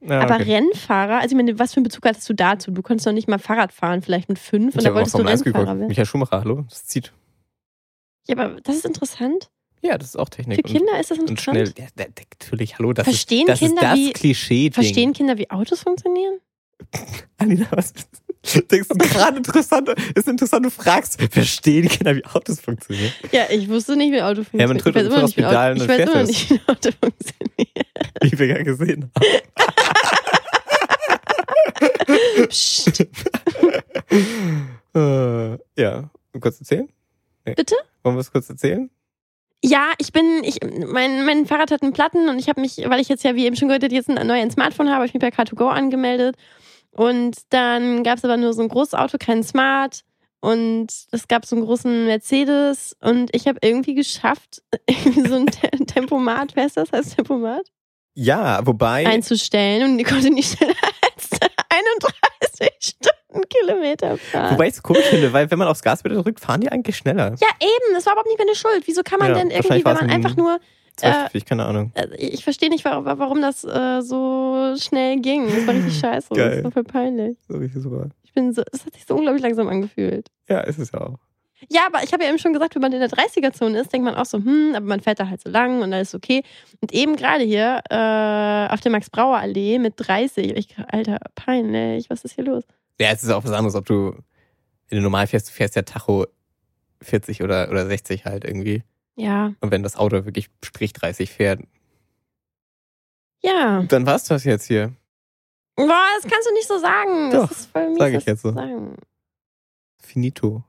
Ja, 0.00 0.20
Aber 0.20 0.36
okay. 0.36 0.54
Rennfahrer, 0.54 1.16
also 1.18 1.32
ich 1.32 1.36
meine, 1.36 1.58
was 1.58 1.72
für 1.74 1.78
einen 1.78 1.84
Bezug 1.84 2.06
hattest 2.06 2.28
du 2.28 2.32
dazu? 2.32 2.70
Du 2.70 2.80
konntest 2.82 3.06
doch 3.06 3.12
nicht 3.12 3.26
mal 3.28 3.38
Fahrrad 3.40 3.72
fahren, 3.72 4.00
vielleicht 4.00 4.28
mit 4.28 4.38
fünf, 4.38 4.74
und 4.74 4.78
ich 4.78 4.84
da 4.84 4.90
habe 4.90 5.00
auch 5.02 5.12
wolltest 5.12 5.44
du 5.44 5.48
Rennfahrer 5.50 5.66
werden. 5.78 5.88
Michael 5.88 6.06
Schumacher, 6.06 6.40
hallo? 6.40 6.64
Das 6.70 6.86
zieht. 6.86 7.12
Ja, 8.28 8.36
aber 8.38 8.60
das 8.62 8.76
ist 8.76 8.84
interessant. 8.86 9.50
Ja, 9.82 9.98
das 9.98 10.08
ist 10.10 10.16
auch 10.16 10.28
Technik. 10.28 10.56
Für 10.56 10.62
Kinder 10.62 10.98
ist 11.00 11.10
das 11.10 11.18
und, 11.18 11.30
und 11.30 11.40
schnell. 11.40 11.66
interessant. 11.68 11.92
Ja, 11.98 12.04
da- 12.06 12.10
natürlich, 12.40 12.78
hallo, 12.78 12.92
das 12.92 13.04
Verstehen 13.04 13.40
ist 13.42 13.48
das, 13.48 13.58
Kinder, 13.58 13.82
ist 13.82 13.90
das 13.90 13.98
wie- 13.98 14.12
Klischee. 14.12 14.70
Verstehen 14.70 15.12
Kinder, 15.12 15.36
wie 15.38 15.50
Autos 15.50 15.80
funktionieren? 15.82 16.38
Alina, 17.38 17.66
was 17.70 17.92
denkst 18.70 18.88
du 18.88 18.96
gerade 18.96 19.38
interessant? 19.38 19.88
Ist 20.14 20.28
interessant, 20.28 20.64
du 20.64 20.70
fragst, 20.70 21.20
verstehen 21.30 21.88
Kinder, 21.88 22.16
wie 22.16 22.24
Autos 22.24 22.60
funktionieren? 22.60 23.12
Ja, 23.32 23.46
ich 23.50 23.68
wusste 23.68 23.96
nicht, 23.96 24.12
wie 24.12 24.22
Auto 24.22 24.44
funktioniert. 24.44 24.68
Ja, 24.68 24.68
man 24.68 24.78
tritt 24.78 24.96
ich 24.96 25.10
weiß 25.10 25.22
nicht, 25.22 25.36
wie 25.36 25.44
ein 25.44 25.48
Pedalen 25.48 25.80
Auto, 25.80 25.92
und 25.92 25.98
ich 25.98 26.06
weiß 26.06 26.14
immer 26.14 26.24
nicht, 26.24 26.50
wie 26.50 26.60
Auto 26.66 26.90
funktioniert. 27.00 27.86
Wie 28.22 28.38
wir 28.38 28.46
ja 28.46 28.62
gesehen 28.62 29.10
Psst. 32.48 33.06
haben. 34.94 35.58
äh, 35.76 35.82
ja, 35.82 36.10
kurz 36.40 36.60
erzählen? 36.60 36.88
Bitte? 37.44 37.74
Wollen 38.02 38.16
wir 38.16 38.20
es 38.20 38.32
kurz 38.32 38.48
erzählen? 38.48 38.90
Ja, 39.62 39.92
ich 39.98 40.12
bin, 40.12 40.42
ich, 40.44 40.58
mein, 40.86 41.24
mein 41.26 41.46
Fahrrad 41.46 41.72
hat 41.72 41.82
einen 41.82 41.92
Platten 41.92 42.28
und 42.28 42.38
ich 42.38 42.48
habe 42.48 42.60
mich, 42.60 42.76
weil 42.86 43.00
ich 43.00 43.08
jetzt 43.08 43.24
ja, 43.24 43.34
wie 43.34 43.44
eben 43.44 43.56
schon 43.56 43.68
gehört, 43.68 43.90
jetzt 43.90 44.08
ein 44.08 44.26
neues 44.26 44.52
Smartphone 44.52 44.86
habe, 44.86 44.96
habe 44.96 45.06
ich 45.06 45.14
mich 45.14 45.20
bei 45.20 45.28
Car2Go 45.28 45.68
angemeldet. 45.68 46.36
Und 46.92 47.36
dann 47.50 48.02
gab 48.02 48.18
es 48.18 48.24
aber 48.24 48.36
nur 48.36 48.52
so 48.52 48.62
ein 48.62 48.68
großes 48.68 48.94
Auto, 48.94 49.18
kein 49.18 49.42
Smart. 49.42 50.02
Und 50.40 50.86
es 51.10 51.26
gab 51.26 51.46
so 51.46 51.56
einen 51.56 51.64
großen 51.64 52.06
Mercedes 52.06 52.96
und 53.00 53.34
ich 53.34 53.48
habe 53.48 53.58
irgendwie 53.60 53.94
geschafft, 53.94 54.62
irgendwie 54.88 55.28
so 55.28 55.34
ein 55.34 55.46
Tempomat, 55.86 56.54
wer 56.54 56.66
ist 56.66 56.76
das? 56.76 56.92
Heißt 56.92 57.16
Tempomat? 57.16 57.62
Ja, 58.14 58.64
wobei. 58.66 59.06
Einzustellen 59.06 59.82
und 59.90 59.98
die 59.98 60.04
konnte 60.04 60.30
nicht 60.30 60.56
schneller 60.56 60.74
als 61.02 61.28
31 61.70 62.72
Stundenkilometer 63.30 64.16
fahren. 64.18 64.54
Wobei 64.54 64.68
ich 64.68 64.74
es 64.74 64.82
komisch 64.82 65.06
finde, 65.06 65.32
weil 65.32 65.50
wenn 65.50 65.58
man 65.58 65.68
aufs 65.68 65.82
Gaspedal 65.82 66.22
drückt, 66.22 66.40
fahren 66.40 66.60
die 66.60 66.70
eigentlich 66.70 66.96
schneller. 66.96 67.34
Ja, 67.40 67.48
eben. 67.60 67.94
Das 67.94 68.06
war 68.06 68.12
überhaupt 68.14 68.28
nicht 68.28 68.38
meine 68.38 68.54
Schuld. 68.54 68.82
Wieso 68.86 69.02
kann 69.02 69.18
man 69.20 69.28
Ja, 69.30 69.34
denn 69.34 69.50
irgendwie, 69.50 69.84
wenn 69.84 69.94
man 69.94 69.96
ein- 69.98 70.10
einfach 70.10 70.36
nur. 70.36 70.58
Äh, 71.02 71.28
Zwölf, 71.30 71.44
keine 71.44 71.64
Ahnung. 71.66 71.92
äh, 71.94 72.08
ich 72.16 72.44
verstehe 72.44 72.68
nicht, 72.70 72.84
warum, 72.84 73.04
warum 73.04 73.40
das 73.40 73.64
äh, 73.64 74.00
so 74.02 74.74
schnell 74.78 75.20
ging. 75.20 75.46
Das 75.46 75.66
war 75.66 75.74
richtig 75.74 75.98
scheiße. 76.00 76.34
Geil. 76.34 76.56
Das 76.56 76.64
war 76.64 76.70
voll 76.72 76.84
peinlich. 76.84 77.36
So 77.48 77.56
richtig 77.58 77.82
super. 77.82 78.08
Ich 78.24 78.32
bin 78.32 78.52
so, 78.52 78.62
es 78.72 78.84
hat 78.84 78.94
sich 78.94 79.04
so 79.06 79.14
unglaublich 79.16 79.42
langsam 79.42 79.68
angefühlt. 79.68 80.28
Ja, 80.48 80.60
ist 80.60 80.78
es 80.78 80.92
ja 80.92 81.00
auch. 81.00 81.18
Ja, 81.68 81.80
aber 81.86 82.04
ich 82.04 82.12
habe 82.12 82.22
ja 82.22 82.28
eben 82.28 82.38
schon 82.38 82.52
gesagt, 82.52 82.76
wenn 82.76 82.82
man 82.82 82.92
in 82.92 83.00
der 83.00 83.10
30er-Zone 83.10 83.80
ist, 83.80 83.92
denkt 83.92 84.04
man 84.04 84.14
auch 84.14 84.26
so, 84.26 84.38
hm, 84.38 84.74
aber 84.76 84.86
man 84.86 85.00
fährt 85.00 85.18
da 85.18 85.28
halt 85.28 85.40
so 85.40 85.50
lang 85.50 85.82
und 85.82 85.92
alles 85.92 86.14
okay. 86.14 86.44
Und 86.80 86.92
eben 86.92 87.16
gerade 87.16 87.42
hier 87.42 87.80
äh, 87.90 88.72
auf 88.72 88.80
der 88.80 88.92
Max-Brauer-Allee 88.92 89.80
mit 89.80 89.94
30, 89.96 90.56
ich, 90.56 90.76
Alter, 90.86 91.18
peinlich, 91.34 92.08
was 92.10 92.24
ist 92.24 92.34
hier 92.36 92.44
los? 92.44 92.62
Ja, 93.00 93.08
es 93.10 93.24
ist 93.24 93.30
auch 93.30 93.42
was 93.42 93.50
anderes, 93.50 93.74
ob 93.74 93.86
du, 93.86 94.14
wenn 94.88 94.98
du 94.98 95.02
normal 95.02 95.26
fährst, 95.26 95.48
du 95.48 95.52
fährst 95.52 95.74
ja 95.74 95.82
Tacho 95.82 96.26
40 97.02 97.42
oder, 97.42 97.68
oder 97.70 97.86
60 97.86 98.24
halt 98.24 98.44
irgendwie. 98.44 98.84
Ja, 99.18 99.52
Und 99.60 99.72
wenn 99.72 99.82
das 99.82 99.96
Auto 99.96 100.24
wirklich 100.24 100.48
Strich 100.64 100.92
30 100.92 101.30
fährt, 101.30 101.60
ja. 103.42 103.82
dann 103.82 104.06
war's 104.06 104.24
das 104.24 104.44
jetzt 104.44 104.66
hier. 104.66 104.92
Boah, 105.74 106.06
das 106.20 106.30
kannst 106.30 106.48
du 106.48 106.54
nicht 106.54 106.68
so 106.68 106.78
sagen. 106.78 107.30
Doch, 107.32 107.48
das 107.48 107.58
ist 107.58 107.70
voll 107.72 107.88
mies, 107.88 107.98
sag 107.98 108.14
ich 108.14 108.24
jetzt 108.26 108.42
so. 108.42 108.52
Sagen. 108.52 108.96
Finito. 110.00 110.62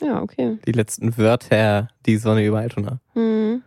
Ja, 0.00 0.22
okay. 0.22 0.58
Die 0.66 0.72
letzten 0.72 1.18
Wörter, 1.18 1.88
die 2.06 2.16
Sonne 2.16 2.46
über 2.46 2.60
Altona. 2.60 3.00
Hm. 3.14 3.64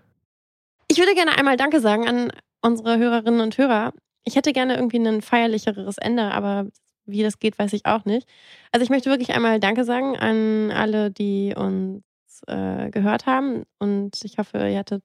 Ich 0.88 0.98
würde 0.98 1.14
gerne 1.14 1.38
einmal 1.38 1.58
Danke 1.58 1.82
sagen 1.82 2.08
an 2.08 2.32
unsere 2.62 2.98
Hörerinnen 2.98 3.42
und 3.42 3.58
Hörer. 3.58 3.94
Ich 4.24 4.38
hätte 4.38 4.54
gerne 4.54 4.76
irgendwie 4.76 5.06
ein 5.06 5.22
feierlicheres 5.22 5.98
Ende, 5.98 6.32
aber 6.32 6.68
wie 7.06 7.24
das 7.24 7.40
geht, 7.40 7.60
weiß 7.60 7.74
ich 7.74 7.86
auch 7.86 8.06
nicht. 8.06 8.26
Also 8.72 8.86
ich 8.86 8.90
möchte 8.90 9.10
wirklich 9.10 9.32
einmal 9.32 9.60
Danke 9.60 9.84
sagen 9.84 10.18
an 10.18 10.72
alle, 10.72 11.12
die 11.12 11.54
uns 11.58 12.04
äh, 12.48 12.90
gehört 12.90 13.26
haben. 13.26 13.64
Und 13.80 14.24
ich 14.24 14.38
hoffe, 14.38 14.58
ihr 14.70 14.80
hattet 14.80 15.04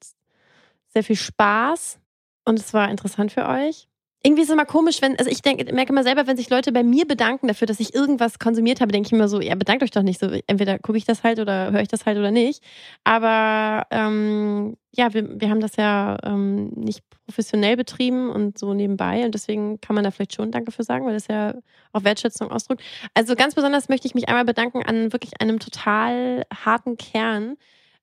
sehr 0.88 1.04
viel 1.04 1.16
Spaß 1.16 2.00
und 2.44 2.58
es 2.58 2.72
war 2.74 2.90
interessant 2.90 3.32
für 3.32 3.46
euch. 3.46 3.88
Irgendwie 4.26 4.42
ist 4.42 4.48
es 4.48 4.54
immer 4.54 4.64
komisch, 4.64 5.00
wenn, 5.02 5.16
also 5.20 5.30
ich 5.30 5.40
denke, 5.40 5.72
merke 5.72 5.92
immer 5.92 6.02
selber, 6.02 6.26
wenn 6.26 6.36
sich 6.36 6.50
Leute 6.50 6.72
bei 6.72 6.82
mir 6.82 7.06
bedanken 7.06 7.46
dafür, 7.46 7.68
dass 7.68 7.78
ich 7.78 7.94
irgendwas 7.94 8.40
konsumiert 8.40 8.80
habe, 8.80 8.90
denke 8.90 9.06
ich 9.06 9.12
immer 9.12 9.28
so, 9.28 9.40
ja, 9.40 9.54
bedankt 9.54 9.84
euch 9.84 9.92
doch 9.92 10.02
nicht 10.02 10.18
so. 10.18 10.26
Entweder 10.48 10.80
gucke 10.80 10.98
ich 10.98 11.04
das 11.04 11.22
halt 11.22 11.38
oder 11.38 11.70
höre 11.70 11.82
ich 11.82 11.86
das 11.86 12.06
halt 12.06 12.18
oder 12.18 12.32
nicht. 12.32 12.60
Aber 13.04 13.86
ähm, 13.92 14.76
ja, 14.90 15.14
wir, 15.14 15.40
wir 15.40 15.48
haben 15.48 15.60
das 15.60 15.76
ja 15.76 16.16
ähm, 16.24 16.70
nicht 16.70 17.04
professionell 17.24 17.76
betrieben 17.76 18.28
und 18.28 18.58
so 18.58 18.74
nebenbei. 18.74 19.24
Und 19.24 19.32
deswegen 19.32 19.80
kann 19.80 19.94
man 19.94 20.02
da 20.02 20.10
vielleicht 20.10 20.34
schon 20.34 20.50
Danke 20.50 20.72
für 20.72 20.82
sagen, 20.82 21.06
weil 21.06 21.14
das 21.14 21.28
ja 21.28 21.54
auch 21.92 22.02
Wertschätzung 22.02 22.50
ausdrückt. 22.50 22.82
Also 23.14 23.36
ganz 23.36 23.54
besonders 23.54 23.88
möchte 23.88 24.08
ich 24.08 24.16
mich 24.16 24.28
einmal 24.28 24.44
bedanken 24.44 24.82
an 24.82 25.12
wirklich 25.12 25.40
einem 25.40 25.60
total 25.60 26.46
harten 26.52 26.96
Kern, 26.96 27.58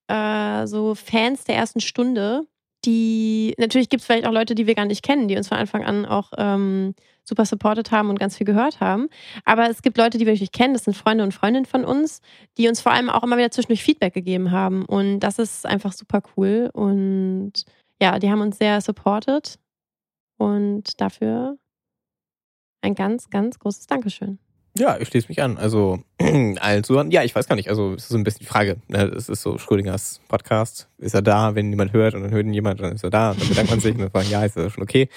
äh, 0.08 0.68
so 0.68 0.96
Fans 0.96 1.44
der 1.44 1.58
ersten 1.58 1.82
Stunde, 1.82 2.48
die, 2.86 3.56
natürlich 3.58 3.90
gibt 3.90 4.02
es 4.02 4.06
vielleicht 4.06 4.26
auch 4.26 4.32
Leute, 4.32 4.56
die 4.56 4.68
wir 4.68 4.76
gar 4.76 4.86
nicht 4.86 5.04
kennen, 5.04 5.28
die 5.28 5.38
uns 5.38 5.48
von 5.48 5.58
Anfang 5.58 5.84
an 5.84 6.06
auch 6.06 6.32
ähm, 6.38 6.96
super 7.24 7.46
supportet 7.46 7.92
haben 7.92 8.10
und 8.10 8.20
ganz 8.20 8.38
viel 8.38 8.46
gehört 8.46 8.80
haben. 8.80 9.10
Aber 9.46 9.70
es 9.70 9.82
gibt 9.82 9.98
Leute, 9.98 10.18
die 10.18 10.26
wir 10.26 10.34
natürlich 10.34 10.52
kennen, 10.52 10.74
das 10.74 10.84
sind 10.84 10.96
Freunde 10.96 11.24
und 11.24 11.34
Freundinnen 11.34 11.66
von 11.66 11.86
uns, 11.86 12.22
die 12.58 12.68
uns 12.68 12.82
vor 12.82 12.92
allem 12.92 13.10
auch 13.10 13.24
immer 13.24 13.38
wieder 13.38 13.52
zwischendurch 13.52 13.84
Feedback 13.84 14.14
gegeben 14.14 14.52
haben. 14.52 14.86
Und 14.86 15.22
das 15.22 15.40
ist 15.40 15.66
einfach 15.66 15.94
super 15.94 16.22
cool. 16.36 16.70
Und 16.74 17.64
ja, 18.02 18.20
die 18.20 18.30
haben 18.30 18.42
uns 18.42 18.58
sehr 18.58 18.82
supportet. 18.82 19.60
Und 20.38 21.00
dafür 21.00 21.58
ein 22.82 22.96
ganz, 22.96 23.30
ganz 23.30 23.60
großes 23.60 23.88
Dankeschön. 23.88 24.40
Ja, 24.78 24.98
ich 25.00 25.08
schließe 25.08 25.28
mich 25.30 25.42
an. 25.42 25.58
Also 25.58 26.00
allen 26.60 26.84
Zuhörern. 26.84 27.12
Ja, 27.12 27.24
ich 27.24 27.36
weiß 27.36 27.48
gar 27.48 27.56
nicht. 27.56 27.70
Also 27.70 27.94
es 27.94 28.04
ist 28.04 28.10
so 28.10 28.18
ein 28.18 28.24
bisschen 28.24 28.40
die 28.40 28.46
Frage. 28.46 28.78
Ne? 28.88 29.04
Es 29.16 29.30
ist 29.30 29.42
so 29.44 29.58
Schrödingers 29.60 30.20
Podcast. 30.28 30.88
Ist 30.98 31.14
er 31.14 31.22
da, 31.22 31.54
wenn 31.54 31.70
jemand 31.70 31.94
hört 31.94 32.16
und 32.16 32.24
dann 32.24 32.32
hört 32.32 32.46
ihn 32.46 32.54
jemand, 32.54 32.80
dann 32.80 32.94
ist 32.94 33.04
er 33.04 33.12
da 33.12 33.32
und 33.32 33.42
dann 33.42 33.50
bedankt 33.50 33.70
man 33.70 33.80
sich 33.80 33.94
und 33.94 34.02
dann 34.02 34.12
sagen, 34.12 34.30
ja, 34.32 34.44
ist 34.44 34.58
das 34.58 34.74
schon 34.74 34.84
okay. 34.84 35.10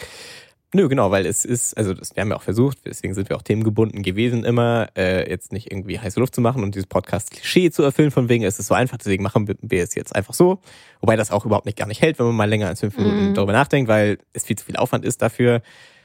Nö, 0.75 0.89
genau, 0.89 1.11
weil 1.11 1.25
es 1.25 1.45
ist, 1.47 1.75
also 1.79 1.95
das, 1.95 2.15
wir 2.15 2.21
haben 2.21 2.29
ja 2.31 2.37
auch 2.37 2.43
versucht, 2.43 2.79
deswegen 2.85 3.15
sind 3.15 3.31
wir 3.31 3.37
auch 3.37 3.43
themengebunden 3.43 4.03
gewesen 4.03 4.45
immer, 4.45 4.89
äh, 4.97 5.27
jetzt 5.31 5.53
nicht 5.53 5.71
irgendwie 5.71 5.99
heiße 5.99 6.19
Luft 6.21 6.35
zu 6.35 6.41
machen 6.43 6.63
und 6.65 6.75
dieses 6.75 6.89
Podcast-Klischee 6.89 7.71
zu 7.71 7.83
erfüllen, 7.85 8.11
von 8.11 8.29
wegen 8.29 8.45
es 8.45 8.59
ist 8.59 8.67
so 8.67 8.75
einfach, 8.75 8.99
deswegen 8.99 9.23
machen 9.23 9.49
wir 9.63 9.83
es 9.83 9.95
jetzt 9.95 10.15
einfach 10.15 10.35
so. 10.35 10.59
Wobei 11.01 11.17
das 11.17 11.31
auch 11.31 11.47
überhaupt 11.47 11.65
nicht 11.67 11.79
gar 11.79 11.87
nicht 11.87 12.03
hält, 12.03 12.19
wenn 12.19 12.27
man 12.27 12.35
mal 12.35 12.49
länger 12.51 12.67
als 12.67 12.81
fünf 12.81 12.99
Minuten 12.99 13.29
Mhm. 13.31 13.35
darüber 13.35 13.53
nachdenkt, 13.53 13.89
weil 13.89 14.19
es 14.35 14.45
viel 14.45 14.57
zu 14.59 14.67
viel 14.67 14.77
Aufwand 14.77 15.05
ist 15.07 15.23
dafür. 15.23 15.63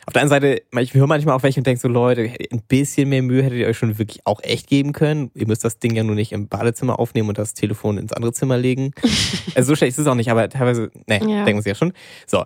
Auf 0.08 0.14
der 0.14 0.24
anderen 0.24 0.42
Seite, 0.42 0.62
ich 0.80 0.94
höre 0.94 1.08
manchmal 1.08 1.36
auch 1.36 1.44
welche 1.44 1.60
und 1.60 1.68
denke 1.68 1.80
so, 1.80 1.88
Leute, 1.88 2.24
ein 2.52 2.62
bisschen 2.68 3.10
mehr 3.10 3.22
Mühe 3.22 3.44
hättet 3.44 3.60
ihr 3.60 3.68
euch 3.68 3.78
schon 3.78 3.98
wirklich 4.00 4.26
auch 4.26 4.42
echt 4.44 4.68
geben 4.68 4.94
können. 4.94 5.30
Ihr 5.36 5.48
müsst 5.48 5.64
das 5.64 5.80
Ding 5.80 5.96
ja 5.96 6.04
nur 6.04 6.16
nicht 6.16 6.32
im 6.32 6.48
Badezimmer 6.48 7.00
aufnehmen 7.00 7.30
und 7.30 7.38
das 7.38 7.54
Telefon 7.54 7.98
ins 7.98 8.12
andere 8.12 8.34
Zimmer 8.34 8.58
legen. 8.58 8.94
also 9.56 9.70
so 9.70 9.76
schlecht 9.76 9.92
ist 9.94 10.00
es 10.00 10.08
auch 10.08 10.16
nicht, 10.16 10.32
aber 10.32 10.50
teilweise, 10.50 10.90
ne, 11.08 11.20
Ja. 11.28 11.46
denken 11.46 11.62
sie 11.62 11.70
ja 11.70 11.76
schon. 11.76 11.94
So. 12.26 12.46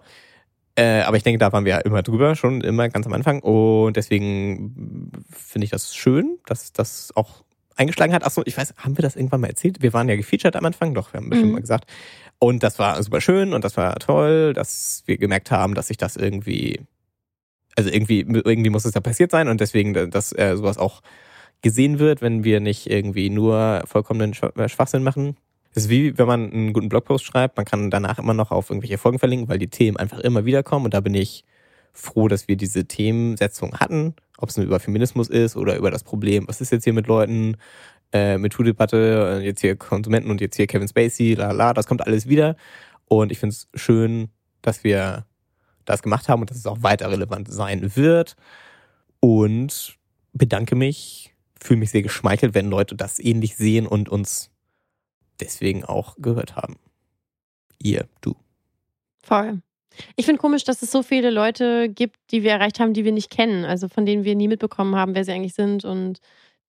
Äh, 0.77 1.01
aber 1.03 1.15
ich 1.15 1.23
denke, 1.23 1.37
da 1.39 1.53
waren 1.53 1.63
wir 1.63 1.71
ja 1.71 1.77
immer 1.79 2.03
drüber, 2.03 2.35
schon 2.35 2.59
immer 2.59 2.89
ganz 2.89 3.05
am 3.07 3.13
Anfang. 3.13 3.39
Und 3.39 3.95
deswegen 3.95 5.11
finde 5.29 5.63
ich 5.63 5.71
das 5.71 5.95
schön, 5.95 6.37
dass 6.45 6.73
das 6.73 7.13
auch 7.15 7.45
eingeschlagen 7.77 8.13
hat. 8.13 8.25
Achso, 8.25 8.41
ich 8.45 8.57
weiß, 8.57 8.73
haben 8.77 8.97
wir 8.97 9.01
das 9.03 9.15
irgendwann 9.15 9.39
mal 9.39 9.47
erzählt? 9.47 9.81
Wir 9.81 9.93
waren 9.93 10.09
ja 10.09 10.17
gefeatured 10.17 10.55
am 10.57 10.65
Anfang, 10.65 10.93
doch, 10.93 11.13
wir 11.13 11.21
haben 11.21 11.29
bestimmt 11.29 11.51
Mhm. 11.51 11.55
mal 11.55 11.61
gesagt. 11.61 11.89
Und 12.39 12.63
das 12.63 12.79
war 12.79 13.01
super 13.01 13.21
schön 13.21 13.53
und 13.53 13.63
das 13.63 13.77
war 13.77 13.95
toll, 13.99 14.51
dass 14.53 15.03
wir 15.05 15.17
gemerkt 15.17 15.51
haben, 15.51 15.73
dass 15.75 15.87
sich 15.87 15.95
das 15.97 16.17
irgendwie, 16.17 16.81
also 17.75 17.89
irgendwie, 17.89 18.21
irgendwie 18.21 18.69
muss 18.69 18.85
es 18.85 18.93
ja 18.93 19.01
passiert 19.01 19.31
sein 19.31 19.47
und 19.47 19.61
deswegen, 19.61 19.93
dass 20.09 20.31
äh, 20.31 20.55
sowas 20.55 20.77
auch 20.77 21.01
gesehen 21.61 21.99
wird, 21.99 22.21
wenn 22.21 22.43
wir 22.43 22.59
nicht 22.59 22.89
irgendwie 22.89 23.29
nur 23.29 23.83
vollkommenen 23.85 24.33
äh, 24.33 24.69
Schwachsinn 24.69 25.03
machen. 25.03 25.37
Es 25.71 25.83
ist 25.83 25.89
wie, 25.89 26.17
wenn 26.17 26.27
man 26.27 26.51
einen 26.51 26.73
guten 26.73 26.89
Blogpost 26.89 27.25
schreibt, 27.25 27.57
man 27.57 27.65
kann 27.65 27.89
danach 27.89 28.17
immer 28.17 28.33
noch 28.33 28.51
auf 28.51 28.69
irgendwelche 28.69 28.97
Folgen 28.97 29.19
verlinken, 29.19 29.49
weil 29.49 29.59
die 29.59 29.69
Themen 29.69 29.97
einfach 29.97 30.19
immer 30.19 30.45
wieder 30.45 30.63
kommen 30.63 30.85
und 30.85 30.93
da 30.93 31.01
bin 31.01 31.13
ich 31.13 31.43
froh, 31.91 32.27
dass 32.27 32.47
wir 32.47 32.55
diese 32.55 32.85
Themensetzung 32.85 33.73
hatten, 33.79 34.15
ob 34.37 34.49
es 34.49 34.57
nur 34.57 34.65
über 34.65 34.79
Feminismus 34.79 35.29
ist 35.29 35.55
oder 35.55 35.75
über 35.75 35.91
das 35.91 36.03
Problem, 36.03 36.47
was 36.47 36.61
ist 36.61 36.71
jetzt 36.71 36.83
hier 36.83 36.93
mit 36.93 37.07
Leuten, 37.07 37.57
äh, 38.13 38.37
MeToo-Debatte, 38.37 39.39
äh, 39.41 39.45
jetzt 39.45 39.61
hier 39.61 39.75
Konsumenten 39.75 40.29
und 40.29 40.41
jetzt 40.41 40.55
hier 40.55 40.67
Kevin 40.67 40.87
Spacey, 40.87 41.33
la 41.33 41.51
la, 41.51 41.73
das 41.73 41.87
kommt 41.87 42.05
alles 42.05 42.27
wieder. 42.27 42.55
Und 43.07 43.31
ich 43.31 43.39
finde 43.39 43.53
es 43.53 43.67
schön, 43.75 44.29
dass 44.61 44.83
wir 44.83 45.25
das 45.85 46.01
gemacht 46.01 46.27
haben 46.29 46.41
und 46.41 46.49
dass 46.49 46.57
es 46.57 46.65
auch 46.65 46.83
weiter 46.83 47.09
relevant 47.09 47.51
sein 47.51 47.95
wird. 47.95 48.35
Und 49.19 49.97
bedanke 50.33 50.75
mich, 50.75 51.33
fühle 51.59 51.79
mich 51.79 51.91
sehr 51.91 52.01
geschmeichelt, 52.01 52.53
wenn 52.53 52.69
Leute 52.69 52.95
das 52.95 53.19
ähnlich 53.19 53.55
sehen 53.55 53.87
und 53.87 54.09
uns 54.09 54.51
deswegen 55.39 55.83
auch 55.83 56.15
gehört 56.19 56.55
haben. 56.55 56.75
Ihr, 57.81 58.07
du. 58.21 58.35
Voll. 59.23 59.61
Ich 60.15 60.25
finde 60.25 60.41
komisch, 60.41 60.63
dass 60.63 60.81
es 60.81 60.91
so 60.91 61.03
viele 61.03 61.29
Leute 61.29 61.89
gibt, 61.89 62.17
die 62.31 62.43
wir 62.43 62.51
erreicht 62.51 62.79
haben, 62.79 62.93
die 62.93 63.05
wir 63.05 63.11
nicht 63.11 63.29
kennen. 63.29 63.65
Also 63.65 63.87
von 63.87 64.05
denen 64.05 64.23
wir 64.23 64.35
nie 64.35 64.47
mitbekommen 64.47 64.95
haben, 64.95 65.15
wer 65.15 65.23
sie 65.23 65.31
eigentlich 65.31 65.53
sind 65.53 65.85
und 65.85 66.19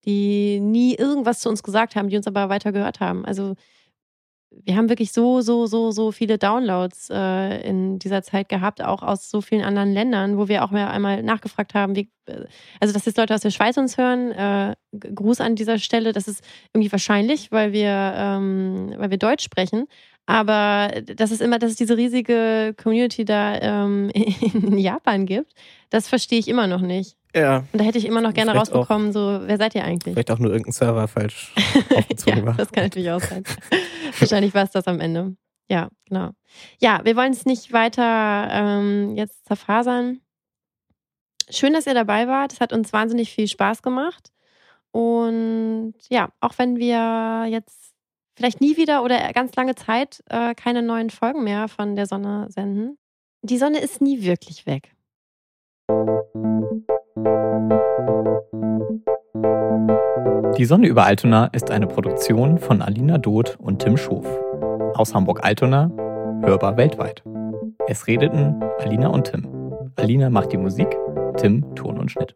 die 0.05 0.59
nie 0.59 0.95
irgendwas 0.95 1.39
zu 1.39 1.49
uns 1.49 1.63
gesagt 1.63 1.95
haben, 1.95 2.09
die 2.09 2.17
uns 2.17 2.27
aber 2.27 2.49
weiter 2.49 2.71
gehört 2.71 2.99
haben. 2.99 3.25
Also 3.25 3.55
wir 4.51 4.75
haben 4.75 4.89
wirklich 4.89 5.11
so, 5.11 5.41
so, 5.41 5.65
so, 5.65 5.91
so 5.91 6.11
viele 6.11 6.37
Downloads 6.37 7.09
äh, 7.11 7.67
in 7.67 7.99
dieser 7.99 8.23
Zeit 8.23 8.49
gehabt, 8.49 8.81
auch 8.81 9.03
aus 9.03 9.29
so 9.29 9.41
vielen 9.41 9.63
anderen 9.63 9.93
Ländern, 9.93 10.37
wo 10.37 10.47
wir 10.47 10.63
auch 10.63 10.71
mal 10.71 10.87
einmal 10.87 11.21
nachgefragt 11.23 11.73
haben, 11.73 11.95
wie, 11.95 12.09
äh, 12.25 12.45
also 12.79 12.93
dass 12.93 13.05
jetzt 13.05 13.17
Leute 13.17 13.35
aus 13.35 13.41
der 13.41 13.51
Schweiz 13.51 13.77
uns 13.77 13.97
hören. 13.97 14.31
Äh, 14.31 14.75
Gruß 14.93 15.41
an 15.41 15.55
dieser 15.55 15.77
Stelle. 15.79 16.13
Das 16.13 16.27
ist 16.27 16.43
irgendwie 16.73 16.91
wahrscheinlich, 16.91 17.51
weil 17.51 17.73
wir, 17.73 18.13
ähm, 18.15 18.93
weil 18.97 19.11
wir 19.11 19.17
Deutsch 19.17 19.43
sprechen. 19.43 19.85
Aber 20.27 20.91
dass 21.15 21.31
es 21.31 21.41
immer, 21.41 21.57
dass 21.57 21.71
es 21.71 21.77
diese 21.77 21.97
riesige 21.97 22.75
Community 22.81 23.25
da 23.25 23.55
ähm, 23.59 24.09
in 24.13 24.77
Japan 24.77 25.25
gibt, 25.25 25.53
das 25.89 26.07
verstehe 26.07 26.37
ich 26.37 26.47
immer 26.49 26.67
noch 26.67 26.81
nicht. 26.81 27.15
Ja, 27.35 27.59
Und 27.71 27.79
da 27.79 27.83
hätte 27.85 27.97
ich 27.97 28.05
immer 28.05 28.21
noch 28.21 28.33
gerne 28.33 28.51
Vielleicht 28.51 28.71
auch- 28.71 28.75
rausbekommen, 28.79 29.11
so, 29.13 29.39
wer 29.45 29.57
seid 29.57 29.73
ihr 29.75 29.83
eigentlich? 29.83 30.13
vielleicht 30.13 30.31
auch 30.31 30.39
nur 30.39 30.51
irgendein 30.51 30.73
Server 30.73 31.07
falsch 31.07 31.53
aufgezogen 31.95 32.39
ja, 32.39 32.45
war. 32.45 32.53
das 32.55 32.71
kann 32.71 32.83
natürlich 32.85 33.09
auch 33.11 33.21
sein. 33.21 33.43
Wahrscheinlich 34.19 34.53
war 34.53 34.63
es 34.63 34.71
das 34.71 34.87
am 34.87 34.99
Ende. 34.99 35.35
Ja, 35.69 35.89
genau. 36.07 36.31
Ja, 36.79 37.01
wir 37.03 37.15
wollen 37.15 37.31
es 37.33 37.45
nicht 37.45 37.71
weiter 37.73 38.47
ähm, 38.51 39.15
jetzt 39.15 39.45
zerfasern. 39.45 40.19
Schön, 41.49 41.73
dass 41.73 41.87
ihr 41.87 41.93
dabei 41.93 42.27
wart. 42.27 42.51
Es 42.53 42.59
hat 42.59 42.73
uns 42.73 42.91
wahnsinnig 42.91 43.31
viel 43.31 43.47
Spaß 43.47 43.81
gemacht. 43.81 44.31
Und 44.91 45.93
ja, 46.09 46.29
auch 46.41 46.53
wenn 46.57 46.77
wir 46.77 47.45
jetzt 47.49 47.86
vielleicht 48.37 48.61
nie 48.61 48.77
wieder 48.77 49.03
oder 49.03 49.33
ganz 49.33 49.55
lange 49.55 49.75
Zeit 49.75 50.23
äh, 50.29 50.53
keine 50.53 50.81
neuen 50.81 51.09
Folgen 51.09 51.43
mehr 51.43 51.67
von 51.67 51.95
der 51.95 52.05
Sonne 52.05 52.45
senden. 52.49 52.97
Die 53.41 53.57
Sonne 53.57 53.79
ist 53.79 53.99
nie 54.01 54.23
wirklich 54.23 54.65
weg. 54.65 54.93
Die 60.57 60.65
Sonne 60.65 60.87
über 60.87 61.05
Altona 61.05 61.45
ist 61.47 61.71
eine 61.71 61.87
Produktion 61.87 62.57
von 62.57 62.81
Alina 62.81 63.17
Doth 63.17 63.57
und 63.59 63.79
Tim 63.79 63.97
Schof. 63.97 64.25
Aus 64.95 65.13
Hamburg-Altona, 65.13 65.91
hörbar 66.43 66.77
weltweit. 66.77 67.23
Es 67.87 68.07
redeten 68.07 68.61
Alina 68.79 69.09
und 69.09 69.31
Tim. 69.31 69.47
Alina 69.95 70.29
macht 70.29 70.51
die 70.51 70.57
Musik, 70.57 70.87
Tim 71.37 71.75
Ton 71.75 71.97
und 71.97 72.11
Schnitt. 72.11 72.35